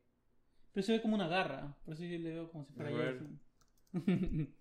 [0.72, 1.76] Pero se ve como una garra.
[1.84, 2.90] Por eso yo le veo como si fuera.
[2.90, 3.40] Jason.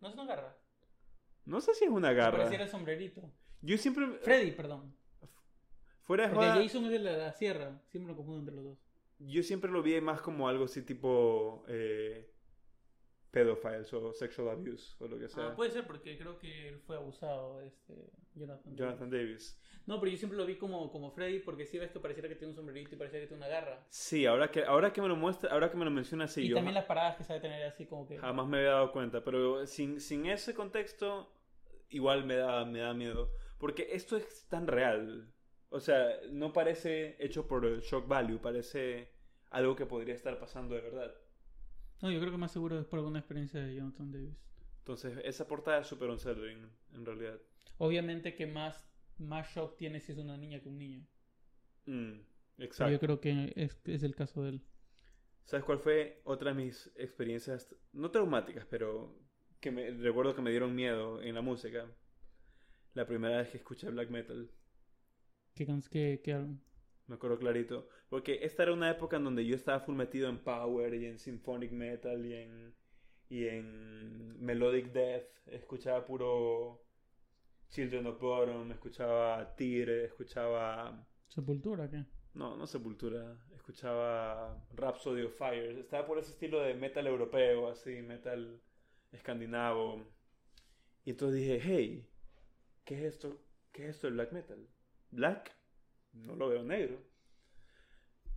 [0.00, 0.56] no es una garra.
[1.44, 2.38] No sé si es una garra.
[2.38, 3.30] Pareciera el sombrerito.
[3.66, 4.06] Yo siempre.
[4.22, 4.94] Freddy, perdón.
[6.02, 7.82] Fuera de Porque joda, Jason es de la, la sierra.
[7.88, 8.78] Siempre lo confundo entre los dos.
[9.18, 11.64] yo siempre lo vi más como algo así tipo.
[11.68, 12.32] Eh,
[13.36, 15.48] pedophiles o sexual abuse o lo que sea.
[15.48, 17.92] Ah, puede ser porque creo que él fue abusado, este,
[18.34, 18.74] Jonathan.
[18.74, 19.60] Jonathan Davis.
[19.84, 22.36] No, pero yo siempre lo vi como, como Freddy porque sí ves que pareciera que
[22.36, 23.84] tiene un sombrerito y pareciera que tiene una garra.
[23.90, 26.48] Sí, ahora que, ahora que me lo muestra, ahora que me lo menciona, sí, y
[26.48, 28.16] yo también las paradas que sabe tener así como que...
[28.16, 31.30] jamás me había dado cuenta, pero sin, sin ese contexto,
[31.90, 33.30] igual me da, me da miedo.
[33.58, 35.32] Porque esto es tan real.
[35.68, 39.12] O sea, no parece hecho por el shock value, parece
[39.50, 41.14] algo que podría estar pasando de verdad.
[42.00, 44.38] No, yo creo que más seguro es por alguna experiencia de Jonathan Davis.
[44.78, 47.40] Entonces, esa portada es súper unsettling, en realidad.
[47.78, 48.88] Obviamente que más,
[49.18, 51.06] más shock tiene si es una niña que un niño.
[51.86, 52.20] Mm,
[52.58, 52.92] Pero exacto.
[52.92, 54.62] yo creo que es, es el caso de él.
[55.44, 59.18] ¿Sabes cuál fue otra de mis experiencias, no traumáticas, pero
[59.60, 61.90] que me recuerdo que me dieron miedo en la música?
[62.96, 64.50] La primera vez que escuché black metal.
[65.54, 66.58] ¿Qué, qué, qué álbum?
[67.08, 67.90] Me acuerdo clarito.
[68.08, 71.18] Porque esta era una época en donde yo estaba full metido en power y en
[71.18, 72.74] symphonic metal y en,
[73.28, 75.28] y en melodic death.
[75.44, 76.86] Escuchaba puro
[77.68, 81.06] Children of Bottom, escuchaba Tyr, escuchaba...
[81.28, 82.02] ¿Sepultura qué?
[82.32, 83.38] No, no Sepultura.
[83.54, 85.78] Escuchaba Rhapsody of Fire.
[85.78, 88.58] Estaba por ese estilo de metal europeo, así, metal
[89.12, 90.02] escandinavo.
[91.04, 92.08] Y entonces dije, hey,
[92.86, 93.38] ¿qué es esto?
[93.72, 94.66] ¿Qué es esto del black metal?
[95.10, 95.54] ¿Black?
[96.14, 96.98] No lo veo negro.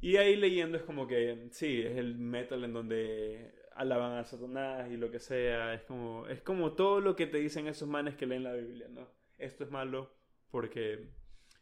[0.02, 4.92] Y ahí leyendo es como que, sí, es el metal en donde alaban a Satanás
[4.92, 5.74] y lo que sea.
[5.74, 8.88] Es como, es como todo lo que te dicen esos manes que leen la Biblia,
[8.90, 9.08] ¿no?
[9.38, 10.12] Esto es malo
[10.52, 11.10] porque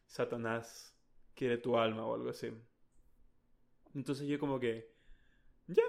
[0.05, 0.97] Satanás
[1.35, 2.51] quiere tu alma o algo así.
[3.93, 4.93] Entonces yo como que,
[5.67, 5.83] ya,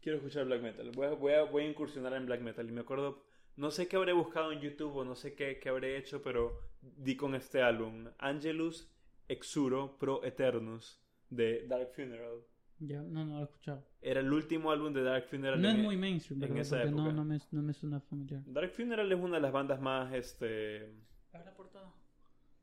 [0.00, 0.90] quiero escuchar black metal.
[0.92, 2.68] Voy a, voy, a, voy a incursionar en black metal.
[2.68, 3.27] Y me acuerdo,
[3.58, 6.58] no sé qué habré buscado en YouTube o no sé qué, qué habré hecho, pero
[6.80, 8.90] di con este álbum, Angelus
[9.28, 12.40] Exuro Pro Eternus, de Dark Funeral.
[12.80, 13.84] Ya, no, no lo he escuchado.
[14.00, 15.60] Era el último álbum de Dark Funeral.
[15.60, 17.12] No es en- muy mainstream, en esa Porque no, época.
[17.12, 18.42] no, me, no me suena familiar.
[18.46, 20.94] Dark Funeral es una de las bandas más, este,
[21.32, 21.92] la portada.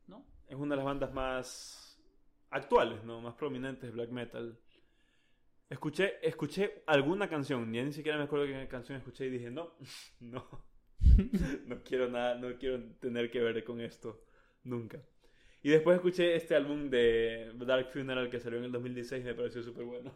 [0.06, 0.24] ¿No?
[0.48, 2.00] es una de las bandas más
[2.50, 3.20] actuales, ¿no?
[3.20, 4.58] Más prominentes de black metal.
[5.68, 9.72] Escuché, escuché alguna canción, ya ni siquiera me acuerdo qué canción escuché y dije, no,
[10.20, 10.65] no,
[11.66, 14.24] no quiero nada, no quiero tener que ver con esto,
[14.64, 15.00] nunca.
[15.62, 19.34] Y después escuché este álbum de Dark Funeral que salió en el 2016 y me
[19.34, 20.14] pareció súper bueno.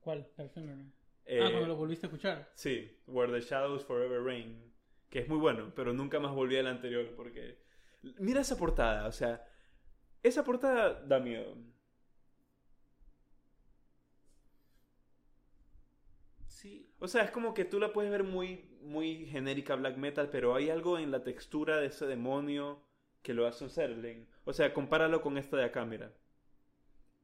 [0.00, 0.26] ¿Cuál?
[0.36, 0.90] Dark Funeral.
[1.26, 2.50] Eh, ah, cuando lo volviste a escuchar.
[2.54, 4.72] Sí, Where the Shadows Forever Reign,
[5.10, 7.58] que es muy bueno, pero nunca más volví al anterior porque...
[8.18, 9.46] Mira esa portada, o sea,
[10.22, 11.56] esa portada da miedo.
[16.46, 16.90] Sí.
[16.98, 20.54] O sea, es como que tú la puedes ver muy, muy genérica black metal, pero
[20.54, 22.82] hay algo en la textura de ese demonio
[23.22, 24.26] que lo hace unsettling.
[24.44, 26.12] O sea, compáralo con esta de acá, mira.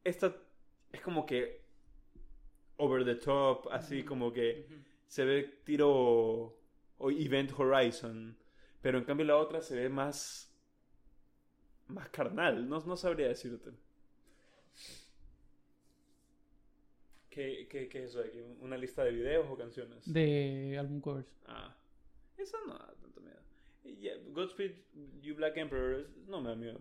[0.04, 0.36] Esta
[0.92, 1.62] es como que
[2.76, 4.66] over the top, así como que
[5.06, 6.58] se ve tiro
[6.98, 8.36] o Event Horizon,
[8.80, 10.50] pero en cambio la otra se ve más
[11.88, 13.70] más carnal, no, no sabría decirte.
[17.34, 18.38] ¿Qué, qué, ¿Qué es eso de aquí?
[18.60, 20.10] ¿Una lista de videos o canciones?
[20.12, 21.26] De álbum covers.
[21.46, 21.76] Ah,
[22.36, 23.40] eso no da tanto miedo.
[23.82, 24.70] Y ya, Godspeed
[25.20, 26.78] You Black Emperor es- no me da miedo.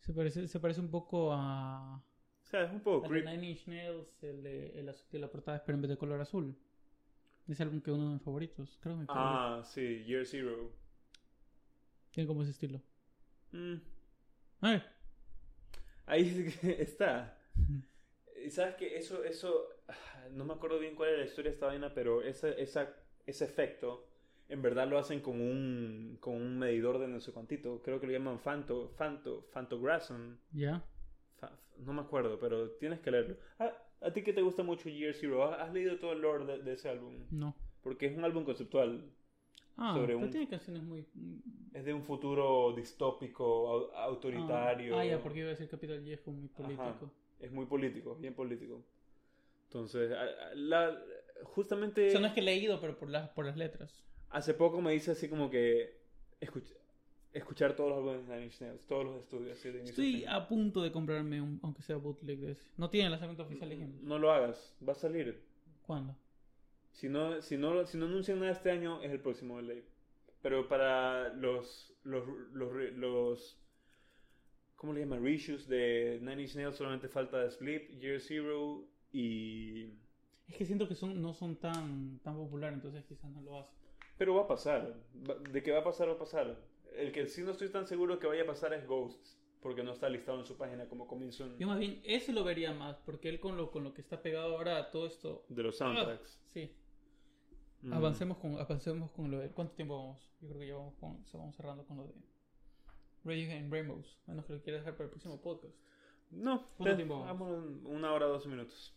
[0.00, 1.96] Se parece, se parece un poco a.
[1.96, 3.26] O sea, es un poco creepy.
[3.30, 6.20] Nine Inch Nails, el de, el azul de la portada, pero en vez de color
[6.20, 6.54] azul.
[7.46, 8.78] Ese álbum que es uno de mis favoritos.
[8.82, 9.34] Creo que mi favorito.
[9.38, 10.70] Ah, sí, Year Zero.
[12.10, 12.82] Tiene como ese estilo.
[13.52, 13.76] Mm.
[16.06, 17.37] Ahí está.
[18.48, 21.54] Y sabes que eso, eso, ah, no me acuerdo bien cuál era la historia de
[21.56, 22.88] esta vaina, pero ese, esa,
[23.26, 24.06] ese efecto,
[24.48, 27.82] en verdad lo hacen con un, con un medidor de no sé cuantito.
[27.82, 30.36] Creo que lo llaman Fanto, Fanto, Fantograsm.
[30.52, 30.82] ¿Ya?
[31.36, 33.36] Fa- no me acuerdo, pero tienes que leerlo.
[33.58, 33.70] Ah,
[34.00, 36.72] a ti que te gusta mucho Year Zero, ¿has leído todo el lore de, de
[36.72, 37.26] ese álbum?
[37.30, 37.54] No.
[37.82, 39.12] Porque es un álbum conceptual.
[39.76, 41.06] Ah, Sobre pero un- tiene canciones muy.
[41.74, 44.96] Es de un futuro distópico, au- autoritario.
[44.96, 47.10] Ah, ah, ya, porque iba a decir Capital G fue muy político.
[47.40, 48.82] Es muy político, bien político.
[49.64, 50.10] Entonces,
[50.54, 50.98] la,
[51.44, 54.02] justamente O sea, no es que he leído, pero por las, por las letras.
[54.30, 55.96] hace poco me dice así como que
[56.40, 56.74] escuch-
[57.32, 59.58] escuchar todos los álbumes de Nine Inch Nails, todos los estudios.
[59.58, 60.28] Así de a Estoy fin.
[60.28, 62.62] a punto de comprarme un, aunque sea bootleg de ese.
[62.76, 64.00] No tiene lanzamiento oficial, dijimos.
[64.02, 65.42] No lo hagas, va a salir.
[65.86, 66.16] ¿Cuándo?
[66.92, 69.84] Si no, si no, si no anuncian nada este año, es el próximo de ley.
[70.42, 73.58] Pero para los, los, los, los
[74.78, 75.22] ¿cómo le llaman?
[75.22, 79.90] Reissues de Nine Inch Nails solamente falta The Sleep, Year Zero y...
[80.46, 83.76] Es que siento que son, no son tan, tan populares, entonces quizás no lo hacen.
[84.16, 84.94] Pero va a pasar.
[85.52, 86.58] De que va a pasar, va a pasar.
[86.96, 89.38] El que sí no estoy tan seguro que vaya a pasar es Ghosts.
[89.60, 92.44] Porque no está listado en su página como Coming Soon Yo más bien, ese lo
[92.44, 95.44] vería más, porque él con lo, con lo que está pegado ahora a todo esto.
[95.48, 96.40] de los soundtracks.
[96.46, 96.70] Sí.
[97.82, 97.92] Mm.
[97.92, 99.50] Avancemos con, avancemos con lo de.
[99.50, 100.30] ¿Cuánto tiempo vamos?
[100.40, 102.12] Yo creo que ya vamos, con, vamos cerrando con lo de
[103.24, 104.18] Radiohead and Rainbows.
[104.26, 105.74] Menos que lo quieras dejar para el próximo podcast.
[106.30, 107.64] No, ¿Cuánto tiempo vamos?
[107.64, 108.94] en una hora, doce minutos.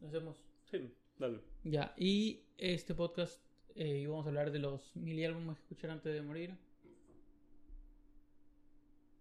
[0.00, 0.36] Lo hacemos.
[0.70, 1.40] Sí, dale.
[1.64, 3.42] Ya, y este podcast
[3.74, 6.54] eh, íbamos a hablar de los mil álbumes que escuchar antes de morir.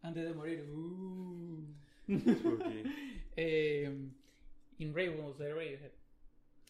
[0.01, 0.61] Antes de morir.
[0.69, 1.65] Uh.
[3.39, 4.09] Eh,
[4.79, 5.91] In Rainbows de Radiohead.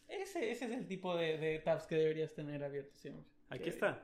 [0.10, 3.24] Ese, ese es el tipo de, de tabs que deberías tener abiertos siempre.
[3.50, 4.02] Aquí Que- está.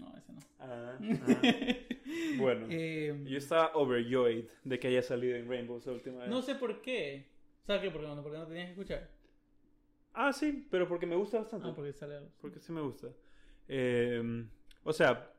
[0.00, 0.40] No, ese no.
[0.58, 1.76] Ah, ah.
[2.38, 2.66] Bueno.
[2.70, 6.28] Eh, Yo estaba overjoyed de que haya salido en Rainbow la última vez.
[6.28, 7.26] no sé por qué.
[7.66, 7.90] ¿Sabes qué?
[7.90, 9.08] Porque no, porque no tenías que escuchar.
[10.12, 11.68] Ah, sí, pero porque me gusta bastante.
[11.68, 12.30] Ah, porque sale algo.
[12.40, 13.08] Porque sí me gusta.
[13.68, 14.44] Eh,
[14.82, 15.32] o sea,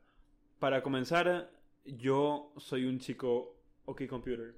[0.58, 1.50] para comenzar,
[1.84, 4.54] yo soy un chico OK Computer.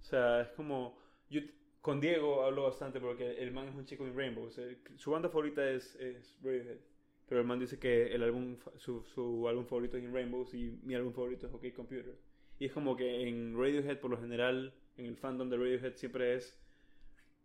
[0.00, 0.96] O sea, es como...
[1.28, 1.40] Yo
[1.80, 4.44] con Diego hablo bastante porque el man es un chico en Rainbow.
[4.44, 4.64] O sea,
[4.96, 6.78] su banda favorita es, es Radiohead.
[7.32, 10.78] Pero el man dice que el álbum, su, su álbum favorito es In Rainbows y
[10.82, 12.14] mi álbum favorito es OK Computer.
[12.58, 16.34] Y es como que en Radiohead, por lo general, en el fandom de Radiohead siempre
[16.34, 16.60] es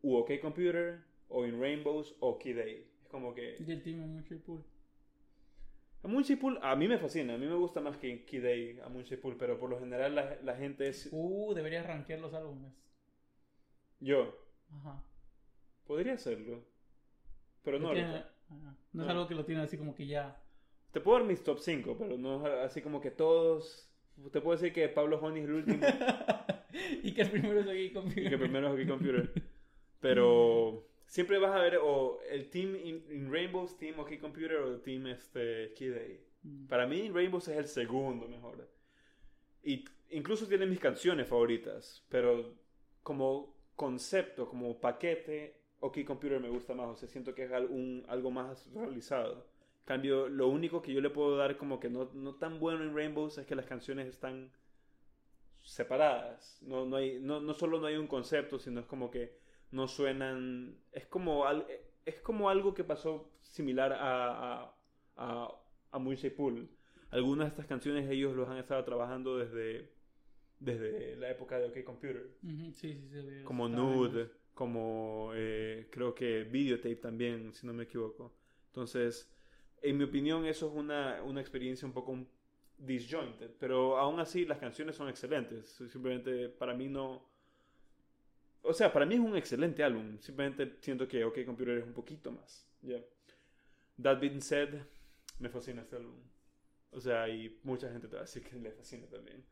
[0.01, 2.85] u OK Computer, o In Rainbows, o Key Day.
[3.01, 3.55] Es como que...
[3.65, 4.61] Y el team Moonshine Pool.
[6.03, 8.81] A Moonshine Pool, a mí me fascina, a mí me gusta más que Key Day
[8.83, 11.07] a Moonshine Pool, pero por lo general la, la gente es...
[11.13, 12.73] Uh, deberías rankear los álbumes.
[14.01, 14.37] Yo,
[14.69, 15.01] Ajá.
[15.85, 16.65] podría hacerlo,
[17.63, 18.33] pero no ahorita.
[18.49, 18.75] Ajá.
[18.93, 19.11] No, es No.
[19.11, 20.41] algo que lo tiene así como que ya.
[20.91, 23.89] Te puedo dar mis top 5, pero no es así como que todos...
[24.31, 25.85] Te puedo decir que Pablo Honey es el último
[27.03, 29.31] y que el primero es aquí con y que primero es Hockey Computer.
[29.99, 34.73] Pero siempre vas a ver o el team in, in Rainbows, team Hockey Computer o
[34.73, 36.19] el team este, Key Day.
[36.43, 36.67] Mm.
[36.67, 38.67] Para mí Rainbows es el segundo mejor.
[39.63, 42.55] Y incluso tiene mis canciones favoritas, pero
[43.03, 46.87] como concepto, como paquete, OK Computer me gusta más.
[46.89, 49.45] O sea, siento que es un- algo más realizado.
[49.85, 52.93] Cambio, lo único que yo le puedo dar como que no, no tan bueno en
[52.95, 54.51] Rainbows es que las canciones están
[55.61, 56.59] separadas.
[56.61, 59.37] No, no, hay, no, no solo no hay un concepto, sino es como que
[59.71, 60.77] no suenan...
[60.91, 61.67] Es como, al-
[62.05, 64.75] es como algo que pasó similar a, a,
[65.15, 65.51] a,
[65.91, 66.69] a Moonshine Pool.
[67.11, 69.89] Algunas de estas canciones ellos los han estado trabajando desde,
[70.59, 72.29] desde la época de OK Computer.
[72.41, 73.21] Sí, sí, sí.
[73.21, 74.29] sí, Como Nude.
[74.57, 78.33] Como eh, creo que Videotape también, si no me equivoco.
[78.69, 79.31] Entonces,
[79.83, 82.17] en mi opinión, eso es una, una experiencia un poco
[82.75, 83.51] disjointed.
[83.59, 85.69] Pero aún así, las canciones son excelentes.
[85.91, 87.23] Simplemente para mí no.
[88.63, 90.17] O sea, para mí es un excelente álbum.
[90.19, 92.67] Simplemente siento que OK Computer es un poquito más.
[92.81, 93.03] Yeah.
[94.01, 94.69] That being said,
[95.37, 96.19] me fascina este álbum.
[96.89, 99.45] O sea, y mucha gente te va a decir que le fascina también.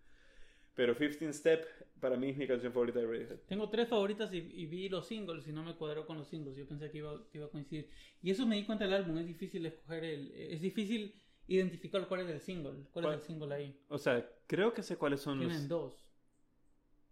[0.76, 1.65] Pero 15 Step,
[2.02, 3.39] para mí es mi canción favorita de Radiohead.
[3.47, 6.57] Tengo tres favoritas y, y vi los singles y no me cuadró con los singles.
[6.57, 7.89] Yo pensé que iba, que iba a coincidir.
[8.22, 9.18] Y eso me di cuenta del álbum.
[9.18, 10.31] Es difícil escoger el.
[10.34, 11.15] Es difícil
[11.47, 12.84] identificar cuál es el single.
[12.91, 13.15] ¿Cuál, ¿Cuál?
[13.15, 13.80] es el single ahí?
[13.88, 15.68] O sea, creo que sé cuáles son Tienen los...
[15.69, 16.06] dos.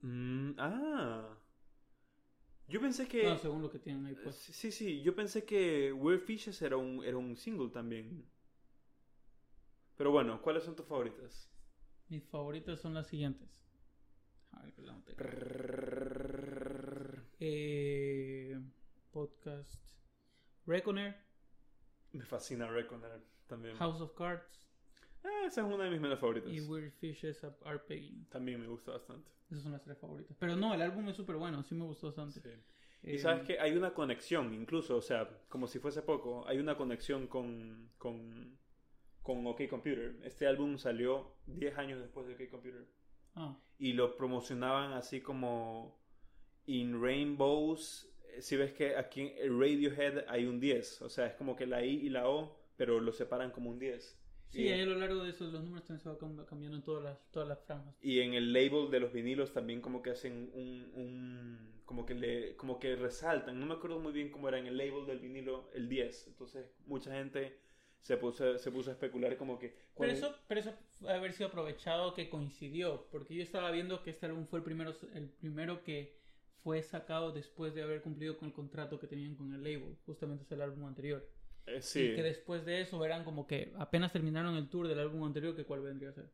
[0.01, 1.37] Mm, ah.
[2.67, 3.23] Yo pensé que...
[3.23, 4.35] No, según lo que tienen ahí pues.
[4.35, 8.25] Sí, sí, yo pensé que Weird Fishes era un, era un single también.
[9.95, 11.52] Pero bueno, ¿cuáles son tus favoritas?
[12.09, 13.49] Mis favoritas son las siguientes.
[14.51, 15.15] A ver, anoté.
[17.39, 18.59] Eh,
[19.11, 19.81] podcast.
[20.65, 21.15] Reckoner.
[22.13, 23.75] Me fascina Reconer también.
[23.77, 24.67] House of Cards.
[25.23, 26.51] Ah, esa es una de mis menos favoritas.
[26.51, 28.25] Y Weird Fishes Are- Pegging.
[28.29, 29.31] También me gusta bastante.
[29.49, 30.35] Esas son las tres favoritas.
[30.39, 31.63] Pero no, el álbum es súper bueno.
[31.63, 32.41] Sí me gustó bastante.
[32.41, 32.49] Sí.
[33.03, 36.59] Eh, Y sabes que hay una conexión, incluso, o sea, como si fuese poco, hay
[36.59, 38.57] una conexión con, con,
[39.23, 40.15] con OK Computer.
[40.23, 42.85] Este álbum salió 10 años después de OK Computer.
[43.35, 45.97] Ah, Y lo promocionaban así como
[46.65, 48.09] In Rainbows.
[48.35, 51.65] Eh, Si ves que aquí en Radiohead hay un 10, o sea, es como que
[51.65, 54.19] la I y la O, pero lo separan como un 10.
[54.49, 56.83] sí, Y- a lo largo de esos los números también se van cam- cambiando en
[56.83, 57.95] todas las, todas las franjas.
[58.01, 62.13] Y en el label de los vinilos también como que hacen un, un- como que
[62.15, 65.19] le como que resaltan, no me acuerdo muy bien cómo era en el label del
[65.19, 66.27] vinilo el 10.
[66.27, 67.57] Entonces, mucha gente
[68.03, 70.73] se puso se puso a especular como que Pero eso, pero eso
[71.07, 74.93] haber sido aprovechado que coincidió, porque yo estaba viendo que este álbum fue el primero,
[75.15, 76.15] el primero que
[76.63, 80.43] fue sacado después de haber cumplido con el contrato que tenían con el label, justamente
[80.43, 81.27] es el álbum anterior.
[81.65, 84.99] eh, Y sí, que después de eso eran como que apenas terminaron el tour del
[84.99, 86.29] álbum anterior, que cuál vendría a ser.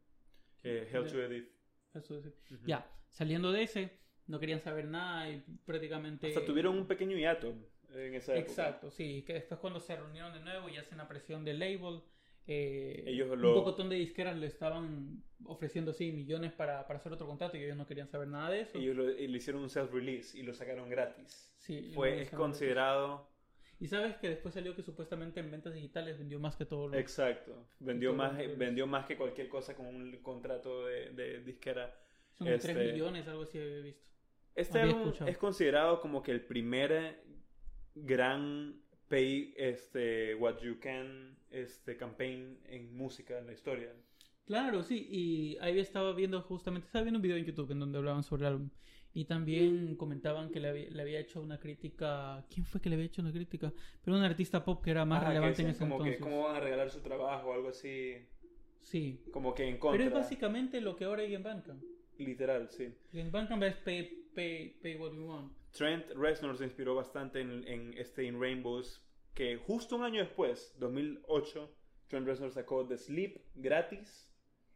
[0.63, 1.49] eh, Hell to Edith.
[1.93, 2.65] Eso es- Ujú.
[2.65, 6.27] Ya, saliendo de ese, no querían saber nada y prácticamente...
[6.29, 7.53] Hasta tuvieron un pequeño hiato
[7.93, 8.49] en esa época.
[8.51, 12.01] Exacto, sí, que después cuando se reunieron de nuevo y hacen la presión del label,
[12.47, 17.11] eh, Ellos un lo- pocotón de disqueras le estaban ofreciendo así millones para, para hacer
[17.13, 18.77] otro contrato y ellos no querían saber nada de eso.
[18.77, 21.53] Ellos lo- y le hicieron un self-release y lo sacaron gratis.
[21.57, 23.29] Sí, Fue, es considerado...
[23.81, 26.97] Y sabes que después salió que supuestamente en ventas digitales vendió más que todo lo
[26.97, 27.65] Exacto.
[27.79, 31.95] Vendió más, vendió más que cualquier cosa con un contrato de, de disquera.
[32.33, 34.09] Son este- 3 millones, algo así había visto.
[34.53, 37.23] Este álbum es considerado como que el primer
[38.05, 38.75] gran
[39.07, 43.91] pay este what you can este campaign en música en la historia.
[44.45, 47.97] Claro, sí, y ahí estaba viendo justamente, estaba viendo un video en YouTube en donde
[47.99, 48.69] hablaban sobre el álbum.
[49.11, 52.45] Y también comentaban que le había, le había hecho una crítica.
[52.53, 53.73] ¿Quién fue que le había hecho una crítica?
[54.03, 56.17] Pero un artista pop que era más Ah, que relevante en decían ese como entonces.
[56.17, 58.17] que cómo van a regalar su trabajo o algo así,
[58.81, 59.19] Sí.
[59.31, 59.97] como que en contra.
[59.97, 61.83] Pero es básicamente lo que ahora hay en Bandcamp.
[62.19, 62.93] literal, sí.
[63.13, 65.51] En Bandcamp es pay, pay, pay what you want.
[65.71, 70.75] Trent Reznor se inspiró bastante en, en este In Rainbows, que justo un año después,
[70.79, 71.69] 2008,
[72.07, 74.29] Trent Reznor sacó The Sleep gratis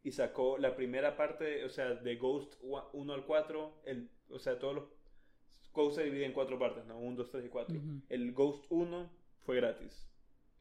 [0.04, 4.60] y sacó la primera parte, o sea, de Ghost 1 al 4, el, o sea,
[4.60, 4.84] todos los
[5.74, 7.00] Ghost se divide en cuatro partes, ¿no?
[7.00, 7.76] 1, 2, 3 y 4.
[7.76, 8.02] Ujú.
[8.10, 9.10] El Ghost 1
[9.42, 10.08] fue gratis,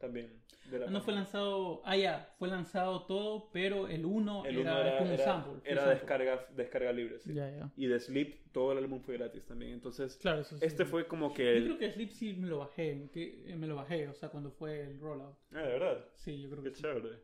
[0.03, 0.43] también.
[0.71, 1.81] de la no fue lanzado.
[1.85, 5.53] Ah, ya, fue lanzado todo, pero el 1 El 1 era, era, como era- sample.
[5.65, 5.95] era sample.
[5.99, 7.33] descarga, descarga libre, sí.
[7.33, 7.71] Ya, ya.
[7.77, 9.73] Y The Sleep, todo el álbum fue gratis también.
[9.73, 10.65] Entonces, Claro, eso sí.
[10.67, 11.45] este fue como que...
[11.45, 11.65] Yo El...
[11.65, 13.09] creo que Sleep sí me lo bajé.
[13.13, 15.37] que, eh, me lo bajé, o sea, cuando fue el rollout.
[15.53, 16.05] Ah, de verdad.
[16.17, 16.83] Sí, yo creo que Qué sí.
[16.83, 17.19] chévere.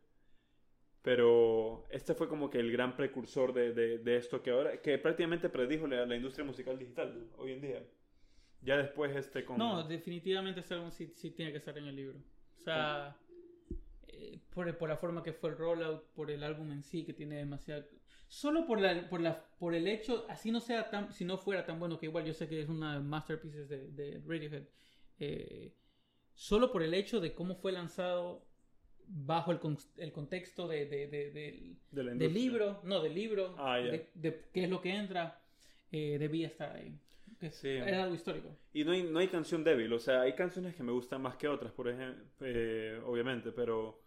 [1.02, 4.98] Pero este fue como que el gran precursor de, de, de esto que ahora, que
[4.98, 7.82] prácticamente predijo la, la industria musical digital hoy en día.
[8.62, 9.56] Ya después este con...
[9.58, 12.18] No, definitivamente este álbum sí, sí tiene que estar en el libro.
[12.58, 13.16] O sea,
[14.08, 17.12] eh, por, por la forma que fue el rollout, por el álbum en sí, que
[17.12, 17.86] tiene demasiada...
[18.26, 21.64] Solo por, la, por, la, por el hecho, así no sea tan, si no fuera
[21.64, 24.64] tan bueno, que igual yo sé que es una de masterpieces de, de Radiohead,
[25.18, 25.72] eh,
[26.34, 28.44] solo por el hecho de cómo fue lanzado
[29.06, 31.76] bajo el, con- el contexto de, de- de- del-
[32.34, 33.78] libro, no, del libro, Ah,
[34.12, 35.40] de qué es lo que entra,
[35.90, 36.98] eh, debía estar ahí.
[37.38, 37.68] Que Sí.
[37.68, 38.48] Era algo histórico.
[38.72, 41.36] Y no hay, no hay canción débil, o sea, hay canciones que me gustan más
[41.36, 42.24] que otras, por ejemplo,
[43.06, 44.00] obviamente, pero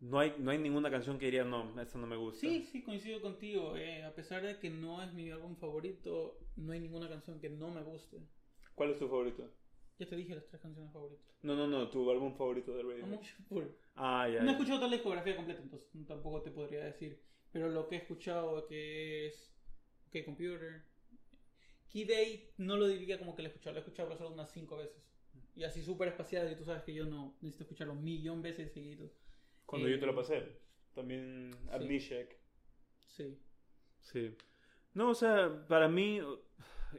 [0.00, 2.40] no hay, no hay ninguna canción que diría, no, esta no me gusta.
[2.40, 3.76] Sí, sí, coincido contigo.
[3.76, 7.50] eh, a pesar de que no es mi álbum favorito, no hay ninguna canción que
[7.50, 8.18] no me guste.
[8.74, 9.50] ¿Cuál es tu favorito?
[9.98, 11.26] Ya te dije las tres canciones favoritas.
[11.42, 13.68] No, no, no, tu álbum favorito de Radiohead.
[13.94, 14.42] Ah, ya.
[14.42, 17.22] No he escuchado toda la discografía completa, entonces tampoco te podría decir.
[17.50, 19.54] Pero lo que he escuchado que es
[20.08, 20.82] OK Computer.
[22.04, 24.76] Day no lo diría como que lo he escuchado, lo he escuchado solo unas cinco
[24.76, 25.02] veces.
[25.54, 28.50] Y así súper espaciado, y tú sabes que yo no necesito escucharlo un millón de
[28.50, 29.10] veces seguido.
[29.64, 30.42] Cuando Eh, yo te lo pasé.
[30.94, 32.36] También Amnesiac.
[33.08, 33.38] Sí.
[34.00, 34.36] Sí.
[34.94, 36.20] No, o sea, para mí,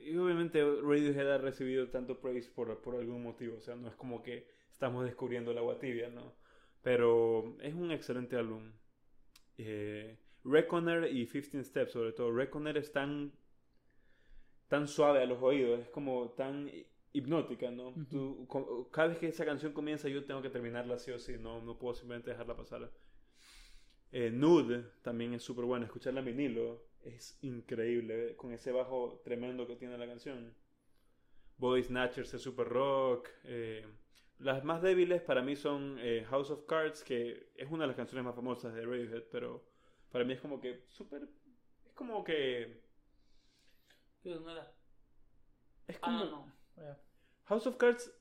[0.01, 3.57] y obviamente Radiohead ha recibido tanto praise por, por algún motivo.
[3.57, 6.35] O sea, no es como que estamos descubriendo el agua tibia, ¿no?
[6.81, 8.71] Pero es un excelente álbum.
[9.57, 12.31] Eh, Reckoner y 15 Steps, sobre todo.
[12.31, 12.91] Reckoner es
[14.67, 16.71] tan, suave a los oídos, es como tan
[17.13, 17.89] hipnótica, ¿no?
[17.95, 18.05] Ujú.
[18.09, 21.37] Tú, co- cada vez que esa canción comienza, yo tengo que terminarla sí o sí,
[21.39, 22.91] no, no puedo simplemente dejarla pasar.
[24.11, 29.65] Eh, Nude también es súper buena, escucharla en vinilo es increíble, con ese bajo tremendo
[29.65, 30.53] que tiene la canción.
[31.57, 33.29] Body Snatchers es super rock.
[33.43, 33.85] eh,
[34.39, 37.95] las más débiles para mí son eh, House of Cards, que es una de las
[37.95, 39.63] canciones más famosas de Radiohead, pero
[40.11, 41.27] para mí es como que súper...
[41.85, 42.81] Es como que...
[44.27, 44.69] ¿Qué no era?
[45.87, 46.17] Es como...
[46.19, 46.97] Ah, no.
[47.45, 48.11] House of Cards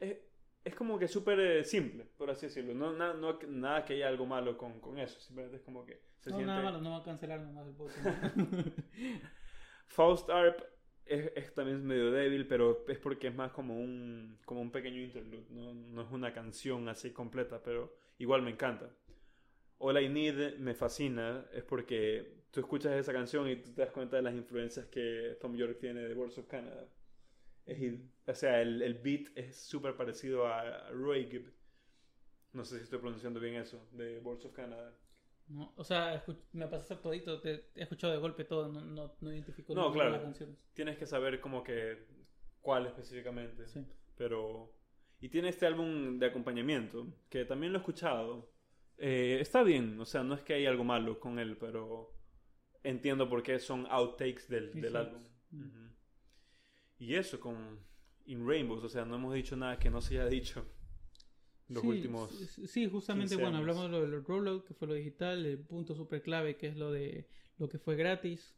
[0.00, 0.16] es,
[0.64, 2.72] es como que súper eh, simple, por así decirlo.
[2.72, 5.20] No, na- no- nada que haya algo malo con, con eso.
[5.20, 6.46] Simplemente es como que se No, siente...
[6.46, 8.34] nada malo, no va a cancelar nomás el podcast.
[9.88, 10.62] Faust Arp
[11.04, 15.02] es, es también medio débil, pero es porque es más como un, como un pequeño
[15.02, 15.44] interlude.
[15.50, 18.88] No, no es una canción así completa, pero igual me encanta.
[19.78, 23.90] All I Need me fascina, es porque tú escuchas esa canción y tú te das
[23.90, 26.88] cuenta de las influencias que Tom York tiene de Words of Canada.
[27.66, 31.52] Es o sea, el, el beat es súper parecido a Roy Gibb.
[32.54, 34.96] No sé si estoy pronunciando bien eso, de Words of Canada.
[35.48, 39.30] No, o sea, me pasaste todito, te he escuchado de golpe todo, no, no, no
[39.30, 40.12] identifico No, claro.
[40.12, 40.56] de las canciones.
[40.72, 42.06] Tienes que saber como que
[42.62, 43.68] cuál específicamente.
[43.68, 43.84] Sí.
[44.16, 44.72] Pero.
[45.20, 48.50] Y tiene este álbum de acompañamiento, que también lo he escuchado.
[48.96, 52.15] Eh, está bien, o sea, no es que hay algo malo con él, pero
[52.86, 54.96] entiendo por qué son outtakes del, del sí.
[54.96, 55.22] álbum.
[55.50, 55.88] Mm.
[56.98, 57.80] Y eso con
[58.26, 60.64] In Rainbows, o sea, no hemos dicho nada que no se haya dicho
[61.68, 62.30] los sí, últimos.
[62.66, 63.60] sí, justamente, 15 bueno, años.
[63.60, 66.76] hablamos de lo del rollout, que fue lo digital, el punto súper clave, que es
[66.76, 68.56] lo de lo que fue gratis.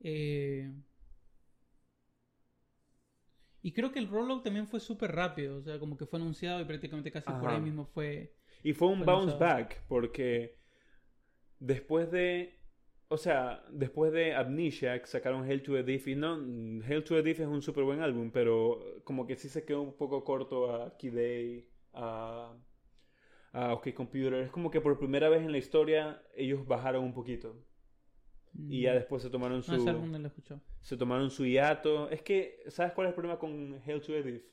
[0.00, 0.72] Eh,
[3.60, 6.60] y creo que el rollout también fue súper rápido, o sea, como que fue anunciado
[6.60, 8.34] y prácticamente casi por ahí mismo fue...
[8.62, 10.58] Y fue un Fue bounce back, porque
[11.60, 12.57] después de.
[13.10, 16.06] O sea, después de Amnesiac sacaron Hail to Edith.
[16.08, 16.34] Y no,
[16.86, 19.96] Hail to Edith es un súper buen álbum, pero como que sí se quedó un
[19.96, 22.54] poco corto a Key Day, a,
[23.52, 24.34] a OK Computer.
[24.34, 27.56] Es como que por primera vez en la historia ellos bajaron un poquito.
[28.68, 30.30] Y ya mm, después se tomaron No, ese álbum su, no lo
[30.82, 32.08] se tomaron su hiato.
[32.10, 34.44] Es que, ¿sabes cuál es el problema con Hail to Edith?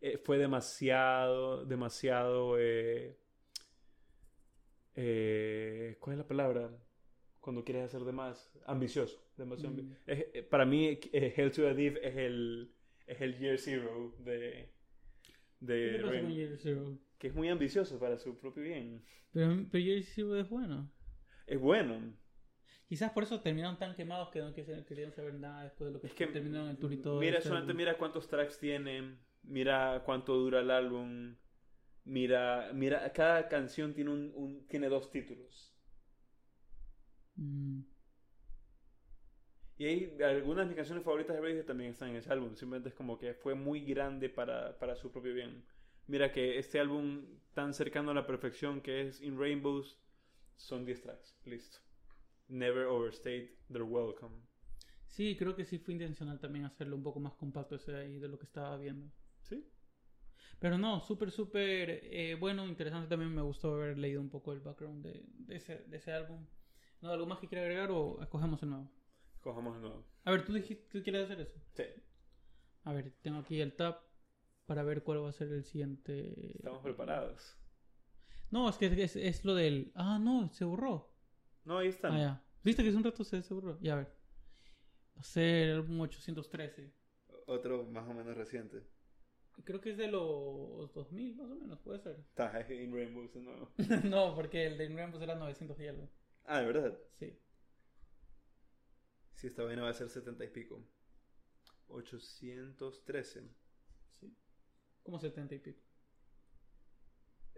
[0.00, 2.58] Eh, fue demasiado, demasiado...
[2.58, 3.18] eh,
[4.94, 6.70] eh, ¿Cuál es la palabra?
[7.46, 8.50] Cuando quieres hacer de más.
[8.66, 9.22] Ambicioso.
[9.36, 9.94] Demasiado ambi- Mm.
[10.08, 12.72] es- eh, para mí, eh, Hail to Edith es el,
[13.06, 14.72] es el Year Zero de...
[15.22, 16.98] ¿Qué de te pasa Rain, con Year Zero?
[17.18, 19.04] que es muy ambicioso para su propio bien.
[19.32, 20.90] Pero, pero Year Zero es bueno.
[21.46, 22.16] Es bueno.
[22.88, 26.08] Quizás por eso terminaron tan quemados que no querían saber nada después de lo que,
[26.08, 27.20] Es que terminaron el tour y todo.
[27.20, 31.36] Mira, solamente mira cuántos tracks tiene, mira cuánto dura el álbum,
[32.04, 35.72] mira, mira, cada canción tiene un, un- tiene dos títulos.
[37.36, 37.80] Mm.
[39.78, 42.54] Y hay algunas de mis canciones favoritas de Radiohead también están en ese álbum.
[42.54, 45.64] Simplemente es como que fue muy grande para, para su propio bien.
[46.06, 49.98] Mira que este álbum tan cercano a la perfección que es In Rainbows
[50.56, 51.36] son 10 tracks.
[51.44, 51.78] Listo.
[52.48, 54.34] Never overstate their welcome.
[55.08, 58.28] Sí, creo que sí fue intencional también hacerlo un poco más compacto ese ahí de
[58.28, 59.10] lo que estaba viendo.
[59.42, 59.68] ¿Sí?
[60.58, 63.34] Pero no, súper, súper eh, bueno, interesante también.
[63.34, 66.46] Me gustó haber leído un poco el background de, de ese, de ese álbum.
[67.00, 68.90] ¿No, ¿Algo más que quiera agregar o escogemos el nuevo?
[69.40, 70.04] Cojamos de nuevo.
[70.24, 71.60] A ver, tú dijiste que quieres hacer eso.
[71.74, 71.84] Sí.
[72.84, 74.00] A ver, tengo aquí el tab
[74.66, 76.56] para ver cuál va a ser el siguiente.
[76.56, 77.56] Estamos preparados.
[78.50, 79.92] No, es que es, es lo del.
[79.94, 81.14] Ah, no, se borró.
[81.64, 82.14] No, ahí están.
[82.14, 82.44] Ah, ya.
[82.64, 83.78] ¿Viste que hace un rato se, se borró?
[83.80, 84.06] Ya, a ver.
[85.16, 86.92] Va a ser el álbum 813.
[87.46, 88.82] Otro más o menos reciente.
[89.64, 92.16] Creo que es de los 2000, más o menos, puede ser.
[92.18, 93.70] Está, es In Rainbows de nuevo.
[94.04, 96.10] no, porque el de Rainbow era 900 y algo.
[96.46, 96.98] Ah, de verdad.
[97.18, 97.38] Sí.
[99.34, 100.82] Sí, esta vaina va a ser 70 y pico.
[101.88, 103.48] 813.
[104.20, 104.36] sí.
[105.02, 105.82] Como 70 y pico.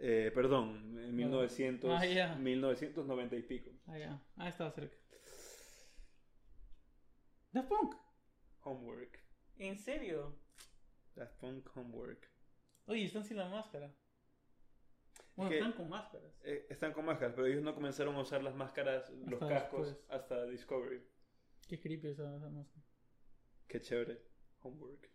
[0.00, 2.34] Eh, perdón, en 1900, Ah, ya.
[2.36, 3.70] 1990 y pico.
[3.86, 4.22] Ah, ya.
[4.36, 4.96] Ah, estaba cerca.
[7.52, 7.94] Daft Punk.
[8.64, 9.18] Homework.
[9.56, 10.38] ¿En serio?
[11.16, 12.30] Daft Punk Homework.
[12.86, 13.92] Oye, están sin la máscara.
[15.38, 16.32] Bueno, están con máscaras.
[16.44, 19.86] Eh, están con máscaras, pero ellos no comenzaron a usar las máscaras, los Hasta cascos,
[19.86, 20.10] después.
[20.10, 21.02] hasta Discovery.
[21.68, 22.82] Qué creepy esa, esa máscara.
[23.66, 24.20] Qué chévere.
[24.62, 25.08] Homework.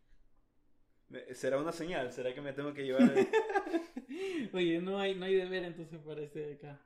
[1.09, 2.11] Me- ¿Será una señal?
[2.11, 3.01] ¿Será que me tengo que llevar?
[3.01, 3.27] el-
[4.53, 6.79] Oye, no hay, no hay deber entonces para este de acá.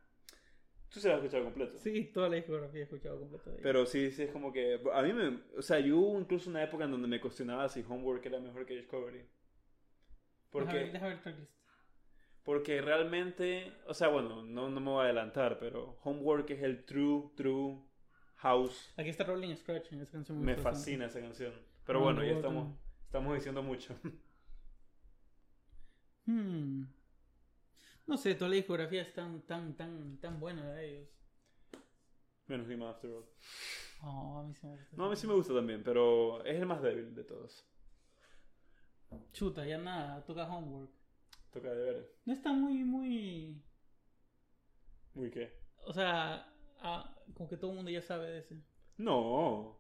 [0.89, 1.77] Tú se lo has escuchado completo.
[1.77, 3.51] Sí, toda la discografía he escuchado completa.
[3.61, 4.79] Pero sí, sí, es como que.
[4.93, 5.41] A mí me.
[5.57, 8.65] O sea, yo hubo incluso una época en donde me cuestionaba si Homework era mejor
[8.65, 9.17] que Discovery.
[9.19, 9.29] Déjame ver,
[10.49, 10.77] Porque.
[10.91, 11.51] déjame ver tracklist.
[12.47, 16.85] Porque realmente, o sea, bueno, no, no me voy a adelantar, pero Homework es el
[16.85, 17.77] true, true
[18.37, 18.93] house.
[18.95, 20.39] Aquí está Rolling Scratch en esa canción.
[20.39, 21.53] Me fascina esa canción.
[21.85, 23.99] Pero bueno, ya estamos, estamos diciendo mucho.
[26.25, 26.83] Hmm.
[28.05, 31.09] No sé, toda la discografía es tan, tan, tan, tan buena de ellos.
[32.45, 33.25] Menos Him After All.
[34.03, 34.95] Oh, a mí sí me gusta.
[34.95, 37.67] No, a mí sí me gusta también, pero es el más débil de todos.
[39.33, 40.96] Chuta, ya nada, toca Homework.
[41.61, 41.69] Toca.
[42.25, 43.61] No está muy, muy...
[45.13, 45.51] ¿Muy qué?
[45.85, 46.47] O sea,
[46.81, 48.61] ah, como que todo el mundo ya sabe de ese.
[48.97, 49.79] No.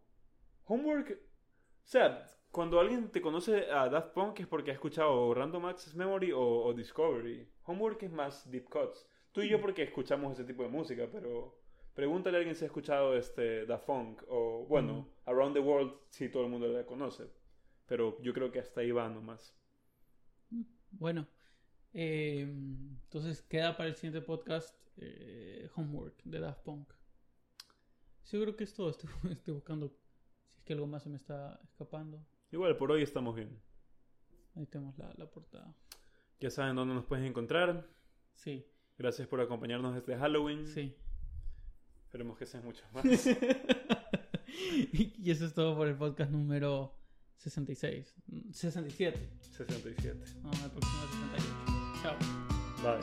[0.65, 1.11] Homework.
[1.11, 5.95] O sea, cuando alguien te conoce a Daft Punk es porque ha escuchado Random Access
[5.95, 7.47] Memory o, o Discovery.
[7.63, 9.07] Homework es más deep cuts.
[9.31, 11.59] Tú y yo porque escuchamos ese tipo de música, pero
[11.93, 16.29] pregúntale a alguien si ha escuchado este Daft Punk o, bueno, Around the World si
[16.29, 17.29] todo el mundo la conoce.
[17.85, 19.55] Pero yo creo que hasta ahí va nomás.
[20.91, 21.27] Bueno,
[21.93, 26.93] eh, entonces queda para el siguiente podcast eh, Homework de Daft Punk.
[28.23, 28.89] Seguro que es todo.
[28.89, 29.95] Estoy, estoy buscando
[30.47, 32.25] si es que algo más se me está escapando.
[32.51, 33.59] Igual, por hoy estamos bien.
[34.55, 35.75] Ahí tenemos la, la portada.
[36.39, 37.87] Ya saben dónde nos pueden encontrar.
[38.33, 38.65] Sí,
[38.97, 40.65] Gracias por acompañarnos desde Halloween.
[40.65, 40.95] sí.
[42.03, 43.03] Esperemos que sean muchos más.
[44.93, 46.95] y eso es todo por el podcast número
[47.35, 48.15] 66.
[48.51, 49.29] 67.
[49.41, 50.23] 67.
[50.41, 51.56] No, el próximo es 68.
[52.07, 52.15] Chao.
[52.83, 53.01] Bye.